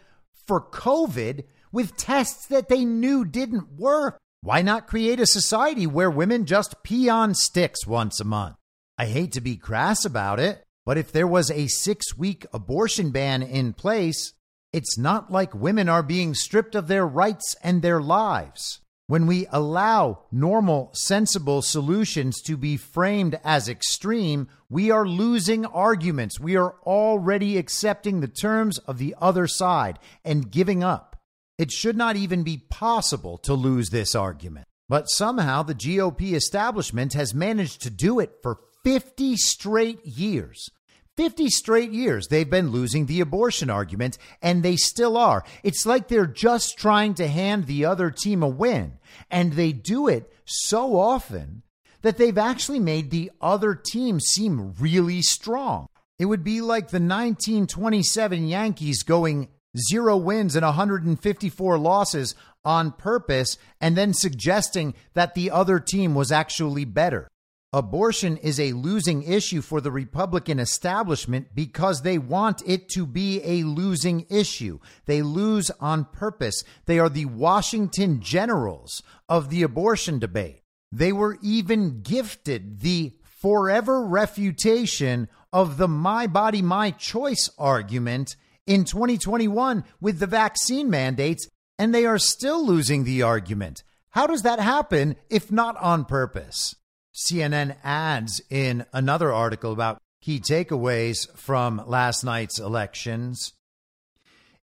for 0.47 0.63
COVID 0.63 1.45
with 1.73 1.99
tests 1.99 2.47
that 2.47 2.69
they 2.71 2.87
knew 2.87 3.27
didn't 3.27 3.73
work. 3.73 4.19
Why 4.45 4.61
not 4.61 4.87
create 4.87 5.21
a 5.21 5.27
society 5.27 5.87
where 5.87 6.11
women 6.11 6.45
just 6.45 6.83
pee 6.83 7.09
on 7.09 7.33
sticks 7.35 7.87
once 7.87 8.21
a 8.21 8.25
month? 8.25 8.57
I 8.99 9.07
hate 9.07 9.33
to 9.33 9.41
be 9.41 9.57
crass 9.57 10.05
about 10.05 10.39
it, 10.39 10.63
but 10.85 10.99
if 10.99 11.11
there 11.11 11.27
was 11.27 11.51
a 11.51 11.67
six 11.67 12.15
week 12.15 12.45
abortion 12.53 13.11
ban 13.11 13.43
in 13.43 13.73
place, 13.73 14.35
it's 14.71 14.99
not 14.99 15.33
like 15.33 15.55
women 15.55 15.89
are 15.89 16.03
being 16.03 16.35
stripped 16.35 16.75
of 16.75 16.89
their 16.89 17.07
rights 17.07 17.57
and 17.63 17.81
their 17.81 18.03
lives. 18.03 18.83
When 19.07 19.27
we 19.27 19.47
allow 19.51 20.25
normal, 20.31 20.91
sensible 20.93 21.63
solutions 21.63 22.43
to 22.43 22.59
be 22.59 22.77
framed 22.77 23.41
as 23.45 23.67
extreme, 23.67 24.49
we 24.69 24.91
are 24.91 25.09
losing 25.09 25.65
arguments. 25.65 26.39
We 26.39 26.55
are 26.57 26.75
already 26.85 27.57
accepting 27.57 28.21
the 28.21 28.29
terms 28.29 28.77
of 28.81 28.99
the 28.99 29.15
other 29.23 29.47
side 29.47 29.99
and 30.23 30.51
giving 30.51 30.85
up. 30.85 31.14
It 31.59 31.71
should 31.71 31.97
not 31.97 32.17
even 32.17 32.43
be 32.43 32.65
possible 32.69 33.39
to 33.39 33.55
lose 33.55 33.91
this 33.91 34.15
argument. 34.15 34.67
But 34.89 35.09
somehow 35.09 35.63
the 35.63 35.75
GOP 35.75 36.35
establishment 36.35 37.15
has 37.15 37.33
managed 37.33 37.83
to 37.83 37.91
do 37.91 38.21
it 38.21 38.33
for 38.43 38.59
50 38.85 39.37
straight 39.37 40.05
years. 40.05 40.69
50 41.17 41.49
straight 41.49 41.93
years 41.93 42.27
they've 42.27 42.51
been 42.51 42.71
losing 42.71 43.07
the 43.07 43.21
abortion 43.21 43.71
argument, 43.71 44.19
and 44.43 44.63
they 44.63 44.77
still 44.77 45.17
are. 45.17 45.45
It's 45.63 45.87
like 45.87 46.09
they're 46.09 46.27
just 46.27 46.77
trying 46.77 47.15
to 47.15 47.29
hand 47.29 47.67
the 47.67 47.85
other 47.85 48.11
team 48.11 48.43
a 48.43 48.49
win, 48.49 48.99
and 49.31 49.53
they 49.53 49.73
do 49.73 50.09
it 50.09 50.33
so 50.45 50.97
often 50.97 51.63
that 52.03 52.19
they've 52.19 52.37
actually 52.37 52.81
made 52.81 53.11
the 53.11 53.31
other 53.41 53.75
team 53.75 54.21
seem 54.21 54.75
really 54.79 55.23
strong. 55.23 55.87
It 56.19 56.27
would 56.27 56.45
be 56.45 56.61
like 56.61 56.89
the 56.89 57.01
1927 57.01 58.47
Yankees 58.47 59.03
going 59.03 59.49
zero 59.77 60.17
wins 60.17 60.57
and 60.57 60.65
154 60.65 61.79
losses 61.79 62.35
on 62.65 62.93
purpose 62.93 63.59
and 63.81 63.97
then 63.97 64.15
suggesting 64.15 64.95
that 65.15 65.35
the 65.35 65.51
other 65.51 65.79
team 65.79 66.15
was 66.15 66.33
actually 66.33 66.85
better. 66.85 67.29
Abortion 67.73 68.37
is 68.37 68.61
a 68.61 68.73
losing 68.73 69.25
issue 69.25 69.61
for 69.61 69.81
the 69.81 69.91
Republican 69.91 70.61
establishment 70.61 71.49
because 71.57 72.03
they 72.03 72.19
want 72.19 72.63
it 72.65 72.89
to 72.91 73.05
be 73.05 73.41
a 73.43 73.65
losing 73.65 74.27
issue. 74.31 74.79
They 75.07 75.23
lose 75.23 75.73
on 75.81 76.05
purpose. 76.05 76.63
They 76.87 77.01
are 77.01 77.09
the 77.09 77.25
Washington 77.25 78.21
generals 78.21 79.03
of 79.29 79.51
the 79.51 79.65
abortion 79.65 80.21
debate. 80.21 80.63
They 80.93 81.13
were 81.13 81.37
even 81.43 82.03
gifted 82.03 82.79
the 82.79 83.15
forever 83.25 84.07
refutation 84.07 85.29
of 85.53 85.77
the 85.77 85.89
my 85.89 86.29
body, 86.29 86.63
my 86.63 86.93
choice 86.93 87.51
argument 87.59 88.37
in 88.67 88.85
2021 88.85 89.85
with 90.01 90.19
the 90.19 90.27
vaccine 90.27 90.91
mandates, 90.91 91.49
and 91.79 91.95
they 91.95 92.07
are 92.07 92.19
still 92.19 92.65
losing 92.65 93.05
the 93.05 93.23
argument. 93.23 93.83
How 94.11 94.27
does 94.27 94.43
that 94.43 94.61
happen 94.61 95.17
if 95.29 95.51
not 95.51 95.77
on 95.79 96.05
purpose? 96.05 96.75
CNN 97.15 97.77
adds 97.83 98.41
in 98.51 98.87
another 98.93 99.33
article 99.33 99.73
about 99.73 100.01
key 100.21 100.41
takeaways 100.41 101.29
from 101.37 101.83
last 101.87 102.25
night's 102.25 102.59
elections. 102.59 103.53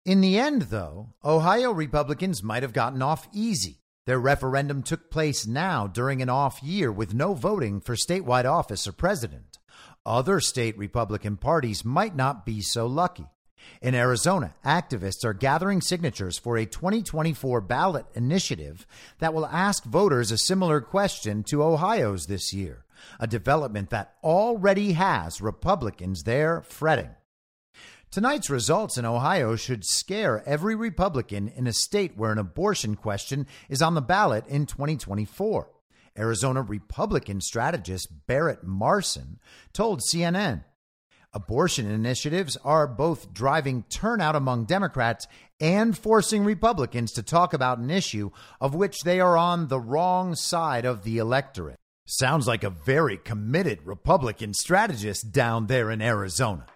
In 0.04 0.20
the 0.20 0.38
end, 0.38 0.62
though, 0.62 1.14
Ohio 1.24 1.70
Republicans 1.70 2.42
might 2.42 2.62
have 2.62 2.72
gotten 2.72 3.02
off 3.02 3.28
easy. 3.32 3.78
Their 4.06 4.18
referendum 4.18 4.82
took 4.82 5.10
place 5.10 5.46
now 5.46 5.86
during 5.86 6.22
an 6.22 6.28
off 6.28 6.60
year 6.62 6.90
with 6.90 7.14
no 7.14 7.34
voting 7.34 7.80
for 7.80 7.94
statewide 7.94 8.44
office 8.44 8.88
or 8.88 8.92
president. 8.92 9.58
Other 10.04 10.40
state 10.40 10.76
Republican 10.76 11.36
parties 11.36 11.84
might 11.84 12.16
not 12.16 12.44
be 12.44 12.60
so 12.60 12.86
lucky. 12.86 13.26
In 13.80 13.94
Arizona, 13.94 14.54
activists 14.64 15.24
are 15.24 15.34
gathering 15.34 15.80
signatures 15.80 16.38
for 16.38 16.56
a 16.56 16.66
2024 16.66 17.60
ballot 17.60 18.06
initiative 18.14 18.86
that 19.18 19.34
will 19.34 19.46
ask 19.46 19.84
voters 19.84 20.30
a 20.30 20.38
similar 20.38 20.80
question 20.80 21.42
to 21.44 21.62
Ohio's 21.62 22.26
this 22.26 22.52
year, 22.52 22.84
a 23.18 23.26
development 23.26 23.90
that 23.90 24.14
already 24.22 24.92
has 24.92 25.40
Republicans 25.40 26.22
there 26.22 26.62
fretting. 26.62 27.10
Tonight's 28.12 28.50
results 28.50 28.98
in 28.98 29.06
Ohio 29.06 29.56
should 29.56 29.84
scare 29.84 30.42
every 30.46 30.74
Republican 30.74 31.48
in 31.48 31.66
a 31.66 31.72
state 31.72 32.16
where 32.16 32.30
an 32.30 32.38
abortion 32.38 32.94
question 32.94 33.46
is 33.70 33.80
on 33.80 33.94
the 33.94 34.02
ballot 34.02 34.46
in 34.46 34.66
2024. 34.66 35.70
Arizona 36.18 36.60
Republican 36.60 37.40
strategist 37.40 38.08
Barrett 38.26 38.64
Marson 38.64 39.40
told 39.72 40.02
CNN 40.02 40.64
Abortion 41.34 41.90
initiatives 41.90 42.58
are 42.58 42.86
both 42.86 43.32
driving 43.32 43.84
turnout 43.88 44.36
among 44.36 44.66
Democrats 44.66 45.26
and 45.60 45.96
forcing 45.96 46.44
Republicans 46.44 47.12
to 47.12 47.22
talk 47.22 47.54
about 47.54 47.78
an 47.78 47.90
issue 47.90 48.30
of 48.60 48.74
which 48.74 49.00
they 49.00 49.18
are 49.18 49.36
on 49.36 49.68
the 49.68 49.80
wrong 49.80 50.34
side 50.34 50.84
of 50.84 51.04
the 51.04 51.16
electorate. 51.16 51.78
Sounds 52.04 52.46
like 52.46 52.62
a 52.62 52.70
very 52.70 53.16
committed 53.16 53.78
Republican 53.86 54.52
strategist 54.52 55.32
down 55.32 55.68
there 55.68 55.90
in 55.90 56.02
Arizona. 56.02 56.66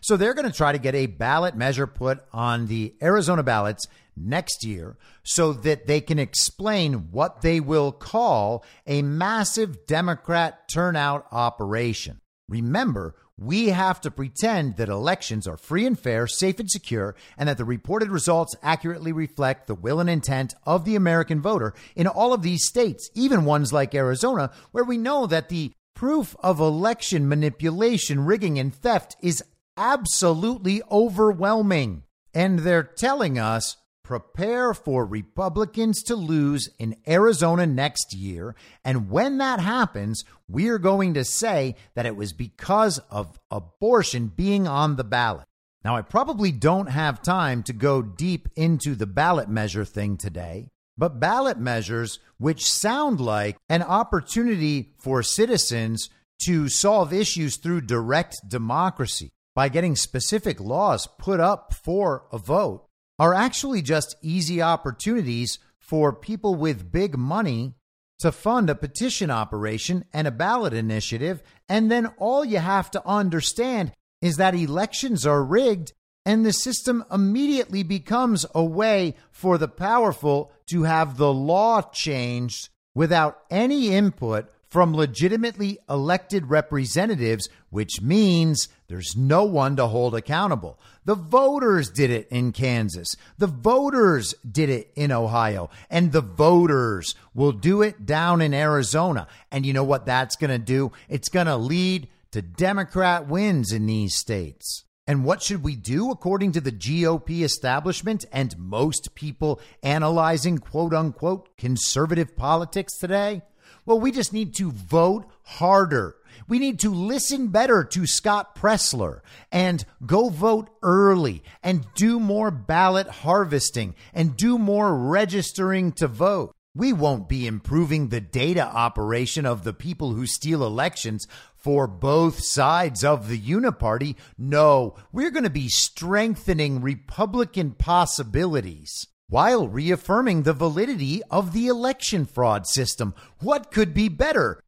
So 0.00 0.16
they're 0.16 0.34
going 0.34 0.50
to 0.50 0.56
try 0.56 0.70
to 0.70 0.78
get 0.78 0.94
a 0.94 1.06
ballot 1.06 1.56
measure 1.56 1.86
put 1.88 2.20
on 2.32 2.68
the 2.68 2.94
Arizona 3.02 3.42
ballots 3.42 3.88
next 4.16 4.64
year 4.64 4.96
so 5.24 5.52
that 5.52 5.88
they 5.88 6.00
can 6.00 6.20
explain 6.20 7.10
what 7.10 7.42
they 7.42 7.58
will 7.58 7.90
call 7.90 8.64
a 8.86 9.02
massive 9.02 9.86
Democrat 9.86 10.68
turnout 10.68 11.26
operation. 11.32 12.20
Remember, 12.48 13.16
we 13.38 13.68
have 13.68 14.00
to 14.02 14.10
pretend 14.10 14.76
that 14.76 14.88
elections 14.88 15.46
are 15.46 15.56
free 15.56 15.86
and 15.86 15.98
fair, 15.98 16.26
safe 16.26 16.60
and 16.60 16.70
secure, 16.70 17.16
and 17.36 17.48
that 17.48 17.58
the 17.58 17.64
reported 17.64 18.10
results 18.10 18.54
accurately 18.62 19.12
reflect 19.12 19.66
the 19.66 19.74
will 19.74 20.00
and 20.00 20.08
intent 20.08 20.54
of 20.64 20.84
the 20.84 20.94
American 20.94 21.40
voter 21.40 21.74
in 21.96 22.06
all 22.06 22.32
of 22.32 22.42
these 22.42 22.66
states, 22.66 23.10
even 23.14 23.44
ones 23.44 23.72
like 23.72 23.94
Arizona, 23.94 24.50
where 24.70 24.84
we 24.84 24.96
know 24.96 25.26
that 25.26 25.48
the 25.48 25.72
proof 25.94 26.36
of 26.40 26.60
election 26.60 27.28
manipulation, 27.28 28.24
rigging, 28.24 28.58
and 28.58 28.74
theft 28.74 29.16
is 29.20 29.42
absolutely 29.76 30.82
overwhelming. 30.90 32.04
And 32.32 32.60
they're 32.60 32.82
telling 32.82 33.38
us 33.38 33.76
prepare 34.04 34.72
for 34.74 35.04
Republicans 35.04 36.02
to 36.04 36.14
lose 36.14 36.68
in 36.78 36.94
Arizona 37.08 37.66
next 37.66 38.14
year. 38.14 38.54
And 38.84 39.10
when 39.10 39.38
that 39.38 39.58
happens, 39.58 40.24
we're 40.46 40.78
going 40.78 41.14
to 41.14 41.24
say 41.24 41.74
that 41.94 42.06
it 42.06 42.14
was 42.14 42.32
because 42.32 43.00
of 43.10 43.40
abortion 43.50 44.28
being 44.28 44.68
on 44.68 44.94
the 44.94 45.04
ballot. 45.04 45.46
Now, 45.82 45.96
I 45.96 46.02
probably 46.02 46.52
don't 46.52 46.86
have 46.86 47.22
time 47.22 47.62
to 47.64 47.72
go 47.72 48.00
deep 48.00 48.48
into 48.54 48.94
the 48.94 49.06
ballot 49.06 49.48
measure 49.48 49.84
thing 49.84 50.16
today, 50.16 50.68
but 50.96 51.20
ballot 51.20 51.58
measures, 51.58 52.20
which 52.38 52.70
sound 52.70 53.20
like 53.20 53.56
an 53.68 53.82
opportunity 53.82 54.92
for 54.98 55.22
citizens 55.22 56.08
to 56.44 56.68
solve 56.68 57.12
issues 57.12 57.56
through 57.56 57.80
direct 57.82 58.36
democracy 58.48 59.30
by 59.54 59.68
getting 59.68 59.94
specific 59.94 60.58
laws 60.60 61.06
put 61.18 61.40
up 61.40 61.72
for 61.72 62.26
a 62.32 62.38
vote, 62.38 62.86
are 63.18 63.34
actually 63.34 63.82
just 63.82 64.16
easy 64.22 64.60
opportunities 64.60 65.58
for 65.78 66.12
people 66.12 66.54
with 66.54 66.90
big 66.90 67.16
money 67.16 67.74
to 68.20 68.32
fund 68.32 68.70
a 68.70 68.74
petition 68.74 69.30
operation 69.30 70.04
and 70.12 70.26
a 70.26 70.32
ballot 70.32 70.72
initiative, 70.72 71.42
and 71.68 71.90
then 71.90 72.06
all 72.18 72.44
you 72.44 72.58
have 72.58 72.90
to 72.90 73.06
understand 73.06 73.92
is 74.22 74.36
that 74.36 74.54
elections 74.54 75.26
are 75.26 75.44
rigged 75.44 75.92
and 76.24 76.44
the 76.44 76.52
system 76.52 77.04
immediately 77.12 77.82
becomes 77.82 78.46
a 78.54 78.64
way 78.64 79.14
for 79.30 79.58
the 79.58 79.68
powerful 79.68 80.50
to 80.66 80.84
have 80.84 81.16
the 81.16 81.32
law 81.32 81.82
changed 81.82 82.70
without 82.94 83.42
any 83.50 83.88
input 83.88 84.48
from 84.66 84.94
legitimately 84.94 85.78
elected 85.88 86.48
representatives, 86.48 87.48
which 87.70 88.00
means 88.00 88.68
there's 88.88 89.16
no 89.16 89.44
one 89.44 89.76
to 89.76 89.86
hold 89.86 90.14
accountable. 90.14 90.78
The 91.04 91.14
voters 91.14 91.90
did 91.90 92.10
it 92.10 92.28
in 92.30 92.52
Kansas. 92.52 93.08
The 93.38 93.46
voters 93.46 94.34
did 94.48 94.68
it 94.68 94.92
in 94.94 95.10
Ohio. 95.10 95.70
And 95.88 96.12
the 96.12 96.20
voters 96.20 97.14
will 97.34 97.52
do 97.52 97.82
it 97.82 98.04
down 98.04 98.42
in 98.42 98.52
Arizona. 98.52 99.26
And 99.50 99.64
you 99.64 99.72
know 99.72 99.84
what 99.84 100.06
that's 100.06 100.36
going 100.36 100.50
to 100.50 100.58
do? 100.58 100.92
It's 101.08 101.28
going 101.30 101.46
to 101.46 101.56
lead 101.56 102.08
to 102.32 102.42
Democrat 102.42 103.26
wins 103.26 103.72
in 103.72 103.86
these 103.86 104.14
states. 104.14 104.84
And 105.06 105.24
what 105.24 105.42
should 105.42 105.62
we 105.62 105.76
do 105.76 106.10
according 106.10 106.52
to 106.52 106.60
the 106.60 106.72
GOP 106.72 107.42
establishment 107.42 108.24
and 108.32 108.58
most 108.58 109.14
people 109.14 109.60
analyzing 109.82 110.58
quote 110.58 110.94
unquote 110.94 111.56
conservative 111.56 112.36
politics 112.36 112.96
today? 112.98 113.42
Well, 113.86 114.00
we 114.00 114.12
just 114.12 114.32
need 114.32 114.54
to 114.56 114.70
vote 114.70 115.26
harder. 115.42 116.16
We 116.46 116.58
need 116.58 116.78
to 116.80 116.90
listen 116.90 117.48
better 117.48 117.84
to 117.84 118.06
Scott 118.06 118.54
Presler 118.54 119.20
and 119.50 119.84
go 120.04 120.28
vote 120.28 120.68
early 120.82 121.42
and 121.62 121.86
do 121.94 122.20
more 122.20 122.50
ballot 122.50 123.08
harvesting 123.08 123.94
and 124.12 124.36
do 124.36 124.58
more 124.58 124.94
registering 124.94 125.92
to 125.92 126.06
vote. 126.06 126.52
We 126.76 126.92
won't 126.92 127.28
be 127.28 127.46
improving 127.46 128.08
the 128.08 128.20
data 128.20 128.66
operation 128.66 129.46
of 129.46 129.64
the 129.64 129.72
people 129.72 130.12
who 130.12 130.26
steal 130.26 130.66
elections 130.66 131.26
for 131.56 131.86
both 131.86 132.40
sides 132.40 133.04
of 133.04 133.28
the 133.28 133.38
uniparty. 133.38 134.16
No, 134.36 134.96
we're 135.12 135.30
going 135.30 135.44
to 135.44 135.50
be 135.50 135.68
strengthening 135.68 136.82
Republican 136.82 137.72
possibilities 137.72 139.06
while 139.28 139.66
reaffirming 139.66 140.42
the 140.42 140.52
validity 140.52 141.22
of 141.30 141.52
the 141.52 141.68
election 141.68 142.26
fraud 142.26 142.66
system. 142.66 143.14
What 143.38 143.70
could 143.70 143.94
be 143.94 144.08
better? 144.08 144.60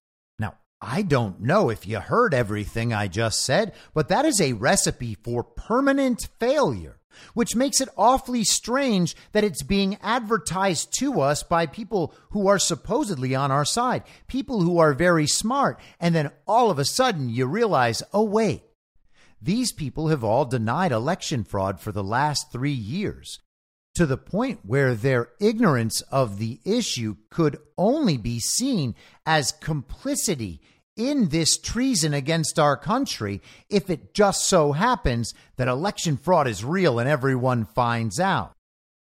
I 0.88 1.02
don't 1.02 1.40
know 1.40 1.68
if 1.68 1.84
you 1.84 1.98
heard 1.98 2.32
everything 2.32 2.92
I 2.92 3.08
just 3.08 3.42
said, 3.42 3.72
but 3.92 4.08
that 4.08 4.24
is 4.24 4.40
a 4.40 4.52
recipe 4.52 5.16
for 5.16 5.42
permanent 5.42 6.28
failure 6.38 7.00
which 7.34 7.56
makes 7.56 7.80
it 7.80 7.88
awfully 7.96 8.44
strange 8.44 9.16
that 9.32 9.42
it's 9.42 9.62
being 9.62 9.96
advertised 10.02 10.92
to 10.98 11.20
us 11.20 11.42
by 11.42 11.64
people 11.64 12.14
who 12.30 12.46
are 12.46 12.58
supposedly 12.58 13.34
on 13.34 13.50
our 13.50 13.64
side, 13.64 14.02
people 14.26 14.60
who 14.60 14.78
are 14.78 14.92
very 14.92 15.26
smart. 15.26 15.80
And 15.98 16.14
then 16.14 16.30
all 16.46 16.70
of 16.70 16.78
a 16.78 16.84
sudden 16.84 17.30
you 17.30 17.46
realize, 17.46 18.02
oh, 18.12 18.24
wait, 18.24 18.62
these 19.40 19.72
people 19.72 20.08
have 20.08 20.22
all 20.22 20.44
denied 20.44 20.92
election 20.92 21.42
fraud 21.42 21.80
for 21.80 21.90
the 21.90 22.04
last 22.04 22.52
three 22.52 22.70
years 22.70 23.38
to 23.94 24.04
the 24.04 24.18
point 24.18 24.60
where 24.62 24.94
their 24.94 25.30
ignorance 25.40 26.02
of 26.12 26.38
the 26.38 26.60
issue 26.66 27.16
could 27.30 27.58
only 27.78 28.18
be 28.18 28.38
seen 28.38 28.94
as 29.24 29.52
complicity 29.52 30.60
in 30.96 31.28
this 31.28 31.58
treason 31.58 32.14
against 32.14 32.58
our 32.58 32.76
country 32.76 33.40
if 33.68 33.90
it 33.90 34.14
just 34.14 34.46
so 34.46 34.72
happens 34.72 35.34
that 35.56 35.68
election 35.68 36.16
fraud 36.16 36.48
is 36.48 36.64
real 36.64 36.98
and 36.98 37.08
everyone 37.08 37.64
finds 37.64 38.18
out. 38.18 38.52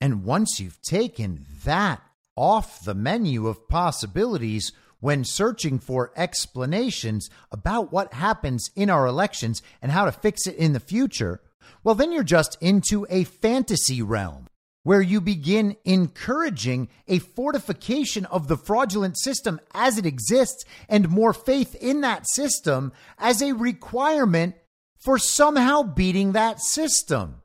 And 0.00 0.24
once 0.24 0.60
you've 0.60 0.80
taken 0.82 1.46
that 1.64 2.02
off 2.36 2.84
the 2.84 2.94
menu 2.94 3.46
of 3.46 3.68
possibilities 3.68 4.72
when 5.00 5.24
searching 5.24 5.78
for 5.78 6.12
explanations 6.16 7.30
about 7.52 7.92
what 7.92 8.12
happens 8.14 8.70
in 8.74 8.90
our 8.90 9.06
elections 9.06 9.62
and 9.80 9.92
how 9.92 10.04
to 10.04 10.12
fix 10.12 10.46
it 10.46 10.56
in 10.56 10.72
the 10.72 10.80
future, 10.80 11.40
well, 11.84 11.94
then 11.94 12.10
you're 12.12 12.24
just 12.24 12.56
into 12.60 13.06
a 13.08 13.24
fantasy 13.24 14.02
realm 14.02 14.47
where 14.82 15.02
you 15.02 15.20
begin 15.20 15.76
encouraging 15.84 16.88
a 17.06 17.18
fortification 17.18 18.24
of 18.26 18.48
the 18.48 18.56
fraudulent 18.56 19.18
system 19.18 19.60
as 19.74 19.98
it 19.98 20.06
exists 20.06 20.64
and 20.88 21.08
more 21.08 21.32
faith 21.32 21.74
in 21.76 22.00
that 22.00 22.28
system 22.30 22.92
as 23.18 23.42
a 23.42 23.52
requirement 23.52 24.54
for 24.98 25.18
somehow 25.18 25.82
beating 25.82 26.32
that 26.32 26.60
system. 26.60 27.42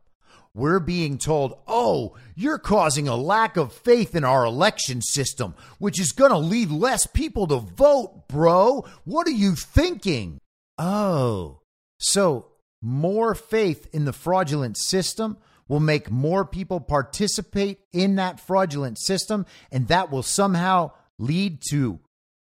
We're 0.56 0.80
being 0.80 1.18
told, 1.18 1.58
oh, 1.68 2.16
you're 2.36 2.60
causing 2.60 3.08
a 3.08 3.16
lack 3.16 3.58
of 3.58 3.74
faith 3.74 4.16
in 4.16 4.24
our 4.24 4.46
election 4.46 5.02
system, 5.02 5.56
which 5.80 6.00
is 6.00 6.12
going 6.12 6.30
to 6.30 6.38
lead 6.38 6.70
less 6.70 7.08
people 7.08 7.48
to 7.48 7.58
vote, 7.58 8.28
bro. 8.28 8.86
What 9.04 9.28
are 9.28 9.32
you 9.32 9.56
thinking? 9.56 10.40
Oh, 10.78 11.62
so 11.98 12.48
more 12.84 13.34
faith 13.34 13.88
in 13.94 14.06
the 14.06 14.14
fraudulent 14.14 14.78
system 14.78 15.38
will 15.68 15.80
make 15.80 16.12
more 16.12 16.46
people 16.46 16.80
participate 16.80 17.80
in 17.92 18.16
that 18.16 18.40
fraudulent 18.40 19.00
system, 19.00 19.46
and 19.72 19.88
that 19.88 20.12
will 20.12 20.24
somehow 20.24 20.92
lead 21.18 21.62
to 21.70 22.00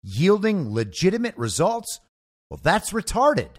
yielding 0.02 0.72
legitimate 0.72 1.36
results? 1.36 2.00
Well, 2.50 2.60
that's 2.62 2.92
retarded. 2.92 3.50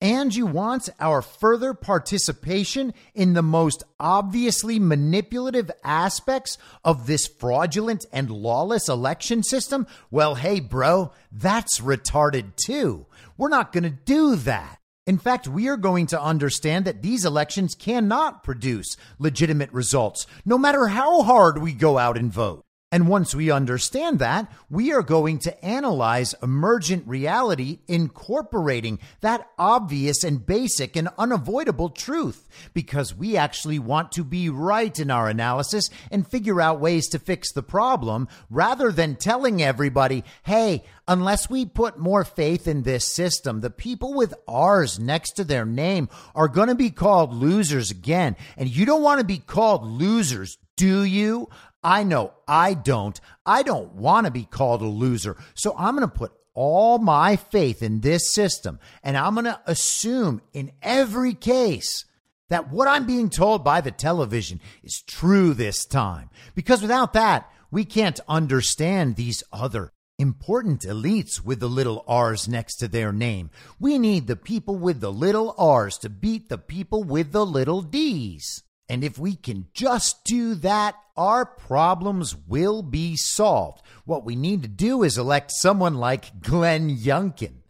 And 0.00 0.34
you 0.34 0.44
want 0.44 0.90
our 1.00 1.22
further 1.22 1.72
participation 1.72 2.92
in 3.14 3.32
the 3.32 3.42
most 3.42 3.82
obviously 3.98 4.78
manipulative 4.78 5.70
aspects 5.82 6.58
of 6.84 7.06
this 7.06 7.26
fraudulent 7.26 8.04
and 8.12 8.30
lawless 8.30 8.90
election 8.90 9.42
system? 9.42 9.86
Well, 10.10 10.34
hey, 10.34 10.60
bro, 10.60 11.12
that's 11.32 11.80
retarded 11.80 12.56
too. 12.56 13.06
We're 13.38 13.48
not 13.48 13.72
going 13.72 13.84
to 13.84 13.90
do 13.90 14.36
that. 14.36 14.80
In 15.06 15.18
fact, 15.18 15.46
we 15.46 15.68
are 15.68 15.76
going 15.76 16.06
to 16.08 16.20
understand 16.20 16.84
that 16.84 17.00
these 17.00 17.24
elections 17.24 17.76
cannot 17.76 18.42
produce 18.42 18.96
legitimate 19.20 19.72
results, 19.72 20.26
no 20.44 20.58
matter 20.58 20.88
how 20.88 21.22
hard 21.22 21.62
we 21.62 21.72
go 21.72 21.96
out 21.96 22.18
and 22.18 22.32
vote. 22.32 22.65
And 22.92 23.08
once 23.08 23.34
we 23.34 23.50
understand 23.50 24.20
that, 24.20 24.50
we 24.70 24.92
are 24.92 25.02
going 25.02 25.40
to 25.40 25.64
analyze 25.64 26.36
emergent 26.40 27.04
reality, 27.08 27.80
incorporating 27.88 29.00
that 29.22 29.50
obvious 29.58 30.22
and 30.22 30.46
basic 30.46 30.94
and 30.94 31.08
unavoidable 31.18 31.88
truth, 31.90 32.48
because 32.74 33.12
we 33.12 33.36
actually 33.36 33.80
want 33.80 34.12
to 34.12 34.22
be 34.22 34.48
right 34.48 34.96
in 35.00 35.10
our 35.10 35.28
analysis 35.28 35.90
and 36.12 36.28
figure 36.28 36.60
out 36.60 36.78
ways 36.78 37.08
to 37.08 37.18
fix 37.18 37.50
the 37.52 37.62
problem 37.62 38.28
rather 38.50 38.92
than 38.92 39.16
telling 39.16 39.60
everybody, 39.60 40.22
hey, 40.44 40.84
unless 41.08 41.50
we 41.50 41.66
put 41.66 41.98
more 41.98 42.24
faith 42.24 42.68
in 42.68 42.84
this 42.84 43.12
system, 43.12 43.62
the 43.62 43.70
people 43.70 44.14
with 44.14 44.32
R's 44.46 45.00
next 45.00 45.32
to 45.32 45.44
their 45.44 45.66
name 45.66 46.08
are 46.36 46.48
going 46.48 46.68
to 46.68 46.76
be 46.76 46.90
called 46.90 47.34
losers 47.34 47.90
again. 47.90 48.36
And 48.56 48.68
you 48.68 48.86
don't 48.86 49.02
want 49.02 49.18
to 49.18 49.26
be 49.26 49.38
called 49.38 49.84
losers, 49.84 50.56
do 50.76 51.02
you? 51.04 51.48
I 51.82 52.02
know 52.02 52.32
I 52.48 52.74
don't. 52.74 53.20
I 53.44 53.62
don't 53.62 53.94
want 53.94 54.26
to 54.26 54.30
be 54.30 54.44
called 54.44 54.82
a 54.82 54.86
loser. 54.86 55.36
So 55.54 55.74
I'm 55.76 55.96
going 55.96 56.08
to 56.08 56.14
put 56.14 56.32
all 56.54 56.98
my 56.98 57.36
faith 57.36 57.82
in 57.82 58.00
this 58.00 58.32
system. 58.32 58.80
And 59.02 59.16
I'm 59.16 59.34
going 59.34 59.44
to 59.44 59.60
assume 59.66 60.40
in 60.52 60.72
every 60.82 61.34
case 61.34 62.04
that 62.48 62.70
what 62.70 62.88
I'm 62.88 63.06
being 63.06 63.30
told 63.30 63.62
by 63.62 63.80
the 63.80 63.90
television 63.90 64.60
is 64.82 65.02
true 65.06 65.54
this 65.54 65.84
time. 65.84 66.30
Because 66.54 66.82
without 66.82 67.12
that, 67.12 67.50
we 67.70 67.84
can't 67.84 68.20
understand 68.28 69.16
these 69.16 69.42
other 69.52 69.92
important 70.18 70.80
elites 70.82 71.44
with 71.44 71.60
the 71.60 71.68
little 71.68 72.04
R's 72.08 72.48
next 72.48 72.76
to 72.76 72.88
their 72.88 73.12
name. 73.12 73.50
We 73.78 73.98
need 73.98 74.26
the 74.26 74.36
people 74.36 74.76
with 74.76 75.00
the 75.00 75.12
little 75.12 75.54
R's 75.58 75.98
to 75.98 76.08
beat 76.08 76.48
the 76.48 76.58
people 76.58 77.04
with 77.04 77.32
the 77.32 77.44
little 77.44 77.82
D's. 77.82 78.62
And 78.88 79.02
if 79.02 79.18
we 79.18 79.34
can 79.34 79.66
just 79.74 80.24
do 80.24 80.54
that, 80.56 80.94
our 81.16 81.44
problems 81.44 82.36
will 82.46 82.82
be 82.82 83.16
solved. 83.16 83.82
What 84.04 84.24
we 84.24 84.36
need 84.36 84.62
to 84.62 84.68
do 84.68 85.02
is 85.02 85.18
elect 85.18 85.50
someone 85.52 85.94
like 85.94 86.40
Glenn 86.40 86.96
Youngkin, 86.96 87.62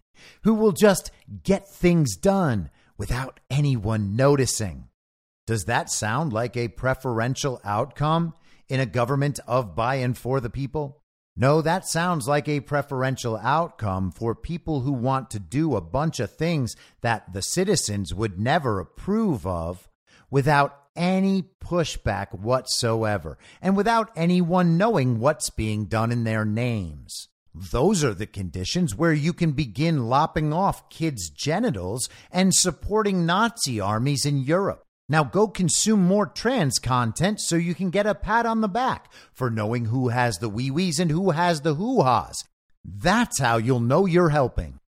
who 0.43 0.55
will 0.55 0.73
just 0.73 1.11
get 1.43 1.69
things 1.69 2.17
done 2.17 2.71
without 2.99 3.41
anyone 3.51 4.17
noticing. 4.17 4.89
Does 5.47 5.65
that 5.67 5.91
sound 5.91 6.33
like 6.33 6.57
a 6.57 6.69
preferential 6.69 7.61
outcome 7.65 8.35
in 8.69 8.81
a 8.81 8.87
government 8.87 9.39
of 9.47 9.77
by 9.77 9.97
and 9.97 10.19
for 10.19 10.41
the 10.41 10.51
people? 10.51 11.03
No, 11.37 11.61
that 11.61 11.87
sounds 11.87 12.27
like 12.27 12.49
a 12.49 12.61
preferential 12.61 13.37
outcome 13.37 14.11
for 14.11 14.35
people 14.35 14.81
who 14.81 14.93
want 14.93 15.31
to 15.31 15.39
do 15.39 15.77
a 15.77 15.83
bunch 15.83 16.19
of 16.19 16.35
things 16.35 16.75
that 17.03 17.33
the 17.33 17.43
citizens 17.43 18.15
would 18.15 18.41
never 18.41 18.81
approve 18.81 19.47
of 19.47 19.89
without 20.31 20.86
any 20.97 21.45
pushback 21.61 22.33
whatsoever 22.33 23.39
and 23.61 23.77
without 23.77 24.11
anyone 24.17 24.77
knowing 24.77 25.19
what's 25.19 25.51
being 25.51 25.87
done 25.87 26.11
in 26.11 26.25
their 26.25 26.45
names. 26.45 27.29
Those 27.55 28.05
are 28.05 28.15
the 28.15 28.27
conditions 28.27 28.95
where 28.95 29.15
you 29.15 29.33
can 29.33 29.53
begin 29.53 30.09
lopping 30.09 30.53
off 30.53 30.91
kids' 30.91 31.31
genitals 31.31 32.09
and 32.31 32.55
supporting 32.55 33.25
Nazi 33.25 33.81
armies 33.81 34.27
in 34.27 34.39
Europe. 34.39 34.83
Now 35.09 35.25
go 35.25 35.47
consume 35.49 36.01
more 36.01 36.27
trans 36.27 36.79
content 36.79 37.41
so 37.41 37.57
you 37.57 37.75
can 37.75 37.91
get 37.91 38.07
a 38.07 38.15
pat 38.15 38.45
on 38.45 38.61
the 38.61 38.69
back 38.69 39.11
for 39.33 39.51
knowing 39.51 39.87
who 39.87 40.09
has 40.09 40.39
the 40.39 40.49
wee 40.49 40.71
wees 40.71 40.99
and 40.99 41.11
who 41.11 41.31
has 41.31 41.61
the 41.61 41.75
hoo 41.75 42.03
ha's. 42.03 42.45
That's 42.85 43.39
how 43.39 43.57
you'll 43.57 43.81
know 43.81 44.05
you're 44.05 44.31
helping. 44.31 44.81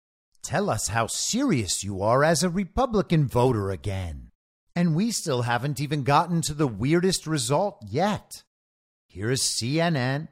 Tell 0.42 0.70
us 0.70 0.88
how 0.88 1.07
serious 1.07 1.84
you 1.84 2.02
are 2.02 2.24
as 2.24 2.42
a 2.42 2.50
Republican 2.50 3.26
voter 3.26 3.70
again. 3.70 4.26
And 4.77 4.95
we 4.95 5.11
still 5.11 5.43
haven't 5.43 5.81
even 5.81 6.03
gotten 6.03 6.43
to 6.43 6.55
the 6.55 6.66
weirdest 6.66 7.27
result 7.27 7.83
yet. 7.89 8.43
Here 9.09 9.31
is 9.31 9.41
CNN. 9.41 10.29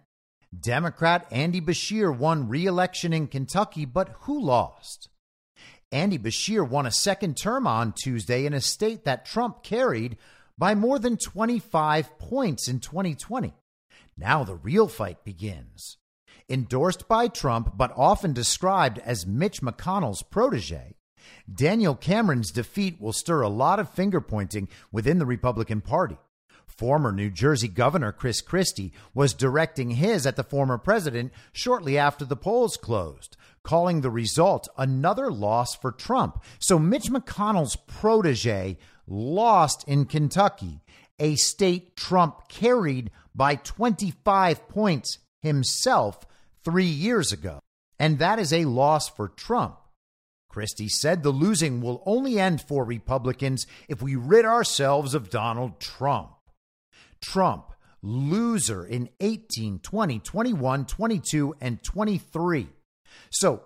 Democrat 0.61 1.27
Andy 1.31 1.63
Beshear 1.63 2.15
won 2.17 2.51
re 2.51 2.67
election 2.67 3.15
in 3.15 3.27
Kentucky, 3.27 3.87
but 3.87 4.11
who 4.21 4.39
lost? 4.39 5.09
Andy 5.91 6.19
Beshear 6.19 6.69
won 6.69 6.85
a 6.85 6.91
second 6.91 7.39
term 7.39 7.67
on 7.67 7.95
Tuesday 7.95 8.45
in 8.45 8.53
a 8.53 8.61
state 8.61 9.05
that 9.05 9.25
Trump 9.25 9.63
carried 9.63 10.19
by 10.59 10.75
more 10.75 10.99
than 10.99 11.17
25 11.17 12.19
points 12.19 12.69
in 12.69 12.81
2020. 12.81 13.55
Now 14.17 14.45
the 14.45 14.57
real 14.57 14.89
fight 14.89 15.25
begins. 15.25 15.97
Endorsed 16.51 17.09
by 17.09 17.29
Trump, 17.29 17.79
but 17.79 17.93
often 17.97 18.35
described 18.35 18.99
as 18.99 19.27
Mitch 19.27 19.63
McConnell's 19.63 20.23
protege, 20.23 20.94
Daniel 21.53 21.95
Cameron's 21.95 22.51
defeat 22.51 23.01
will 23.01 23.13
stir 23.13 23.43
a 23.43 23.49
lot 23.49 23.79
of 23.79 23.91
finger 23.91 24.21
pointing 24.21 24.69
within 24.93 25.19
the 25.19 25.27
Republican 25.27 25.81
Party. 25.81 26.19
Former 26.67 27.13
New 27.13 27.31
Jersey 27.31 27.69
Governor 27.69 28.11
Chris 28.11 28.41
Christie 28.41 28.93
was 29.15 29.33
directing 29.33 29.93
his 29.93 30.27
at 30.27 30.37
the 30.37 30.43
former 30.43 30.77
president 30.79 31.33
shortly 31.53 31.97
after 31.97 32.25
the 32.25 32.37
polls 32.37 32.77
closed, 32.77 33.37
calling 33.63 34.01
the 34.01 34.11
result 34.11 34.69
another 34.77 35.31
loss 35.31 35.77
for 35.77 35.93
Trump. 35.93 36.43
So 36.59 36.79
Mitch 36.79 37.11
McConnell's 37.11 37.77
protege 37.77 38.79
lost 39.07 39.87
in 39.87 40.07
Kentucky, 40.07 40.81
a 41.19 41.37
state 41.37 41.97
Trump 41.97 42.49
carried 42.49 43.11
by 43.35 43.57
25 43.57 44.69
points 44.69 45.19
himself 45.41 46.27
three 46.65 46.87
years 46.87 47.33
ago. 47.33 47.61
And 47.99 48.19
that 48.19 48.39
is 48.39 48.53
a 48.53 48.65
loss 48.65 49.09
for 49.09 49.29
Trump. 49.29 49.79
Christie 50.55 50.89
said 50.89 51.25
the 51.25 51.31
losing 51.31 51.81
will 51.81 52.01
only 52.07 52.39
end 52.39 52.61
for 52.61 52.85
Republicans 52.85 53.67
if 53.89 54.01
we 54.01 54.15
rid 54.15 54.45
ourselves 54.45 55.13
of 55.13 55.29
Donald 55.29 55.81
Trump. 55.81 56.31
Trump, 57.21 57.73
loser 58.03 58.87
in 58.87 59.09
18, 59.19 59.81
20, 59.81 60.21
21, 60.21 60.87
22, 60.87 61.57
and 61.61 61.83
23. 61.83 62.69
So, 63.31 63.65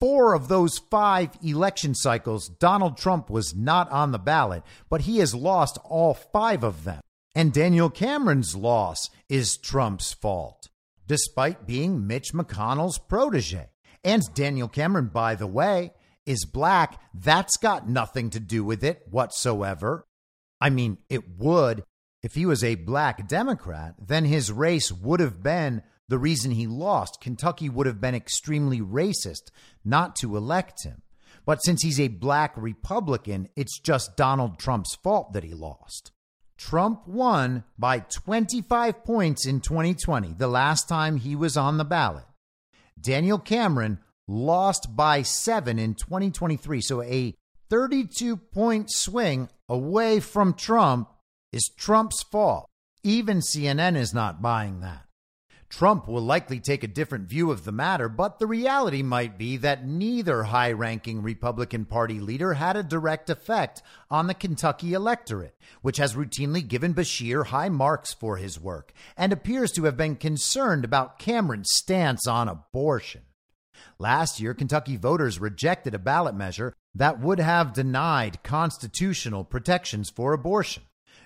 four 0.00 0.34
of 0.34 0.48
those 0.48 0.78
five 0.78 1.30
election 1.40 1.94
cycles, 1.94 2.48
Donald 2.48 2.96
Trump 2.96 3.30
was 3.30 3.54
not 3.54 3.88
on 3.92 4.10
the 4.10 4.18
ballot, 4.18 4.64
but 4.90 5.02
he 5.02 5.18
has 5.18 5.36
lost 5.36 5.78
all 5.84 6.14
five 6.14 6.64
of 6.64 6.82
them. 6.82 7.00
And 7.36 7.52
Daniel 7.52 7.90
Cameron's 7.90 8.56
loss 8.56 9.08
is 9.28 9.56
Trump's 9.56 10.14
fault, 10.14 10.68
despite 11.06 11.64
being 11.64 12.08
Mitch 12.08 12.32
McConnell's 12.32 12.98
protege. 12.98 13.68
And 14.02 14.22
Daniel 14.34 14.66
Cameron, 14.66 15.10
by 15.12 15.36
the 15.36 15.46
way, 15.46 15.92
is 16.28 16.44
black. 16.44 17.00
That's 17.14 17.56
got 17.56 17.88
nothing 17.88 18.30
to 18.30 18.40
do 18.40 18.62
with 18.62 18.84
it 18.84 19.02
whatsoever. 19.10 20.06
I 20.60 20.70
mean, 20.70 20.98
it 21.08 21.38
would 21.38 21.84
if 22.22 22.34
he 22.34 22.46
was 22.46 22.64
a 22.64 22.74
black 22.74 23.28
Democrat, 23.28 23.94
then 23.98 24.24
his 24.24 24.50
race 24.50 24.90
would 24.90 25.20
have 25.20 25.42
been 25.42 25.82
the 26.08 26.18
reason 26.18 26.50
he 26.50 26.66
lost. 26.66 27.20
Kentucky 27.20 27.68
would 27.68 27.86
have 27.86 28.00
been 28.00 28.14
extremely 28.14 28.80
racist 28.80 29.50
not 29.84 30.16
to 30.16 30.36
elect 30.36 30.84
him. 30.84 31.02
But 31.44 31.62
since 31.62 31.82
he's 31.82 32.00
a 32.00 32.08
black 32.08 32.54
Republican, 32.56 33.48
it's 33.56 33.78
just 33.78 34.16
Donald 34.16 34.58
Trump's 34.58 34.96
fault 34.96 35.32
that 35.32 35.44
he 35.44 35.54
lost. 35.54 36.10
Trump 36.56 37.06
won 37.06 37.62
by 37.78 38.00
25 38.00 39.04
points 39.04 39.46
in 39.46 39.60
2020, 39.60 40.34
the 40.34 40.48
last 40.48 40.88
time 40.88 41.16
he 41.18 41.36
was 41.36 41.56
on 41.56 41.78
the 41.78 41.84
ballot. 41.84 42.24
Daniel 43.00 43.38
Cameron 43.38 44.00
lost 44.28 44.94
by 44.94 45.22
seven 45.22 45.78
in 45.78 45.94
2023. 45.94 46.80
So 46.80 47.02
a 47.02 47.34
32 47.70 48.36
point 48.36 48.90
swing 48.90 49.48
away 49.68 50.20
from 50.20 50.54
Trump 50.54 51.08
is 51.52 51.70
Trump's 51.76 52.22
fault. 52.22 52.68
Even 53.02 53.38
CNN 53.38 53.96
is 53.96 54.14
not 54.14 54.42
buying 54.42 54.80
that. 54.80 55.04
Trump 55.68 56.08
will 56.08 56.22
likely 56.22 56.60
take 56.60 56.82
a 56.82 56.88
different 56.88 57.28
view 57.28 57.50
of 57.50 57.64
the 57.64 57.72
matter, 57.72 58.08
but 58.08 58.38
the 58.38 58.46
reality 58.46 59.02
might 59.02 59.36
be 59.36 59.58
that 59.58 59.86
neither 59.86 60.44
high 60.44 60.72
ranking 60.72 61.22
Republican 61.22 61.84
Party 61.84 62.20
leader 62.20 62.54
had 62.54 62.74
a 62.74 62.82
direct 62.82 63.28
effect 63.28 63.82
on 64.10 64.26
the 64.26 64.34
Kentucky 64.34 64.94
electorate, 64.94 65.54
which 65.82 65.98
has 65.98 66.14
routinely 66.14 66.66
given 66.66 66.94
Beshear 66.94 67.46
high 67.46 67.68
marks 67.68 68.14
for 68.14 68.38
his 68.38 68.58
work 68.58 68.94
and 69.14 69.30
appears 69.30 69.70
to 69.72 69.84
have 69.84 69.96
been 69.96 70.16
concerned 70.16 70.86
about 70.86 71.18
Cameron's 71.18 71.68
stance 71.72 72.26
on 72.26 72.48
abortion. 72.48 73.22
Last 74.00 74.38
year, 74.38 74.54
Kentucky 74.54 74.96
voters 74.96 75.40
rejected 75.40 75.92
a 75.92 75.98
ballot 75.98 76.34
measure 76.34 76.72
that 76.94 77.20
would 77.20 77.40
have 77.40 77.72
denied 77.72 78.44
constitutional 78.44 79.42
protections 79.42 80.08
for 80.08 80.32
abortion. 80.32 80.84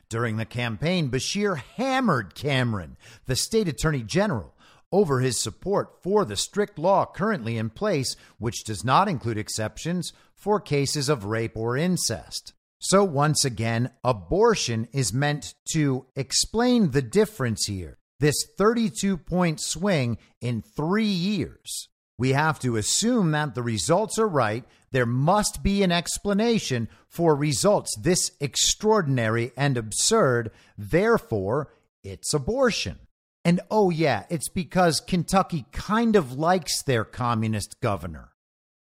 During 0.08 0.36
the 0.36 0.46
campaign, 0.46 1.10
Beshear 1.10 1.58
hammered 1.58 2.34
Cameron, 2.34 2.96
the 3.26 3.36
state 3.36 3.68
attorney 3.68 4.02
general, 4.02 4.54
over 4.90 5.20
his 5.20 5.38
support 5.38 6.02
for 6.02 6.24
the 6.24 6.36
strict 6.36 6.78
law 6.78 7.04
currently 7.04 7.58
in 7.58 7.68
place, 7.70 8.16
which 8.38 8.64
does 8.64 8.84
not 8.84 9.08
include 9.08 9.38
exceptions 9.38 10.12
for 10.34 10.58
cases 10.58 11.08
of 11.10 11.26
rape 11.26 11.56
or 11.56 11.76
incest. 11.76 12.54
So, 12.78 13.04
once 13.04 13.44
again, 13.44 13.90
abortion 14.02 14.88
is 14.92 15.12
meant 15.12 15.54
to 15.72 16.06
explain 16.16 16.90
the 16.90 17.02
difference 17.02 17.66
here. 17.66 17.98
This 18.18 18.34
32 18.56 19.18
point 19.18 19.60
swing 19.60 20.18
in 20.40 20.62
three 20.62 21.04
years. 21.04 21.88
We 22.22 22.34
have 22.34 22.60
to 22.60 22.76
assume 22.76 23.32
that 23.32 23.56
the 23.56 23.64
results 23.64 24.16
are 24.16 24.28
right 24.28 24.62
there 24.92 25.06
must 25.06 25.64
be 25.64 25.82
an 25.82 25.90
explanation 25.90 26.88
for 27.08 27.34
results 27.34 27.96
this 28.00 28.30
extraordinary 28.38 29.50
and 29.56 29.76
absurd. 29.76 30.52
Therefore, 30.78 31.72
it's 32.04 32.32
abortion. 32.32 33.00
And 33.44 33.60
oh, 33.72 33.90
yeah, 33.90 34.26
it's 34.30 34.48
because 34.48 35.00
Kentucky 35.00 35.66
kind 35.72 36.14
of 36.14 36.34
likes 36.34 36.84
their 36.84 37.04
communist 37.04 37.80
governor. 37.80 38.30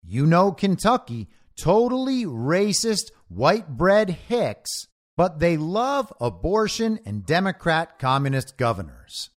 You 0.02 0.26
know, 0.26 0.52
Kentucky, 0.52 1.28
totally 1.62 2.26
racist, 2.26 3.12
white 3.28 3.78
bread 3.78 4.10
hicks, 4.10 4.88
but 5.16 5.38
they 5.38 5.58
love 5.58 6.12
abortion 6.20 7.00
and 7.06 7.24
Democrat 7.24 8.00
communist 8.00 8.58
governors. 8.58 9.30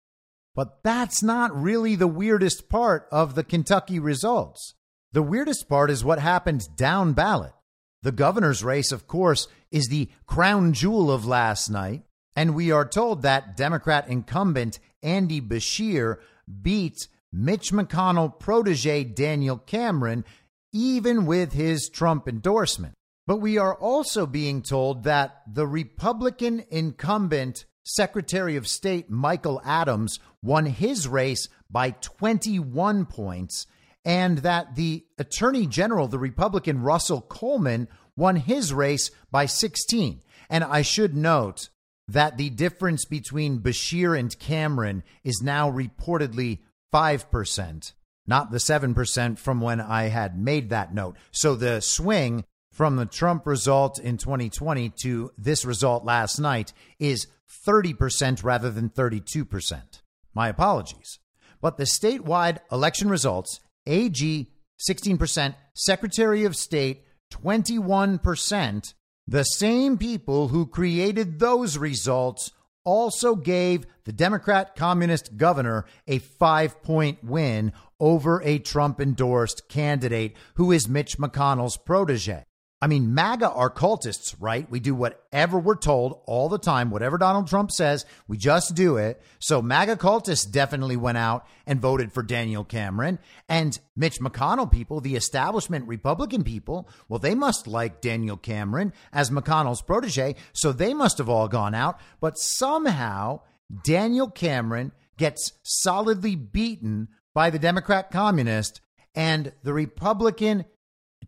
But 0.55 0.83
that's 0.83 1.23
not 1.23 1.55
really 1.55 1.95
the 1.95 2.07
weirdest 2.07 2.69
part 2.69 3.07
of 3.11 3.35
the 3.35 3.43
Kentucky 3.43 3.99
results. 3.99 4.75
The 5.11 5.23
weirdest 5.23 5.67
part 5.69 5.89
is 5.89 6.03
what 6.03 6.19
happened 6.19 6.75
down 6.75 7.13
ballot. 7.13 7.53
The 8.01 8.11
governor's 8.11 8.63
race, 8.63 8.91
of 8.91 9.07
course, 9.07 9.47
is 9.71 9.87
the 9.87 10.09
crown 10.25 10.73
jewel 10.73 11.11
of 11.11 11.25
last 11.25 11.69
night, 11.69 12.03
and 12.35 12.55
we 12.55 12.71
are 12.71 12.87
told 12.87 13.21
that 13.21 13.57
Democrat 13.57 14.07
incumbent 14.07 14.79
Andy 15.03 15.41
Beshear 15.41 16.17
beat 16.61 17.07
Mitch 17.31 17.71
McConnell 17.71 18.39
protege 18.39 19.03
Daniel 19.03 19.57
Cameron, 19.57 20.25
even 20.73 21.25
with 21.25 21.53
his 21.53 21.89
Trump 21.89 22.27
endorsement. 22.27 22.93
But 23.27 23.37
we 23.37 23.57
are 23.57 23.75
also 23.75 24.25
being 24.25 24.61
told 24.61 25.03
that 25.03 25.41
the 25.51 25.67
Republican 25.67 26.63
incumbent 26.69 27.65
Secretary 27.83 28.55
of 28.55 28.67
State 28.67 29.09
Michael 29.09 29.61
Adams 29.63 30.19
won 30.41 30.65
his 30.65 31.07
race 31.07 31.49
by 31.69 31.91
21 31.91 33.05
points 33.05 33.67
and 34.05 34.39
that 34.39 34.75
the 34.75 35.05
Attorney 35.17 35.67
General, 35.67 36.07
the 36.07 36.19
Republican 36.19 36.81
Russell 36.81 37.21
Coleman, 37.21 37.87
won 38.15 38.37
his 38.37 38.73
race 38.73 39.11
by 39.31 39.45
16. 39.45 40.21
And 40.49 40.63
I 40.63 40.81
should 40.81 41.15
note 41.15 41.69
that 42.07 42.37
the 42.37 42.49
difference 42.49 43.05
between 43.05 43.59
Beshear 43.59 44.17
and 44.17 44.37
Cameron 44.39 45.03
is 45.23 45.41
now 45.43 45.69
reportedly 45.71 46.59
5%, 46.93 47.93
not 48.25 48.51
the 48.51 48.57
7% 48.57 49.37
from 49.37 49.61
when 49.61 49.79
I 49.79 50.03
had 50.03 50.39
made 50.39 50.69
that 50.69 50.93
note. 50.93 51.17
So 51.31 51.55
the 51.55 51.81
swing 51.81 52.45
from 52.71 52.95
the 52.95 53.05
Trump 53.05 53.45
result 53.45 53.99
in 53.99 54.17
2020 54.17 54.91
to 55.03 55.31
this 55.37 55.65
result 55.65 56.03
last 56.03 56.39
night 56.39 56.73
is 56.97 57.27
30% 57.67 58.43
rather 58.43 58.71
than 58.71 58.89
32%. 58.89 60.01
My 60.39 60.47
apologies. 60.47 61.19
But 61.59 61.75
the 61.75 61.83
statewide 61.83 62.59
election 62.71 63.09
results 63.09 63.59
AG 63.85 64.49
16%, 64.89 65.55
Secretary 65.73 66.45
of 66.45 66.55
State 66.55 67.03
21%. 67.33 68.93
The 69.27 69.43
same 69.43 69.97
people 69.97 70.47
who 70.47 70.65
created 70.65 71.39
those 71.39 71.77
results 71.77 72.53
also 72.85 73.35
gave 73.35 73.85
the 74.05 74.13
Democrat 74.13 74.77
communist 74.77 75.35
governor 75.35 75.83
a 76.07 76.19
five 76.19 76.81
point 76.83 77.21
win 77.21 77.73
over 77.99 78.41
a 78.41 78.59
Trump 78.59 79.01
endorsed 79.01 79.67
candidate 79.67 80.37
who 80.53 80.71
is 80.71 80.87
Mitch 80.87 81.17
McConnell's 81.17 81.75
protege. 81.75 82.45
I 82.81 82.87
mean, 82.87 83.13
MAGA 83.13 83.49
are 83.49 83.69
cultists, 83.69 84.33
right? 84.39 84.69
We 84.71 84.79
do 84.79 84.95
whatever 84.95 85.59
we're 85.59 85.75
told 85.75 86.21
all 86.25 86.47
the 86.47 86.57
time. 86.57 86.91
Whatever 86.91 87.17
Donald 87.17 87.47
Trump 87.47 87.71
says, 87.71 88.05
we 88.27 88.37
just 88.37 88.73
do 88.73 88.95
it. 88.95 89.21
So 89.39 89.61
MAGA 89.61 89.97
cultists 89.97 90.49
definitely 90.49 90.95
went 90.95 91.17
out 91.17 91.45
and 91.67 91.81
voted 91.81 92.13
for 92.13 92.23
Daniel 92.23 92.63
Cameron. 92.63 93.19
And 93.49 93.77
Mitch 93.97 94.21
McConnell 94.21 94.71
people, 94.71 95.01
the 95.01 95.17
establishment 95.17 95.89
Republican 95.89 96.45
people, 96.45 96.87
well, 97.09 97.19
they 97.19 97.35
must 97.35 97.67
like 97.67 97.99
Daniel 97.99 98.37
Cameron 98.37 98.93
as 99.11 99.29
McConnell's 99.29 99.81
protege. 99.81 100.35
So 100.53 100.71
they 100.71 100.93
must 100.93 101.17
have 101.17 101.27
all 101.27 101.49
gone 101.49 101.75
out. 101.75 101.99
But 102.21 102.37
somehow 102.37 103.41
Daniel 103.83 104.29
Cameron 104.29 104.93
gets 105.17 105.51
solidly 105.63 106.37
beaten 106.37 107.09
by 107.33 107.49
the 107.49 107.59
Democrat 107.59 108.09
communist 108.09 108.79
and 109.13 109.51
the 109.63 109.73
Republican 109.73 110.63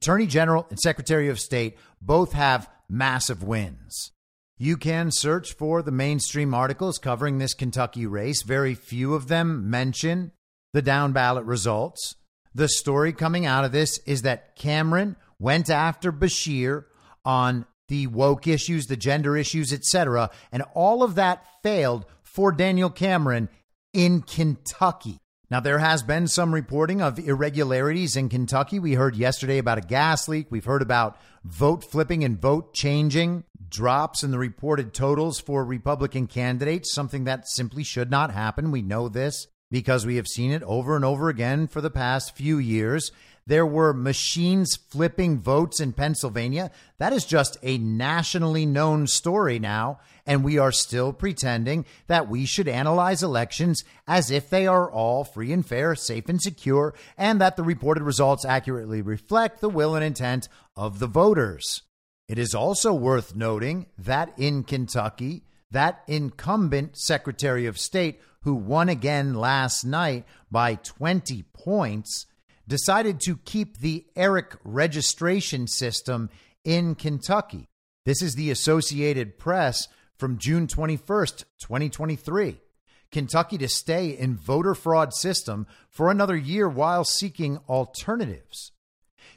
Attorney 0.01 0.25
General 0.25 0.65
and 0.71 0.79
Secretary 0.79 1.29
of 1.29 1.39
State 1.39 1.77
both 2.01 2.33
have 2.33 2.67
massive 2.89 3.43
wins. 3.43 4.11
You 4.57 4.75
can 4.75 5.11
search 5.11 5.53
for 5.53 5.83
the 5.83 5.91
mainstream 5.91 6.55
articles 6.55 6.97
covering 6.97 7.37
this 7.37 7.53
Kentucky 7.53 8.07
race. 8.07 8.41
Very 8.43 8.73
few 8.73 9.13
of 9.13 9.27
them 9.27 9.69
mention 9.69 10.31
the 10.73 10.81
down 10.81 11.13
ballot 11.13 11.45
results. 11.45 12.15
The 12.53 12.67
story 12.67 13.13
coming 13.13 13.45
out 13.45 13.63
of 13.63 13.71
this 13.71 13.99
is 14.07 14.23
that 14.23 14.55
Cameron 14.55 15.17
went 15.39 15.69
after 15.69 16.11
Beshear 16.11 16.85
on 17.23 17.67
the 17.87 18.07
woke 18.07 18.47
issues, 18.47 18.87
the 18.87 18.97
gender 18.97 19.37
issues, 19.37 19.71
etc., 19.71 20.31
and 20.51 20.63
all 20.73 21.03
of 21.03 21.15
that 21.15 21.45
failed 21.61 22.05
for 22.23 22.51
Daniel 22.51 22.89
Cameron 22.89 23.49
in 23.93 24.21
Kentucky. 24.21 25.20
Now, 25.51 25.59
there 25.59 25.79
has 25.79 26.01
been 26.01 26.29
some 26.29 26.53
reporting 26.53 27.01
of 27.01 27.19
irregularities 27.19 28.15
in 28.15 28.29
Kentucky. 28.29 28.79
We 28.79 28.93
heard 28.93 29.17
yesterday 29.17 29.57
about 29.57 29.79
a 29.79 29.81
gas 29.81 30.29
leak. 30.29 30.47
We've 30.49 30.63
heard 30.63 30.81
about 30.81 31.19
vote 31.43 31.83
flipping 31.83 32.23
and 32.23 32.39
vote 32.39 32.73
changing, 32.73 33.43
drops 33.67 34.23
in 34.23 34.31
the 34.31 34.39
reported 34.39 34.93
totals 34.93 35.41
for 35.41 35.65
Republican 35.65 36.27
candidates, 36.27 36.93
something 36.93 37.25
that 37.25 37.49
simply 37.49 37.83
should 37.83 38.09
not 38.09 38.31
happen. 38.31 38.71
We 38.71 38.81
know 38.81 39.09
this 39.09 39.47
because 39.69 40.05
we 40.05 40.15
have 40.15 40.27
seen 40.27 40.53
it 40.53 40.63
over 40.63 40.95
and 40.95 41.03
over 41.03 41.27
again 41.27 41.67
for 41.67 41.81
the 41.81 41.91
past 41.91 42.33
few 42.33 42.57
years. 42.57 43.11
There 43.47 43.65
were 43.65 43.93
machines 43.93 44.75
flipping 44.75 45.39
votes 45.39 45.79
in 45.79 45.93
Pennsylvania. 45.93 46.71
That 46.99 47.13
is 47.13 47.25
just 47.25 47.57
a 47.63 47.77
nationally 47.77 48.65
known 48.65 49.07
story 49.07 49.59
now. 49.59 49.99
And 50.25 50.43
we 50.43 50.59
are 50.59 50.71
still 50.71 51.11
pretending 51.11 51.85
that 52.07 52.29
we 52.29 52.45
should 52.45 52.67
analyze 52.67 53.23
elections 53.23 53.83
as 54.07 54.29
if 54.29 54.49
they 54.49 54.67
are 54.67 54.89
all 54.89 55.23
free 55.23 55.51
and 55.51 55.65
fair, 55.65 55.95
safe 55.95 56.29
and 56.29 56.41
secure, 56.41 56.93
and 57.17 57.41
that 57.41 57.55
the 57.55 57.63
reported 57.63 58.03
results 58.03 58.45
accurately 58.45 59.01
reflect 59.01 59.59
the 59.59 59.69
will 59.69 59.95
and 59.95 60.05
intent 60.05 60.47
of 60.75 60.99
the 60.99 61.07
voters. 61.07 61.81
It 62.27 62.37
is 62.37 62.53
also 62.53 62.93
worth 62.93 63.35
noting 63.35 63.87
that 63.97 64.31
in 64.37 64.63
Kentucky, 64.63 65.43
that 65.71 66.03
incumbent 66.07 66.97
Secretary 66.97 67.65
of 67.65 67.79
State, 67.79 68.21
who 68.43 68.53
won 68.55 68.87
again 68.89 69.33
last 69.33 69.83
night 69.83 70.25
by 70.49 70.75
20 70.75 71.43
points, 71.53 72.27
decided 72.67 73.19
to 73.21 73.37
keep 73.37 73.77
the 73.77 74.05
ERIC 74.15 74.57
registration 74.63 75.67
system 75.67 76.29
in 76.63 76.95
Kentucky. 76.95 77.67
This 78.05 78.21
is 78.21 78.35
the 78.35 78.51
Associated 78.51 79.37
Press 79.37 79.87
from 80.17 80.37
June 80.37 80.67
21st, 80.67 81.45
2023. 81.59 82.59
Kentucky 83.11 83.57
to 83.57 83.67
stay 83.67 84.09
in 84.09 84.37
voter 84.37 84.73
fraud 84.73 85.13
system 85.13 85.67
for 85.89 86.09
another 86.09 86.35
year 86.35 86.67
while 86.69 87.03
seeking 87.03 87.57
alternatives. 87.67 88.71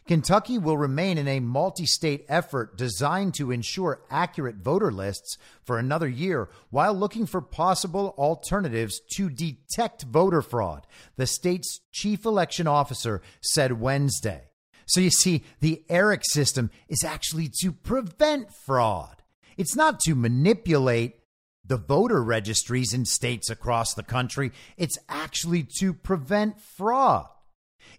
Kentucky 0.07 0.59
will 0.59 0.77
remain 0.77 1.19
in 1.19 1.29
a 1.29 1.41
multi 1.41 1.87
state 1.87 2.25
effort 2.29 2.77
designed 2.77 3.35
to 3.35 3.51
ensure 3.51 4.03
accurate 4.11 4.57
voter 4.57 4.93
lists 4.93 5.39
for 5.63 5.79
another 5.79 6.09
year 6.09 6.49
while 6.71 6.95
looking 6.95 7.27
for 7.27 7.41
possible 7.41 8.15
alternatives 8.19 9.01
to 9.17 9.31
detect 9.31 10.03
voter 10.03 10.43
fraud, 10.43 10.87
the 11.17 11.27
state's 11.27 11.81
chief 11.93 12.25
election 12.25 12.67
officer 12.67 13.23
said 13.41 13.81
Wednesday. 13.81 14.43
So 14.87 15.01
you 15.01 15.11
see, 15.11 15.43
the 15.61 15.83
ERIC 15.89 16.23
system 16.25 16.71
is 16.89 17.05
actually 17.05 17.51
to 17.61 17.73
prevent 17.73 18.49
fraud. 18.67 19.23
It's 19.57 19.77
not 19.77 20.01
to 20.01 20.15
manipulate 20.15 21.21
the 21.65 21.77
voter 21.77 22.23
registries 22.23 22.93
in 22.93 23.05
states 23.05 23.49
across 23.49 23.95
the 23.95 24.03
country. 24.03 24.53
It's 24.77 24.99
actually 25.09 25.67
to 25.79 25.95
prevent 25.95 26.61
fraud. 26.61 27.29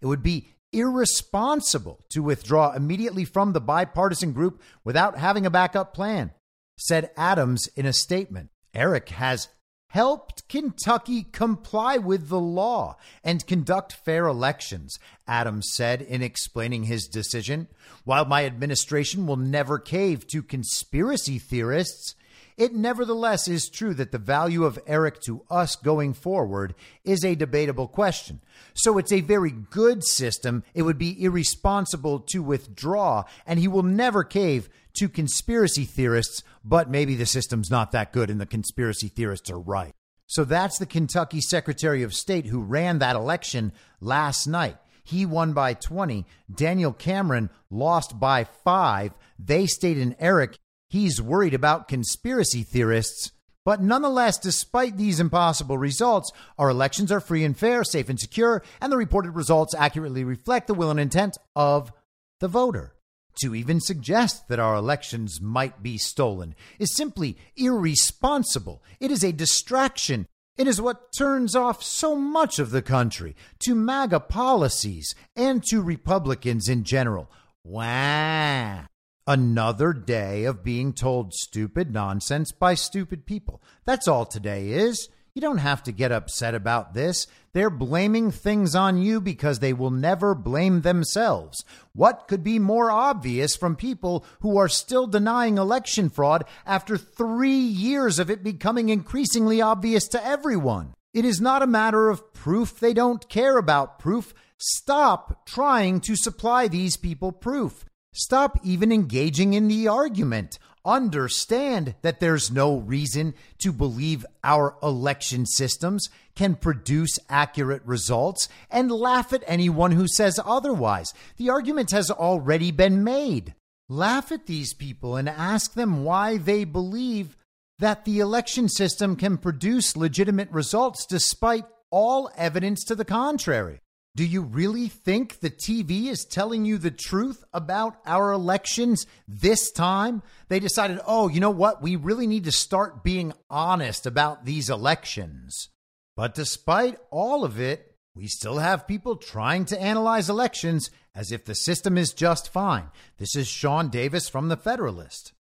It 0.02 0.06
would 0.06 0.22
be 0.22 0.50
irresponsible 0.76 2.04
to 2.10 2.22
withdraw 2.22 2.74
immediately 2.74 3.26
from 3.26 3.54
the 3.54 3.62
bipartisan 3.62 4.34
group 4.34 4.62
without 4.84 5.18
having 5.18 5.46
a 5.46 5.50
backup 5.50 5.94
plan, 5.94 6.32
said 6.78 7.12
Adams 7.16 7.68
in 7.76 7.86
a 7.86 7.94
statement. 7.94 8.50
ERIC 8.74 9.10
has 9.10 9.48
helped 9.88 10.48
Kentucky 10.50 11.24
comply 11.24 11.98
with 11.98 12.28
the 12.28 12.40
law 12.40 12.98
and 13.24 13.48
conduct 13.48 13.94
fair 13.94 14.28
elections, 14.28 15.00
Adams 15.26 15.72
said 15.72 16.02
in 16.02 16.22
explaining 16.22 16.84
his 16.84 17.08
decision. 17.08 17.68
While 18.04 18.26
my 18.26 18.46
administration 18.46 19.26
will 19.26 19.38
never 19.38 19.80
cave 19.80 20.28
to 20.28 20.44
conspiracy 20.44 21.40
theorists, 21.40 22.16
it 22.58 22.74
nevertheless 22.74 23.48
is 23.48 23.70
true 23.70 23.94
that 23.96 24.12
the 24.12 24.18
value 24.18 24.64
of 24.64 24.80
ERIC 24.88 25.22
to 25.24 25.42
us 25.50 25.76
going 25.76 26.14
forward 26.14 26.74
is 27.04 27.26
a 27.26 27.36
debatable 27.36 27.88
question. 27.88 28.40
So 28.74 28.98
it's 28.98 29.12
a 29.12 29.22
very 29.22 29.52
good 29.52 30.04
system. 30.04 30.64
It 30.74 30.84
would 30.84 30.98
be 30.98 31.22
irresponsible 31.22 32.20
to 32.20 32.42
withdraw, 32.42 33.26
and 33.46 33.60
he 33.60 33.68
will 33.68 33.84
never 33.84 34.24
cave 34.24 34.70
to 34.98 35.10
conspiracy 35.10 35.84
theorists, 35.84 36.44
but 36.64 36.90
maybe 36.90 37.16
the 37.16 37.26
system's 37.26 37.70
not 37.70 37.92
that 37.92 38.14
good 38.14 38.30
and 38.30 38.40
the 38.40 38.46
conspiracy 38.46 39.10
theorists 39.10 39.50
are 39.50 39.60
right. 39.60 39.94
So 40.28 40.44
that's 40.44 40.80
the 40.80 40.86
Kentucky 40.86 41.42
Secretary 41.42 42.04
of 42.04 42.14
State 42.14 42.46
who 42.46 42.62
ran 42.62 43.00
that 43.00 43.16
election 43.16 43.74
last 44.00 44.48
night. 44.48 44.78
He 45.04 45.26
won 45.26 45.54
by 45.54 45.76
20. 45.76 46.26
Daniel 46.54 46.92
Cameron 46.92 47.52
lost 47.70 48.20
by 48.20 48.46
five. 48.46 49.14
They 49.38 49.68
stayed 49.68 50.00
in 50.00 50.16
ERIC 50.20 50.58
He's 50.96 51.22
worried 51.22 51.54
about 51.54 51.90
conspiracy 51.90 52.64
theorists. 52.64 53.34
But 53.66 53.82
nonetheless, 53.82 54.38
despite 54.38 54.96
these 54.96 55.20
impossible 55.20 55.78
results, 55.78 56.32
our 56.58 56.70
elections 56.70 57.12
are 57.12 57.20
free 57.20 57.44
and 57.44 57.58
fair, 57.58 57.84
safe 57.84 58.08
and 58.08 58.18
secure, 58.18 58.64
and 58.80 58.94
the 58.94 58.96
reported 58.96 59.32
results 59.32 59.76
accurately 59.76 60.24
reflect 60.24 60.68
the 60.68 60.74
will 60.74 60.90
and 60.90 60.98
intent 60.98 61.38
of 61.54 61.92
the 62.40 62.48
voter. 62.48 62.96
To 63.42 63.54
even 63.54 63.82
suggest 63.82 64.48
that 64.48 64.58
our 64.60 64.74
elections 64.74 65.42
might 65.42 65.84
be 65.84 65.98
stolen 65.98 66.56
is 66.80 66.96
simply 66.96 67.38
irresponsible. 67.58 68.82
It 69.02 69.12
is 69.12 69.22
a 69.22 69.34
distraction. 69.34 70.28
It 70.58 70.66
is 70.66 70.80
what 70.80 71.12
turns 71.12 71.58
off 71.58 71.84
so 71.84 72.16
much 72.16 72.58
of 72.58 72.72
the 72.72 72.82
country 72.82 73.36
to 73.60 73.76
MAGA 73.76 74.22
policies 74.22 75.14
and 75.36 75.62
to 75.66 75.82
Republicans 75.82 76.70
in 76.70 76.86
general. 76.86 77.30
Wow. 77.66 78.86
Another 79.28 79.92
day 79.92 80.44
of 80.44 80.64
being 80.64 80.94
told 80.94 81.34
stupid 81.34 81.92
nonsense 81.92 82.52
by 82.52 82.76
stupid 82.76 83.26
people. 83.26 83.60
That's 83.84 84.08
all 84.08 84.24
today 84.24 84.70
is. 84.70 85.10
You 85.34 85.42
don't 85.42 85.58
have 85.58 85.82
to 85.84 85.92
get 85.92 86.12
upset 86.12 86.54
about 86.54 86.94
this. 86.94 87.26
They're 87.54 87.72
blaming 87.72 88.30
things 88.30 88.76
on 88.76 89.02
you 89.02 89.20
because 89.20 89.60
they 89.60 89.74
will 89.74 89.90
never 89.90 90.36
blame 90.36 90.82
themselves. 90.82 91.66
What 91.94 92.28
could 92.28 92.44
be 92.44 92.60
more 92.60 92.92
obvious 92.92 93.56
from 93.56 93.76
people 93.76 94.24
who 94.42 94.58
are 94.60 94.70
still 94.70 95.08
denying 95.08 95.58
election 95.58 96.12
fraud 96.12 96.46
after 96.64 96.96
three 96.96 97.58
years 97.58 98.20
of 98.20 98.30
it 98.30 98.44
becoming 98.44 98.90
increasingly 98.90 99.60
obvious 99.60 100.08
to 100.10 100.24
everyone? 100.24 100.94
It 101.16 101.26
is 101.26 101.42
not 101.42 101.64
a 101.64 101.68
matter 101.68 102.10
of 102.10 102.32
proof 102.32 102.80
they 102.80 102.94
don't 102.94 103.28
care 103.28 103.58
about 103.58 103.98
proof. 103.98 104.36
Stop 104.60 105.48
trying 105.48 106.00
to 106.02 106.16
supply 106.16 106.68
these 106.68 106.96
people 106.96 107.32
proof. 107.32 107.86
Stop 108.18 108.58
even 108.64 108.94
engaging 108.94 109.54
in 109.54 109.68
the 109.68 109.90
argument. 109.90 110.58
Understand 110.86 111.96
that 112.02 112.22
there's 112.22 112.50
no 112.50 112.78
reason 112.78 113.34
to 113.58 113.74
believe 113.74 114.26
our 114.42 114.78
election 114.82 115.46
systems 115.46 116.10
can 116.34 116.56
produce 116.56 117.20
accurate 117.30 117.82
results 117.84 118.48
and 118.72 118.90
laugh 118.90 119.34
at 119.34 119.44
anyone 119.48 119.92
who 119.92 120.08
says 120.08 120.40
otherwise. 120.46 121.14
The 121.36 121.50
argument 121.50 121.92
has 121.92 122.10
already 122.10 122.72
been 122.72 123.04
made. 123.04 123.54
Laugh 123.90 124.32
at 124.32 124.46
these 124.46 124.74
people 124.74 125.18
and 125.18 125.28
ask 125.28 125.74
them 125.74 126.06
why 126.06 126.38
they 126.38 126.64
believe 126.64 127.36
that 127.80 128.06
the 128.06 128.22
election 128.22 128.70
system 128.70 129.18
can 129.18 129.38
produce 129.38 129.98
legitimate 129.98 130.50
results 130.52 131.06
despite 131.06 131.66
all 131.92 132.32
evidence 132.38 132.86
to 132.86 132.96
the 132.96 133.04
contrary. 133.04 133.82
Do 134.16 134.24
you 134.24 134.44
really 134.44 134.88
think 134.88 135.40
the 135.40 135.50
TV 135.50 136.06
is 136.06 136.24
telling 136.24 136.64
you 136.64 136.78
the 136.78 136.90
truth 136.90 137.44
about 137.52 137.98
our 138.06 138.32
elections 138.32 139.06
this 139.28 139.72
time? 139.72 140.24
They 140.48 140.62
decided, 140.62 141.02
oh, 141.06 141.28
you 141.28 141.42
know 141.42 141.50
what? 141.50 141.82
We 141.82 141.98
really 141.98 142.26
need 142.26 142.46
to 142.46 142.52
start 142.54 143.04
being 143.04 143.34
honest 143.50 144.06
about 144.06 144.46
these 144.46 144.70
elections. 144.70 145.68
But 146.16 146.34
despite 146.34 146.98
all 147.12 147.44
of 147.44 147.60
it, 147.60 147.94
we 148.16 148.28
still 148.28 148.60
have 148.60 148.88
people 148.88 149.18
trying 149.18 149.66
to 149.66 149.82
analyze 149.82 150.30
elections 150.30 150.90
as 151.14 151.34
if 151.34 151.44
the 151.44 151.54
system 151.54 151.98
is 151.98 152.14
just 152.14 152.54
fine. 152.54 152.92
This 153.18 153.36
is 153.36 153.50
Sean 153.50 153.90
Davis 153.90 154.30
from 154.30 154.48
The 154.48 154.56
Federalist. 154.56 155.34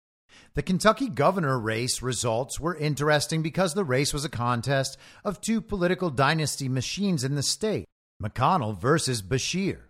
The 0.55 0.63
Kentucky 0.63 1.09
governor 1.09 1.61
race 1.61 2.03
results 2.03 2.59
were 2.59 2.75
interesting 2.75 3.41
because 3.41 3.75
the 3.75 3.85
race 3.85 4.13
was 4.13 4.25
a 4.25 4.29
contest 4.29 4.97
of 5.25 5.41
two 5.41 5.61
political 5.61 6.11
dynasty 6.11 6.69
machines 6.69 7.23
in 7.23 7.37
the 7.37 7.43
state 7.45 7.87
McConnell 8.23 8.79
versus 8.79 9.23
Beshear. 9.23 9.81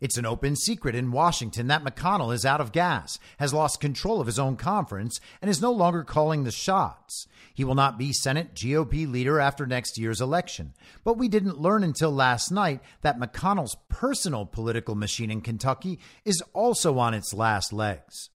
It's 0.00 0.18
an 0.18 0.26
open 0.26 0.56
secret 0.56 0.94
in 0.94 1.12
Washington 1.12 1.68
that 1.68 1.84
McConnell 1.84 2.34
is 2.34 2.44
out 2.44 2.60
of 2.60 2.72
gas, 2.72 3.18
has 3.38 3.54
lost 3.54 3.80
control 3.80 4.20
of 4.20 4.26
his 4.26 4.38
own 4.38 4.56
conference, 4.56 5.20
and 5.40 5.50
is 5.50 5.62
no 5.62 5.72
longer 5.72 6.02
calling 6.02 6.44
the 6.44 6.50
shots. 6.50 7.26
He 7.54 7.64
will 7.64 7.74
not 7.74 7.96
be 7.96 8.12
Senate 8.12 8.54
GOP 8.54 9.10
leader 9.10 9.38
after 9.38 9.66
next 9.66 9.96
year's 9.96 10.20
election. 10.20 10.74
But 11.04 11.16
we 11.16 11.28
didn't 11.28 11.60
learn 11.60 11.84
until 11.84 12.10
last 12.10 12.50
night 12.50 12.80
that 13.02 13.18
McConnell's 13.18 13.76
personal 13.88 14.44
political 14.44 14.94
machine 14.94 15.30
in 15.30 15.40
Kentucky 15.40 16.00
is 16.24 16.42
also 16.52 16.98
on 16.98 17.14
its 17.14 17.32
last 17.32 17.72
legs. 17.72 18.30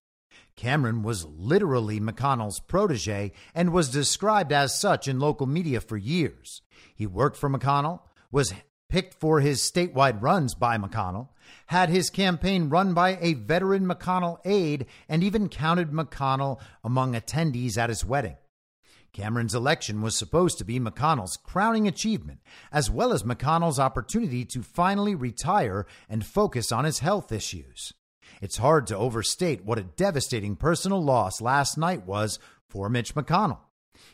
Cameron 0.56 1.02
was 1.02 1.24
literally 1.24 2.00
McConnell's 2.00 2.60
protege 2.60 3.32
and 3.54 3.72
was 3.72 3.88
described 3.88 4.52
as 4.52 4.78
such 4.78 5.08
in 5.08 5.20
local 5.20 5.46
media 5.46 5.80
for 5.80 5.96
years. 5.96 6.62
He 6.94 7.06
worked 7.06 7.36
for 7.36 7.48
McConnell, 7.48 8.00
was 8.32 8.54
picked 8.90 9.14
for 9.14 9.40
his 9.40 9.60
statewide 9.60 10.20
runs 10.20 10.54
by 10.54 10.76
McConnell, 10.76 11.28
had 11.68 11.88
his 11.88 12.10
campaign 12.10 12.68
run 12.68 12.92
by 12.92 13.16
a 13.20 13.34
veteran 13.34 13.86
McConnell 13.86 14.38
aide, 14.44 14.86
and 15.08 15.24
even 15.24 15.48
counted 15.48 15.90
McConnell 15.90 16.60
among 16.84 17.14
attendees 17.14 17.78
at 17.78 17.88
his 17.88 18.04
wedding. 18.04 18.36
Cameron's 19.12 19.54
election 19.54 20.02
was 20.02 20.16
supposed 20.16 20.58
to 20.58 20.64
be 20.64 20.78
McConnell's 20.78 21.36
crowning 21.36 21.88
achievement, 21.88 22.40
as 22.70 22.90
well 22.90 23.12
as 23.12 23.22
McConnell's 23.22 23.80
opportunity 23.80 24.44
to 24.44 24.62
finally 24.62 25.14
retire 25.14 25.86
and 26.08 26.24
focus 26.24 26.70
on 26.70 26.84
his 26.84 27.00
health 27.00 27.32
issues. 27.32 27.92
It's 28.40 28.58
hard 28.58 28.86
to 28.86 28.96
overstate 28.96 29.64
what 29.64 29.78
a 29.78 29.82
devastating 29.82 30.56
personal 30.56 31.02
loss 31.02 31.40
last 31.40 31.76
night 31.76 32.06
was 32.06 32.38
for 32.68 32.88
Mitch 32.88 33.14
McConnell. 33.14 33.58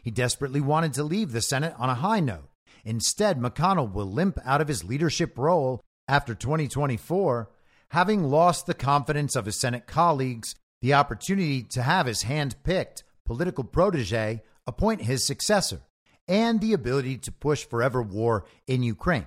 He 0.03 0.11
desperately 0.11 0.61
wanted 0.61 0.95
to 0.95 1.05
leave 1.05 1.33
the 1.33 1.43
Senate 1.43 1.75
on 1.79 1.91
a 1.91 1.95
high 1.95 2.21
note. 2.21 2.49
Instead, 2.87 3.41
McConnell 3.41 3.93
will 3.93 4.07
limp 4.07 4.39
out 4.45 4.61
of 4.61 4.69
his 4.69 4.85
leadership 4.85 5.37
role 5.37 5.83
after 6.07 6.37
2024, 6.37 7.51
having 7.89 8.23
lost 8.23 8.67
the 8.67 8.75
confidence 8.75 9.35
of 9.35 9.45
his 9.45 9.61
Senate 9.61 9.89
colleagues, 9.89 10.55
the 10.81 10.95
opportunity 10.95 11.65
to 11.65 11.83
have 11.83 12.07
his 12.07 12.23
hand 12.23 12.55
picked 12.63 13.03
political 13.27 13.65
protege 13.65 14.41
appoint 14.69 15.03
his 15.03 15.27
successor, 15.27 15.81
and 16.29 16.61
the 16.61 16.73
ability 16.73 17.19
to 17.19 17.33
push 17.33 17.65
forever 17.67 18.01
war 18.01 18.45
in 18.69 18.85
Ukraine. 18.85 19.27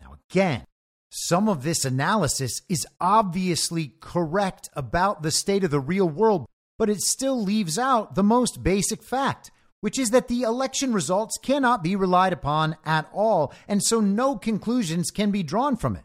Now, 0.00 0.16
again, 0.28 0.64
some 1.10 1.48
of 1.48 1.62
this 1.62 1.84
analysis 1.84 2.60
is 2.68 2.88
obviously 3.00 3.92
correct 4.00 4.68
about 4.74 5.22
the 5.22 5.30
state 5.30 5.62
of 5.62 5.70
the 5.70 5.78
real 5.78 6.08
world, 6.08 6.46
but 6.76 6.90
it 6.90 7.00
still 7.00 7.40
leaves 7.40 7.78
out 7.78 8.16
the 8.16 8.24
most 8.24 8.64
basic 8.64 9.02
fact 9.02 9.52
which 9.80 9.98
is 9.98 10.10
that 10.10 10.28
the 10.28 10.42
election 10.42 10.92
results 10.92 11.38
cannot 11.42 11.82
be 11.82 11.96
relied 11.96 12.32
upon 12.32 12.76
at 12.84 13.08
all, 13.12 13.52
and 13.66 13.82
so 13.82 14.00
no 14.00 14.36
conclusions 14.36 15.10
can 15.10 15.30
be 15.30 15.42
drawn 15.42 15.76
from 15.76 15.96
it. 15.96 16.04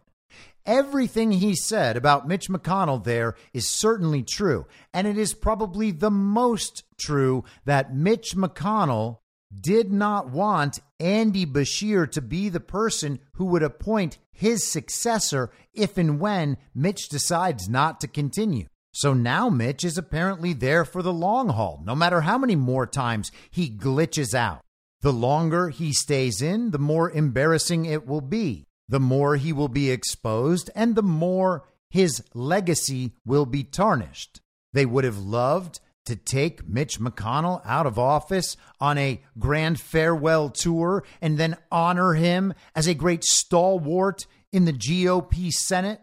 Everything 0.65 1.31
he 1.31 1.56
said 1.56 1.95
about 1.95 2.27
Mitch 2.27 2.49
McConnell 2.49 3.03
there 3.03 3.35
is 3.53 3.69
certainly 3.69 4.23
true, 4.23 4.65
and 4.93 5.06
it 5.06 5.18
is 5.18 5.34
probably 5.34 5.91
the 5.91 6.10
most 6.10 6.84
true 6.97 7.43
that 7.65 7.93
Mitch 7.93 8.35
McConnell 8.35 9.19
did 9.53 9.91
not 9.91 10.30
want 10.30 10.80
Andy 10.99 11.45
Beshear 11.45 12.10
to 12.11 12.22
be 12.22 12.49
the 12.49 12.60
person 12.60 13.19
who 13.34 13.45
would 13.45 13.64
appoint 13.64 14.18
his 14.31 14.65
successor 14.65 15.52
if 15.73 15.97
and 15.97 16.19
when 16.19 16.57
Mitch 16.73 17.10
decides 17.10 17.69
not 17.69 18.02
to 18.02 18.07
continue. 18.07 18.65
So 18.96 19.14
now 19.14 19.50
Mitch 19.50 19.84
is 19.84 19.98
apparently 19.98 20.54
there 20.54 20.86
for 20.86 21.02
the 21.02 21.12
long 21.12 21.50
haul, 21.50 21.82
no 21.84 21.96
matter 21.96 22.22
how 22.22 22.38
many 22.38 22.56
more 22.56 22.88
times 22.88 23.30
he 23.52 23.70
glitches 23.70 24.34
out. 24.34 24.62
The 25.02 25.12
longer 25.12 25.68
he 25.68 25.92
stays 25.92 26.42
in, 26.42 26.72
the 26.72 26.80
more 26.80 27.12
embarrassing 27.12 27.84
it 27.84 28.08
will 28.08 28.22
be. 28.22 28.64
The 28.88 29.02
more 29.02 29.36
he 29.36 29.52
will 29.52 29.68
be 29.68 29.92
exposed, 29.92 30.70
and 30.76 30.96
the 30.96 31.04
more 31.04 31.66
his 31.90 32.24
legacy 32.34 33.12
will 33.26 33.46
be 33.46 33.66
tarnished. 33.66 34.40
They 34.72 34.86
would 34.86 35.04
have 35.04 35.18
loved 35.18 35.82
to 36.06 36.16
take 36.16 36.66
Mitch 36.66 36.98
McConnell 36.98 37.62
out 37.66 37.86
of 37.86 38.00
office 38.00 38.56
on 38.80 38.98
a 38.98 39.22
grand 39.38 39.78
farewell 39.78 40.50
tour 40.50 41.04
and 41.22 41.38
then 41.38 41.58
honor 41.70 42.14
him 42.14 42.54
as 42.74 42.88
a 42.88 42.94
great 42.94 43.26
stalwart 43.26 44.26
in 44.54 44.64
the 44.64 44.72
GOP 44.72 45.52
Senate 45.52 46.00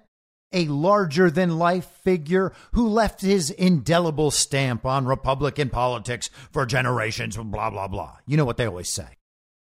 a 0.52 0.66
larger 0.66 1.30
than 1.30 1.58
life 1.58 1.86
figure 2.02 2.52
who 2.72 2.88
left 2.88 3.20
his 3.20 3.50
indelible 3.50 4.30
stamp 4.30 4.84
on 4.86 5.06
Republican 5.06 5.70
politics 5.70 6.30
for 6.50 6.66
generations, 6.66 7.36
blah, 7.36 7.70
blah, 7.70 7.88
blah. 7.88 8.16
You 8.26 8.36
know 8.36 8.44
what 8.44 8.56
they 8.56 8.66
always 8.66 8.90
say. 8.90 9.08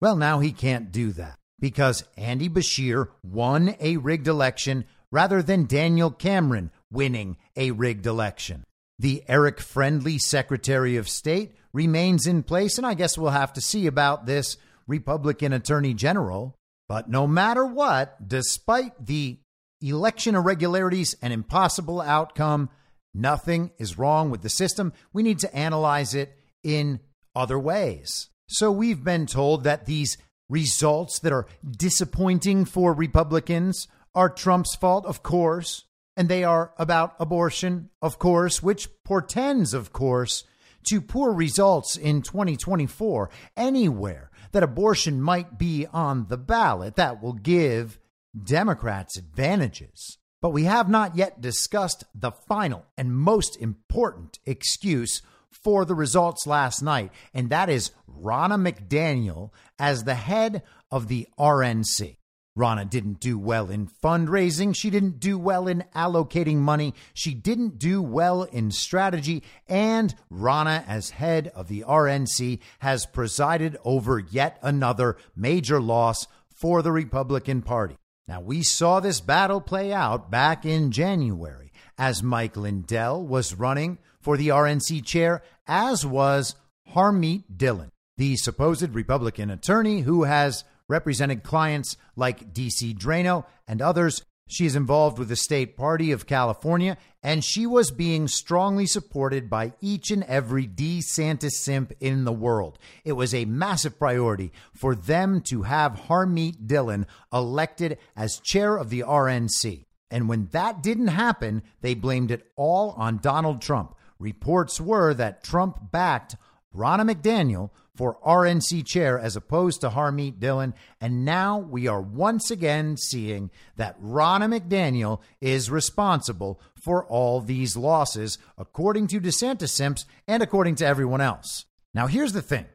Well, 0.00 0.16
now 0.16 0.38
he 0.40 0.52
can't 0.52 0.92
do 0.92 1.12
that 1.12 1.38
because 1.60 2.04
Andy 2.16 2.48
Beshear 2.48 3.08
won 3.22 3.74
a 3.80 3.96
rigged 3.96 4.28
election 4.28 4.84
rather 5.10 5.42
than 5.42 5.66
Daniel 5.66 6.10
Cameron 6.10 6.70
winning 6.90 7.36
a 7.56 7.70
rigged 7.72 8.06
election. 8.06 8.64
The 8.98 9.22
Eric 9.28 9.60
Friendly 9.60 10.18
Secretary 10.18 10.96
of 10.96 11.08
State 11.08 11.54
remains 11.72 12.26
in 12.26 12.42
place, 12.42 12.78
and 12.78 12.86
I 12.86 12.94
guess 12.94 13.16
we'll 13.16 13.30
have 13.30 13.52
to 13.54 13.60
see 13.60 13.86
about 13.86 14.26
this 14.26 14.56
Republican 14.86 15.52
Attorney 15.52 15.94
General. 15.94 16.54
But 16.88 17.08
no 17.08 17.26
matter 17.26 17.64
what, 17.64 18.28
despite 18.28 19.06
the 19.06 19.38
election 19.80 20.34
irregularities 20.34 21.14
an 21.22 21.32
impossible 21.32 22.00
outcome. 22.00 22.70
Nothing 23.14 23.70
is 23.78 23.98
wrong 23.98 24.30
with 24.30 24.42
the 24.42 24.50
system. 24.50 24.92
We 25.12 25.22
need 25.22 25.38
to 25.40 25.54
analyze 25.54 26.14
it 26.14 26.36
in 26.62 27.00
other 27.34 27.58
ways. 27.58 28.28
So 28.46 28.70
we've 28.72 29.02
been 29.02 29.26
told 29.26 29.64
that 29.64 29.86
these 29.86 30.18
results 30.48 31.18
that 31.20 31.32
are 31.32 31.46
disappointing 31.70 32.64
for 32.64 32.92
Republicans 32.92 33.88
are 34.14 34.30
Trump's 34.30 34.74
fault, 34.74 35.04
of 35.06 35.22
course, 35.22 35.84
and 36.16 36.28
they 36.28 36.42
are 36.42 36.72
about 36.78 37.14
abortion, 37.20 37.90
of 38.02 38.18
course, 38.18 38.62
which 38.62 38.88
portends, 39.04 39.74
of 39.74 39.92
course, 39.92 40.44
to 40.88 41.00
poor 41.00 41.32
results 41.32 41.96
in 41.96 42.22
2024 42.22 43.30
anywhere 43.56 44.30
that 44.52 44.62
abortion 44.62 45.20
might 45.20 45.58
be 45.58 45.86
on 45.92 46.26
the 46.28 46.38
ballot. 46.38 46.96
That 46.96 47.22
will 47.22 47.34
give 47.34 47.98
Democrats' 48.44 49.16
advantages. 49.16 50.18
But 50.40 50.50
we 50.50 50.64
have 50.64 50.88
not 50.88 51.16
yet 51.16 51.40
discussed 51.40 52.04
the 52.14 52.30
final 52.30 52.86
and 52.96 53.16
most 53.16 53.56
important 53.56 54.38
excuse 54.46 55.20
for 55.50 55.84
the 55.84 55.94
results 55.94 56.46
last 56.46 56.82
night, 56.82 57.10
and 57.34 57.50
that 57.50 57.68
is 57.68 57.90
Ronna 58.08 58.60
McDaniel 58.60 59.50
as 59.78 60.04
the 60.04 60.14
head 60.14 60.62
of 60.90 61.08
the 61.08 61.26
RNC. 61.38 62.16
Ronna 62.56 62.88
didn't 62.88 63.20
do 63.20 63.38
well 63.38 63.70
in 63.70 63.86
fundraising. 63.86 64.74
She 64.74 64.90
didn't 64.90 65.20
do 65.20 65.38
well 65.38 65.68
in 65.68 65.84
allocating 65.94 66.56
money. 66.56 66.92
She 67.14 67.32
didn't 67.32 67.78
do 67.78 68.02
well 68.02 68.42
in 68.42 68.72
strategy. 68.72 69.44
And 69.68 70.14
Ronna, 70.32 70.84
as 70.88 71.10
head 71.10 71.52
of 71.54 71.68
the 71.68 71.84
RNC, 71.86 72.58
has 72.80 73.06
presided 73.06 73.76
over 73.84 74.18
yet 74.18 74.58
another 74.60 75.16
major 75.36 75.80
loss 75.80 76.26
for 76.52 76.82
the 76.82 76.90
Republican 76.90 77.62
Party. 77.62 77.97
Now, 78.28 78.42
we 78.42 78.62
saw 78.62 79.00
this 79.00 79.20
battle 79.22 79.62
play 79.62 79.90
out 79.90 80.30
back 80.30 80.66
in 80.66 80.92
January 80.92 81.72
as 81.96 82.22
Mike 82.22 82.58
Lindell 82.58 83.26
was 83.26 83.54
running 83.54 83.96
for 84.20 84.36
the 84.36 84.48
RNC 84.48 85.02
chair, 85.06 85.42
as 85.66 86.04
was 86.04 86.54
Harmeet 86.94 87.44
Dillon, 87.56 87.90
the 88.18 88.36
supposed 88.36 88.94
Republican 88.94 89.50
attorney 89.50 90.02
who 90.02 90.24
has 90.24 90.64
represented 90.88 91.42
clients 91.42 91.96
like 92.16 92.52
DC 92.52 92.96
Draino 92.98 93.46
and 93.66 93.80
others 93.80 94.22
she 94.48 94.66
is 94.66 94.74
involved 94.74 95.18
with 95.18 95.28
the 95.28 95.36
state 95.36 95.76
party 95.76 96.10
of 96.10 96.26
California, 96.26 96.96
and 97.22 97.44
she 97.44 97.66
was 97.66 97.90
being 97.90 98.26
strongly 98.26 98.86
supported 98.86 99.48
by 99.48 99.74
each 99.80 100.10
and 100.10 100.24
every 100.24 100.66
DeSantis 100.66 101.52
simp 101.52 101.92
in 102.00 102.24
the 102.24 102.32
world. 102.32 102.78
It 103.04 103.12
was 103.12 103.34
a 103.34 103.44
massive 103.44 103.98
priority 103.98 104.50
for 104.72 104.94
them 104.94 105.42
to 105.42 105.62
have 105.62 106.06
Harmeet 106.08 106.66
Dillon 106.66 107.06
elected 107.32 107.98
as 108.16 108.40
chair 108.40 108.76
of 108.76 108.90
the 108.90 109.00
RNC. 109.00 109.84
And 110.10 110.28
when 110.28 110.48
that 110.52 110.82
didn't 110.82 111.08
happen, 111.08 111.62
they 111.82 111.94
blamed 111.94 112.30
it 112.30 112.50
all 112.56 112.92
on 112.92 113.18
Donald 113.18 113.60
Trump. 113.60 113.94
Reports 114.18 114.80
were 114.80 115.12
that 115.14 115.44
Trump 115.44 115.92
backed 115.92 116.36
Ronna 116.74 117.10
McDaniel 117.10 117.70
for 117.98 118.16
RNC 118.24 118.86
chair 118.86 119.18
as 119.18 119.34
opposed 119.34 119.80
to 119.80 119.90
Harmeet 119.90 120.38
Dillon. 120.38 120.72
And 121.00 121.24
now 121.24 121.58
we 121.58 121.88
are 121.88 122.00
once 122.00 122.48
again 122.48 122.96
seeing 122.96 123.50
that 123.74 124.00
Ronna 124.00 124.56
McDaniel 124.56 125.20
is 125.40 125.68
responsible 125.68 126.60
for 126.80 127.04
all 127.06 127.40
these 127.40 127.76
losses, 127.76 128.38
according 128.56 129.08
to 129.08 129.20
DeSantis 129.20 129.70
Simps 129.70 130.06
and 130.28 130.44
according 130.44 130.76
to 130.76 130.86
everyone 130.86 131.20
else. 131.20 131.64
Now, 131.92 132.06
here's 132.06 132.32
the 132.32 132.40
thing 132.40 132.66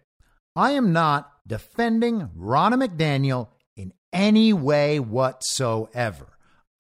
I 0.58 0.72
am 0.72 0.92
not 0.92 1.32
defending 1.48 2.28
Ronna 2.38 2.86
McDaniel 2.86 3.48
in 3.78 3.94
any 4.12 4.52
way 4.52 5.00
whatsoever. 5.00 6.28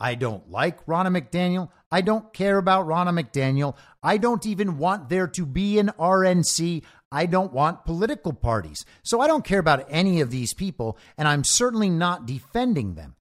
I 0.01 0.15
don't 0.15 0.51
like 0.51 0.85
Ronna 0.85 1.17
McDaniel. 1.17 1.69
I 1.93 2.01
don't 2.01 2.33
care 2.33 2.57
about 2.57 2.87
Ronna 2.87 3.13
McDaniel. 3.13 3.75
I 4.01 4.17
don't 4.17 4.47
even 4.47 4.79
want 4.79 5.09
there 5.09 5.27
to 5.27 5.45
be 5.45 5.77
an 5.77 5.91
RNC. 5.99 6.81
I 7.11 7.27
don't 7.27 7.53
want 7.53 7.85
political 7.85 8.33
parties. 8.33 8.83
So 9.03 9.21
I 9.21 9.27
don't 9.27 9.45
care 9.45 9.59
about 9.59 9.85
any 9.89 10.19
of 10.19 10.31
these 10.31 10.55
people, 10.55 10.97
and 11.19 11.27
I'm 11.27 11.43
certainly 11.43 11.91
not 11.91 12.25
defending 12.25 12.95
them. 12.95 13.15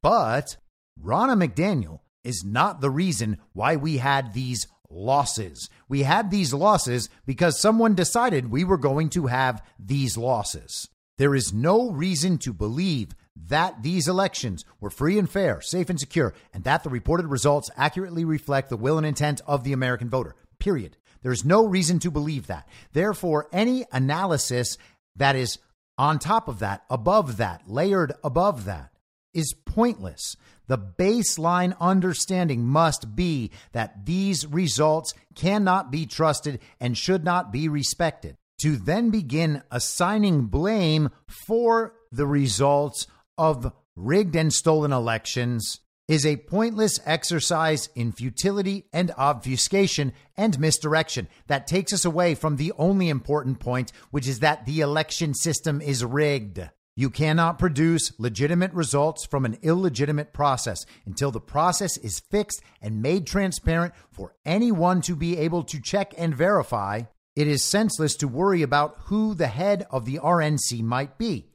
But 0.00 0.56
Ronna 0.98 1.36
McDaniel 1.36 2.00
is 2.24 2.42
not 2.42 2.80
the 2.80 2.88
reason 2.88 3.36
why 3.52 3.76
we 3.76 3.98
had 3.98 4.32
these 4.32 4.68
losses. 4.88 5.68
We 5.86 6.04
had 6.04 6.30
these 6.30 6.54
losses 6.54 7.10
because 7.26 7.60
someone 7.60 7.94
decided 7.94 8.50
we 8.50 8.64
were 8.64 8.78
going 8.78 9.10
to 9.10 9.26
have 9.26 9.62
these 9.78 10.16
losses. 10.16 10.88
There 11.18 11.34
is 11.34 11.52
no 11.52 11.90
reason 11.90 12.38
to 12.38 12.54
believe 12.54 13.14
that 13.36 13.82
these 13.82 14.08
elections 14.08 14.64
were 14.80 14.90
free 14.90 15.18
and 15.18 15.28
fair, 15.28 15.60
safe 15.60 15.90
and 15.90 15.98
secure, 15.98 16.34
and 16.52 16.64
that 16.64 16.84
the 16.84 16.90
reported 16.90 17.26
results 17.26 17.70
accurately 17.76 18.24
reflect 18.24 18.70
the 18.70 18.76
will 18.76 18.96
and 18.96 19.06
intent 19.06 19.40
of 19.46 19.64
the 19.64 19.72
American 19.72 20.08
voter. 20.08 20.34
Period. 20.58 20.96
There's 21.22 21.44
no 21.44 21.66
reason 21.66 21.98
to 22.00 22.10
believe 22.10 22.46
that. 22.46 22.68
Therefore, 22.92 23.48
any 23.52 23.86
analysis 23.92 24.76
that 25.16 25.36
is 25.36 25.58
on 25.96 26.18
top 26.18 26.48
of 26.48 26.58
that, 26.58 26.84
above 26.90 27.38
that, 27.38 27.62
layered 27.68 28.12
above 28.22 28.64
that, 28.66 28.90
is 29.32 29.54
pointless. 29.66 30.36
The 30.66 30.78
baseline 30.78 31.76
understanding 31.80 32.64
must 32.64 33.14
be 33.14 33.50
that 33.72 34.06
these 34.06 34.46
results 34.46 35.12
cannot 35.34 35.90
be 35.90 36.06
trusted 36.06 36.60
and 36.80 36.96
should 36.96 37.24
not 37.24 37.52
be 37.52 37.68
respected. 37.68 38.36
To 38.62 38.76
then 38.76 39.10
begin 39.10 39.62
assigning 39.70 40.46
blame 40.46 41.10
for 41.26 41.94
the 42.12 42.26
results 42.26 43.06
of 43.38 43.72
rigged 43.96 44.36
and 44.36 44.52
stolen 44.52 44.92
elections 44.92 45.80
is 46.06 46.26
a 46.26 46.36
pointless 46.36 47.00
exercise 47.06 47.88
in 47.94 48.12
futility 48.12 48.84
and 48.92 49.10
obfuscation 49.16 50.12
and 50.36 50.58
misdirection 50.58 51.28
that 51.46 51.66
takes 51.66 51.92
us 51.92 52.04
away 52.04 52.34
from 52.34 52.56
the 52.56 52.72
only 52.76 53.08
important 53.08 53.58
point, 53.58 53.90
which 54.10 54.28
is 54.28 54.40
that 54.40 54.66
the 54.66 54.80
election 54.80 55.32
system 55.32 55.80
is 55.80 56.04
rigged. 56.04 56.60
You 56.96 57.10
cannot 57.10 57.58
produce 57.58 58.12
legitimate 58.18 58.72
results 58.72 59.26
from 59.26 59.44
an 59.44 59.58
illegitimate 59.62 60.32
process 60.32 60.84
until 61.06 61.32
the 61.32 61.40
process 61.40 61.96
is 61.96 62.20
fixed 62.20 62.62
and 62.80 63.02
made 63.02 63.26
transparent 63.26 63.94
for 64.12 64.34
anyone 64.44 65.00
to 65.02 65.16
be 65.16 65.38
able 65.38 65.64
to 65.64 65.80
check 65.80 66.14
and 66.16 66.36
verify. 66.36 67.02
It 67.34 67.48
is 67.48 67.64
senseless 67.64 68.14
to 68.16 68.28
worry 68.28 68.62
about 68.62 68.96
who 69.06 69.34
the 69.34 69.48
head 69.48 69.86
of 69.90 70.04
the 70.04 70.18
RNC 70.18 70.82
might 70.82 71.18
be. 71.18 71.48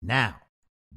Now, 0.00 0.36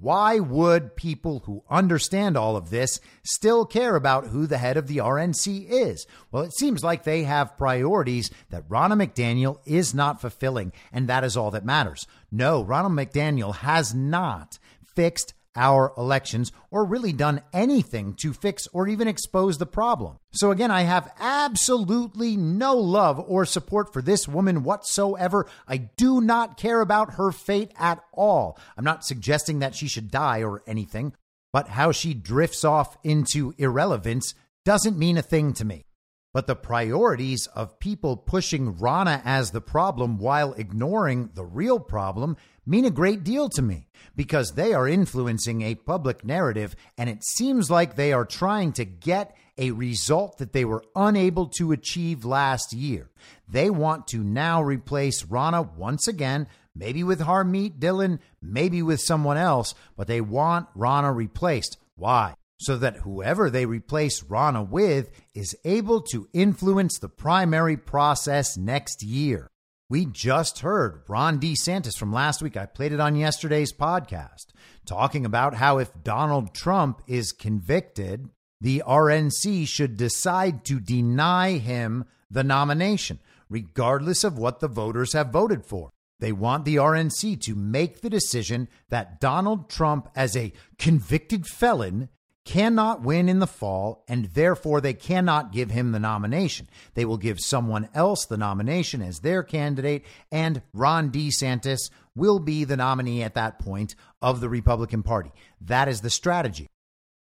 why 0.02 0.40
would 0.40 0.95
people 0.95 1.44
who 1.45 1.64
understand 1.69 2.36
all 2.36 2.57
of 2.57 2.72
this 2.72 2.99
still 3.23 3.65
care 3.65 3.95
about 3.95 4.28
who 4.28 4.48
the 4.48 4.57
head 4.57 4.76
of 4.76 4.88
the 4.88 4.98
RNC 4.98 5.68
is? 5.69 6.07
Well, 6.32 6.44
it 6.44 6.53
seems 6.53 6.84
like 6.84 7.03
they 7.03 7.23
have 7.23 7.57
priorities 7.57 8.32
that 8.49 8.68
Ronna 8.68 8.99
McDaniel 8.99 9.60
is 9.65 9.94
not 9.94 10.19
fulfilling, 10.19 10.73
and 10.91 11.07
that 11.07 11.23
is 11.23 11.38
all 11.38 11.52
that 11.52 11.64
matters. 11.64 12.07
No, 12.32 12.65
Ronna 12.65 12.90
McDaniel 12.90 13.56
has 13.57 13.94
not 13.94 14.57
fixed 14.95 15.36
our 15.56 15.94
elections 15.98 16.52
or 16.69 16.86
really 16.86 17.14
done 17.14 17.41
anything 17.53 18.14
to 18.14 18.34
fix 18.34 18.68
or 18.73 18.88
even 18.88 19.07
expose 19.07 19.57
the 19.57 19.65
problem. 19.65 20.18
So, 20.32 20.52
again, 20.52 20.72
I 20.72 20.84
have 20.84 21.14
absolutely 21.19 22.38
no 22.38 22.76
love 22.76 23.19
or 23.19 23.45
support 23.45 23.91
for 23.91 24.02
this 24.02 24.28
woman 24.28 24.64
whatsoever. 24.64 25.48
I 25.68 25.78
do 25.78 26.22
not 26.22 26.57
care 26.57 26.82
about 26.82 27.15
her 27.15 27.32
fate 27.32 27.72
at 27.78 28.03
all. 28.14 28.57
I'm 28.78 28.86
not 28.86 29.06
suggesting 29.06 29.60
that 29.60 29.76
she 29.76 29.88
should 29.88 30.11
die 30.11 30.44
or 30.44 30.64
anything, 30.65 31.14
but 31.52 31.69
how 31.69 31.91
she 31.91 32.14
drifts 32.14 32.64
off 32.64 32.98
into 33.03 33.53
irrelevance 33.57 34.34
doesn't 34.64 34.98
mean 34.98 35.18
a 35.18 35.22
thing 35.22 35.53
to 35.53 35.65
me. 35.65 35.86
But 36.34 36.48
the 36.48 36.56
priorities 36.56 37.48
of 37.48 37.80
people 37.80 38.15
pushing 38.15 38.76
Ronna 38.76 39.22
as 39.26 39.52
the 39.52 39.60
problem 39.60 40.18
while 40.18 40.53
ignoring 40.53 41.32
the 41.34 41.44
real 41.44 41.78
problem 41.78 42.38
mean 42.65 42.85
a 42.85 42.91
great 42.91 43.23
deal 43.23 43.49
to 43.49 43.61
me 43.61 43.88
because 44.15 44.51
they 44.51 44.73
are 44.73 44.88
influencing 44.88 45.61
a 45.61 45.75
public 45.75 46.23
narrative 46.23 46.75
and 46.97 47.09
it 47.09 47.23
seems 47.23 47.69
like 47.69 47.95
they 47.95 48.13
are 48.13 48.25
trying 48.25 48.71
to 48.73 48.85
get 48.85 49.35
a 49.57 49.71
result 49.71 50.38
that 50.38 50.53
they 50.53 50.65
were 50.65 50.83
unable 50.95 51.47
to 51.47 51.71
achieve 51.71 52.25
last 52.25 52.73
year. 52.73 53.09
They 53.47 53.69
want 53.69 54.07
to 54.07 54.23
now 54.23 54.63
replace 54.63 55.23
Ronna 55.23 55.75
once 55.75 56.07
again, 56.07 56.47
maybe 56.75 57.03
with 57.03 57.21
Harmeet 57.21 57.79
Dillon, 57.79 58.19
maybe 58.41 58.81
with 58.81 59.01
someone 59.01 59.38
else, 59.38 59.75
but 59.95 60.07
they 60.07 60.21
want 60.21 60.67
Ronna 60.75 61.13
replaced. 61.13 61.77
Why? 61.95 62.35
So 62.59 62.77
that 62.77 62.97
whoever 62.97 63.49
they 63.49 63.65
replace 63.65 64.21
Ronna 64.23 64.67
with 64.67 65.09
is 65.33 65.55
able 65.65 66.01
to 66.11 66.27
influence 66.33 66.99
the 66.99 67.09
primary 67.09 67.77
process 67.77 68.57
next 68.57 69.03
year. 69.03 69.49
We 69.91 70.05
just 70.05 70.59
heard 70.59 71.01
Ron 71.09 71.38
DeSantis 71.38 71.97
from 71.97 72.13
last 72.13 72.41
week. 72.41 72.55
I 72.55 72.65
played 72.65 72.93
it 72.93 73.01
on 73.01 73.18
yesterday's 73.18 73.73
podcast, 73.73 74.45
talking 74.85 75.26
about 75.26 75.55
how 75.55 75.80
if 75.80 75.91
Donald 76.01 76.53
Trump 76.53 77.01
is 77.07 77.34
convicted, 77.34 78.30
the 78.61 78.84
RNC 78.88 79.68
should 79.68 79.97
decide 79.97 80.63
to 80.63 80.80
deny 80.80 81.57
him 81.57 82.05
the 82.30 82.41
nomination, 82.41 83.19
regardless 83.49 84.23
of 84.23 84.38
what 84.38 84.61
the 84.61 84.69
voters 84.69 85.11
have 85.11 85.27
voted 85.27 85.65
for. 85.65 85.89
They 86.22 86.31
want 86.31 86.63
the 86.63 86.77
RNC 86.77 87.41
to 87.41 87.55
make 87.55 87.99
the 87.99 88.09
decision 88.09 88.69
that 88.88 89.19
Donald 89.19 89.69
Trump, 89.69 90.07
as 90.15 90.38
a 90.38 90.53
convicted 90.77 91.45
felon, 91.45 92.07
cannot 92.45 93.01
win 93.01 93.30
in 93.30 93.39
the 93.39 93.47
fall, 93.47 94.03
and 94.07 94.26
therefore 94.26 94.81
they 94.81 94.93
cannot 94.93 95.51
give 95.51 95.72
him 95.72 95.91
the 95.91 95.99
nomination. 95.99 96.68
They 96.93 97.05
will 97.05 97.18
give 97.18 97.39
someone 97.39 97.89
else 97.93 98.26
the 98.26 98.38
nomination 98.38 99.01
as 99.01 99.19
their 99.19 99.43
candidate, 99.43 100.03
and 100.31 100.61
Ron 100.73 101.11
DeSantis 101.11 101.89
will 102.15 102.39
be 102.39 102.63
the 102.63 102.77
nominee 102.77 103.23
at 103.23 103.35
that 103.35 103.59
point 103.59 103.95
of 104.22 104.41
the 104.41 104.49
Republican 104.49 105.03
Party. 105.03 105.31
That 105.61 105.88
is 105.88 106.01
the 106.01 106.09
strategy. 106.09 106.68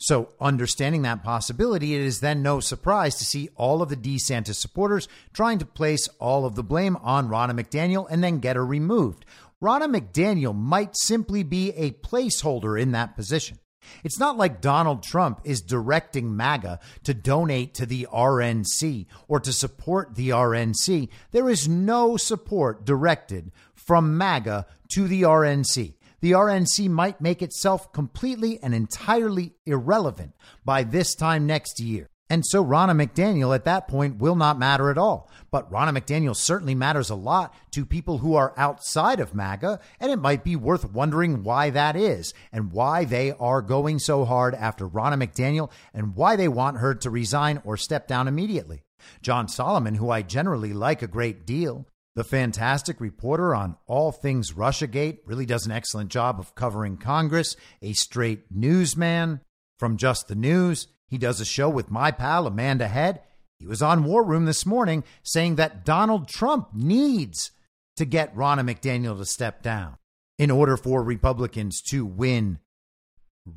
So, 0.02 0.30
understanding 0.40 1.02
that 1.02 1.24
possibility, 1.24 1.94
it 1.94 2.02
is 2.02 2.22
then 2.22 2.42
no 2.42 2.62
surprise 2.62 3.16
to 3.16 3.26
see 3.26 3.50
all 3.56 3.82
of 3.82 3.90
the 3.90 3.98
DeSantis 3.98 4.56
supporters 4.56 5.10
trying 5.34 5.60
to 5.60 5.66
place 5.66 6.08
all 6.20 6.46
of 6.46 6.56
the 6.56 6.64
blame 6.64 6.96
on 6.98 7.28
Ronna 7.28 7.52
McDaniel 7.52 8.08
and 8.10 8.24
then 8.24 8.40
get 8.40 8.56
her 8.56 8.66
removed. 8.66 9.26
Ronna 9.62 9.94
McDaniel 9.94 10.56
might 10.56 10.96
simply 10.96 11.44
be 11.44 11.72
a 11.72 11.92
placeholder 11.92 12.82
in 12.82 12.94
that 12.94 13.18
position. 13.18 13.60
It's 14.04 14.20
not 14.20 14.38
like 14.38 14.62
Donald 14.62 15.04
Trump 15.04 15.42
is 15.44 15.62
directing 15.62 16.36
MAGA 16.36 16.80
to 17.04 17.14
donate 17.14 17.74
to 17.76 17.86
the 17.86 18.08
RNC 18.12 19.06
or 19.28 19.40
to 19.40 19.54
support 19.54 20.16
the 20.16 20.30
RNC. 20.30 21.10
There 21.32 21.50
is 21.50 21.68
no 21.68 22.18
support 22.18 22.86
directed 22.86 23.52
from 23.74 24.18
MAGA 24.18 24.66
to 24.94 25.08
the 25.08 25.24
RNC. 25.24 25.94
The 26.22 26.32
RNC 26.32 26.90
might 26.90 27.22
make 27.22 27.42
itself 27.42 27.94
completely 27.94 28.60
and 28.62 28.74
entirely 28.74 29.54
irrelevant 29.66 30.34
by 30.66 30.84
this 30.84 31.16
time 31.16 31.48
next 31.48 31.80
year. 31.80 32.10
And 32.30 32.46
so 32.46 32.64
Ronna 32.64 32.92
McDaniel 32.92 33.56
at 33.56 33.66
that 33.66 33.88
point 33.88 34.18
will 34.18 34.36
not 34.36 34.60
matter 34.60 34.92
at 34.92 34.98
all. 35.00 35.30
But 35.50 35.72
Ronna 35.72 35.98
McDaniel 35.98 36.36
certainly 36.36 36.76
matters 36.76 37.10
a 37.10 37.16
lot 37.16 37.56
to 37.72 37.86
people 37.86 38.20
who 38.20 38.36
are 38.36 38.54
outside 38.56 39.20
of 39.20 39.34
MAGA, 39.34 39.80
and 40.00 40.12
it 40.12 40.20
might 40.20 40.44
be 40.44 40.56
worth 40.56 40.92
wondering 40.92 41.44
why 41.44 41.72
that 41.72 41.96
is 41.96 42.34
and 42.52 42.72
why 42.72 43.04
they 43.04 43.32
are 43.32 43.64
going 43.64 43.98
so 43.98 44.26
hard 44.26 44.54
after 44.54 44.88
Ronna 44.88 45.22
McDaniel 45.22 45.72
and 45.94 46.16
why 46.16 46.36
they 46.36 46.48
want 46.48 46.78
her 46.78 46.94
to 46.96 47.10
resign 47.10 47.62
or 47.66 47.78
step 47.78 48.08
down 48.08 48.28
immediately. 48.28 48.84
John 49.22 49.48
Solomon, 49.48 49.96
who 49.96 50.12
I 50.12 50.22
generally 50.22 50.74
like 50.74 51.02
a 51.02 51.08
great 51.08 51.48
deal, 51.48 51.88
the 52.16 52.24
fantastic 52.24 53.00
reporter 53.00 53.56
on 53.56 53.78
all 53.88 54.12
things 54.12 54.52
Russiagate, 54.52 55.20
really 55.26 55.46
does 55.46 55.66
an 55.66 55.72
excellent 55.72 56.12
job 56.12 56.40
of 56.40 56.54
covering 56.54 56.98
Congress, 56.98 57.56
a 57.82 57.94
straight 57.94 58.44
newsman 58.52 59.42
from 59.80 59.98
Just 59.98 60.28
the 60.28 60.36
News. 60.36 60.88
He 61.10 61.18
does 61.18 61.42
a 61.42 61.46
show 61.46 61.70
with 61.70 61.92
my 61.92 62.12
pal 62.12 62.48
Amanda 62.48 62.88
Head. 62.88 63.22
He 63.58 63.66
was 63.66 63.82
on 63.82 64.04
War 64.04 64.24
Room 64.24 64.46
this 64.46 64.66
morning 64.66 65.04
saying 65.24 65.56
that 65.56 65.84
Donald 65.84 66.28
Trump 66.28 66.70
needs 66.74 67.52
to 67.98 68.06
get 68.06 68.36
Ronna 68.36 68.62
McDaniel 68.62 69.18
to 69.18 69.26
step 69.26 69.62
down 69.62 69.98
in 70.38 70.52
order 70.52 70.78
for 70.78 71.04
Republicans 71.04 71.82
to 71.90 72.06
win 72.06 72.60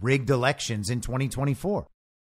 rigged 0.00 0.30
elections 0.30 0.90
in 0.90 1.00
2024. 1.00 1.86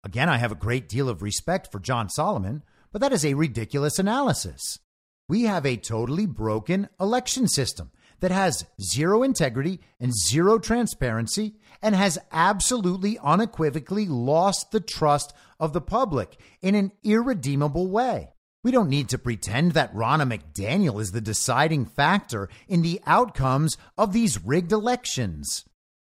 Again, 0.03 0.29
I 0.29 0.37
have 0.37 0.51
a 0.51 0.55
great 0.55 0.87
deal 0.87 1.09
of 1.09 1.21
respect 1.21 1.71
for 1.71 1.79
John 1.79 2.09
Solomon, 2.09 2.63
but 2.91 3.01
that 3.01 3.11
is 3.11 3.25
a 3.25 3.33
ridiculous 3.33 3.99
analysis. 3.99 4.79
We 5.27 5.43
have 5.43 5.65
a 5.65 5.75
totally 5.75 6.25
broken 6.25 6.87
election 6.99 7.47
system 7.47 7.91
that 8.21 8.31
has 8.31 8.65
zero 8.81 9.23
integrity 9.23 9.81
and 9.99 10.13
zero 10.15 10.59
transparency 10.59 11.55
and 11.81 11.95
has 11.95 12.19
absolutely 12.31 13.17
unequivocally 13.19 14.05
lost 14.07 14.71
the 14.71 14.79
trust 14.79 15.33
of 15.59 15.73
the 15.73 15.81
public 15.81 16.39
in 16.61 16.75
an 16.75 16.91
irredeemable 17.03 17.87
way. 17.87 18.29
We 18.63 18.71
don't 18.71 18.89
need 18.89 19.09
to 19.09 19.17
pretend 19.17 19.71
that 19.73 19.93
Ronna 19.93 20.27
McDaniel 20.27 20.99
is 20.99 21.11
the 21.11 21.21
deciding 21.21 21.85
factor 21.85 22.49
in 22.67 22.81
the 22.81 22.99
outcomes 23.05 23.77
of 23.97 24.13
these 24.13 24.43
rigged 24.43 24.71
elections. 24.71 25.63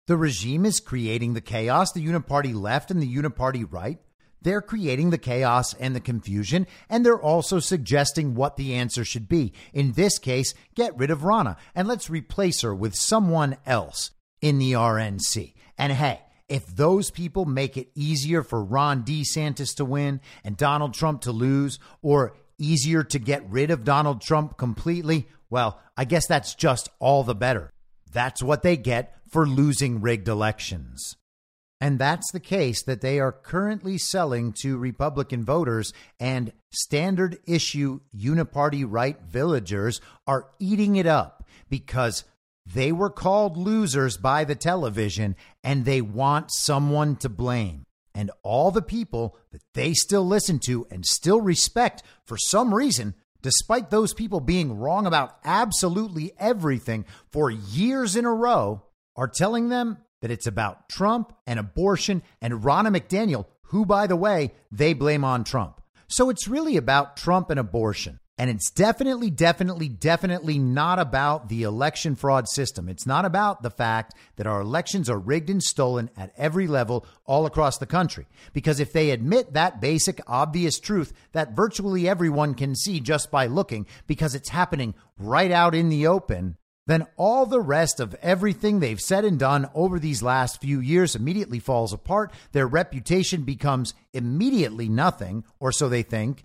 The 0.06 0.16
regime 0.16 0.66
is 0.66 0.80
creating 0.80 1.34
the 1.34 1.40
chaos, 1.40 1.92
the 1.92 2.04
uniparty 2.04 2.54
left 2.54 2.90
and 2.90 3.00
the 3.00 3.14
uniparty 3.14 3.66
right. 3.70 3.98
They're 4.42 4.60
creating 4.60 5.10
the 5.10 5.18
chaos 5.18 5.72
and 5.74 5.94
the 5.94 6.00
confusion, 6.00 6.66
and 6.90 7.06
they're 7.06 7.20
also 7.20 7.60
suggesting 7.60 8.34
what 8.34 8.56
the 8.56 8.74
answer 8.74 9.04
should 9.04 9.28
be. 9.28 9.52
In 9.72 9.92
this 9.92 10.18
case, 10.18 10.52
get 10.74 10.96
rid 10.98 11.12
of 11.12 11.20
Ronna 11.20 11.56
and 11.74 11.86
let's 11.86 12.10
replace 12.10 12.62
her 12.62 12.74
with 12.74 12.96
someone 12.96 13.56
else 13.64 14.10
in 14.42 14.58
the 14.58 14.72
RNC. 14.72 15.54
And 15.78 15.92
hey, 15.92 16.20
if 16.48 16.66
those 16.66 17.10
people 17.10 17.46
make 17.46 17.78
it 17.78 17.88
easier 17.94 18.42
for 18.42 18.62
Ron 18.62 19.04
DeSantis 19.04 19.74
to 19.76 19.86
win 19.86 20.20
and 20.44 20.56
Donald 20.56 20.92
Trump 20.92 21.22
to 21.22 21.32
lose, 21.32 21.78
or 22.02 22.36
easier 22.58 23.02
to 23.04 23.18
get 23.18 23.48
rid 23.48 23.70
of 23.70 23.84
Donald 23.84 24.20
Trump 24.20 24.58
completely, 24.58 25.28
well, 25.48 25.80
I 25.96 26.04
guess 26.04 26.26
that's 26.26 26.54
just 26.54 26.90
all 26.98 27.24
the 27.24 27.34
better. 27.34 27.72
That's 28.12 28.42
what 28.42 28.62
they 28.62 28.76
get 28.76 29.16
for 29.30 29.46
losing 29.46 30.02
rigged 30.02 30.28
elections. 30.28 31.16
And 31.80 31.98
that's 31.98 32.30
the 32.30 32.38
case 32.38 32.82
that 32.84 33.00
they 33.00 33.18
are 33.18 33.32
currently 33.32 33.98
selling 33.98 34.52
to 34.60 34.78
Republican 34.78 35.44
voters, 35.44 35.92
and 36.20 36.52
standard 36.70 37.38
issue 37.46 38.00
uniparty 38.16 38.84
right 38.86 39.20
villagers 39.22 40.00
are 40.26 40.50
eating 40.60 40.94
it 40.96 41.06
up 41.06 41.44
because 41.68 42.22
they 42.66 42.92
were 42.92 43.10
called 43.10 43.56
losers 43.56 44.16
by 44.16 44.44
the 44.44 44.54
television 44.54 45.36
and 45.64 45.84
they 45.84 46.00
want 46.00 46.52
someone 46.52 47.16
to 47.16 47.28
blame. 47.28 47.84
And 48.14 48.30
all 48.42 48.70
the 48.70 48.82
people 48.82 49.36
that 49.52 49.62
they 49.74 49.94
still 49.94 50.26
listen 50.26 50.60
to 50.66 50.86
and 50.90 51.04
still 51.04 51.40
respect 51.40 52.02
for 52.24 52.36
some 52.36 52.74
reason, 52.74 53.14
despite 53.40 53.90
those 53.90 54.14
people 54.14 54.40
being 54.40 54.78
wrong 54.78 55.06
about 55.06 55.36
absolutely 55.44 56.32
everything 56.38 57.04
for 57.30 57.50
years 57.50 58.14
in 58.14 58.24
a 58.24 58.32
row, 58.32 58.82
are 59.16 59.28
telling 59.28 59.68
them 59.68 59.98
that 60.20 60.30
it's 60.30 60.46
about 60.46 60.88
Trump 60.88 61.32
and 61.46 61.58
abortion 61.58 62.22
and 62.40 62.62
Ronna 62.62 62.96
McDaniel, 62.96 63.46
who, 63.64 63.84
by 63.84 64.06
the 64.06 64.16
way, 64.16 64.52
they 64.70 64.92
blame 64.92 65.24
on 65.24 65.44
Trump. 65.44 65.80
So 66.06 66.30
it's 66.30 66.46
really 66.46 66.76
about 66.76 67.16
Trump 67.16 67.50
and 67.50 67.58
abortion. 67.58 68.20
And 68.38 68.48
it's 68.48 68.70
definitely, 68.70 69.30
definitely, 69.30 69.88
definitely 69.88 70.58
not 70.58 70.98
about 70.98 71.48
the 71.48 71.64
election 71.64 72.16
fraud 72.16 72.48
system. 72.48 72.88
It's 72.88 73.06
not 73.06 73.24
about 73.24 73.62
the 73.62 73.70
fact 73.70 74.14
that 74.36 74.46
our 74.46 74.62
elections 74.62 75.10
are 75.10 75.18
rigged 75.18 75.50
and 75.50 75.62
stolen 75.62 76.08
at 76.16 76.32
every 76.36 76.66
level 76.66 77.06
all 77.26 77.44
across 77.44 77.76
the 77.76 77.86
country. 77.86 78.26
Because 78.54 78.80
if 78.80 78.92
they 78.92 79.10
admit 79.10 79.52
that 79.52 79.82
basic, 79.82 80.20
obvious 80.26 80.80
truth 80.80 81.12
that 81.32 81.54
virtually 81.54 82.08
everyone 82.08 82.54
can 82.54 82.74
see 82.74 83.00
just 83.00 83.30
by 83.30 83.46
looking, 83.46 83.86
because 84.06 84.34
it's 84.34 84.48
happening 84.48 84.94
right 85.18 85.50
out 85.50 85.74
in 85.74 85.90
the 85.90 86.06
open, 86.06 86.56
then 86.86 87.06
all 87.16 87.44
the 87.46 87.60
rest 87.60 88.00
of 88.00 88.14
everything 88.22 88.80
they've 88.80 89.00
said 89.00 89.24
and 89.26 89.38
done 89.38 89.68
over 89.74 89.98
these 89.98 90.22
last 90.22 90.60
few 90.60 90.80
years 90.80 91.14
immediately 91.14 91.60
falls 91.60 91.92
apart. 91.92 92.32
Their 92.52 92.66
reputation 92.66 93.42
becomes 93.42 93.94
immediately 94.14 94.88
nothing, 94.88 95.44
or 95.60 95.70
so 95.70 95.88
they 95.88 96.02
think. 96.02 96.44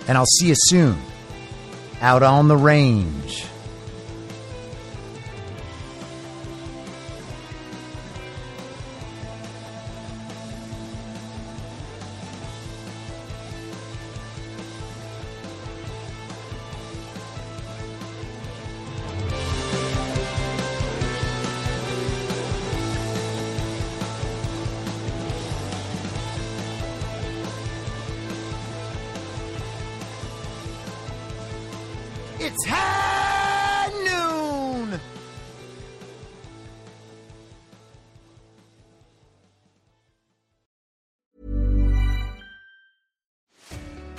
And 0.07 0.19
I'll 0.19 0.27
see 0.27 0.49
you 0.49 0.55
soon 0.55 0.99
out 1.99 2.21
on 2.21 2.47
the 2.47 2.57
range. 2.57 3.47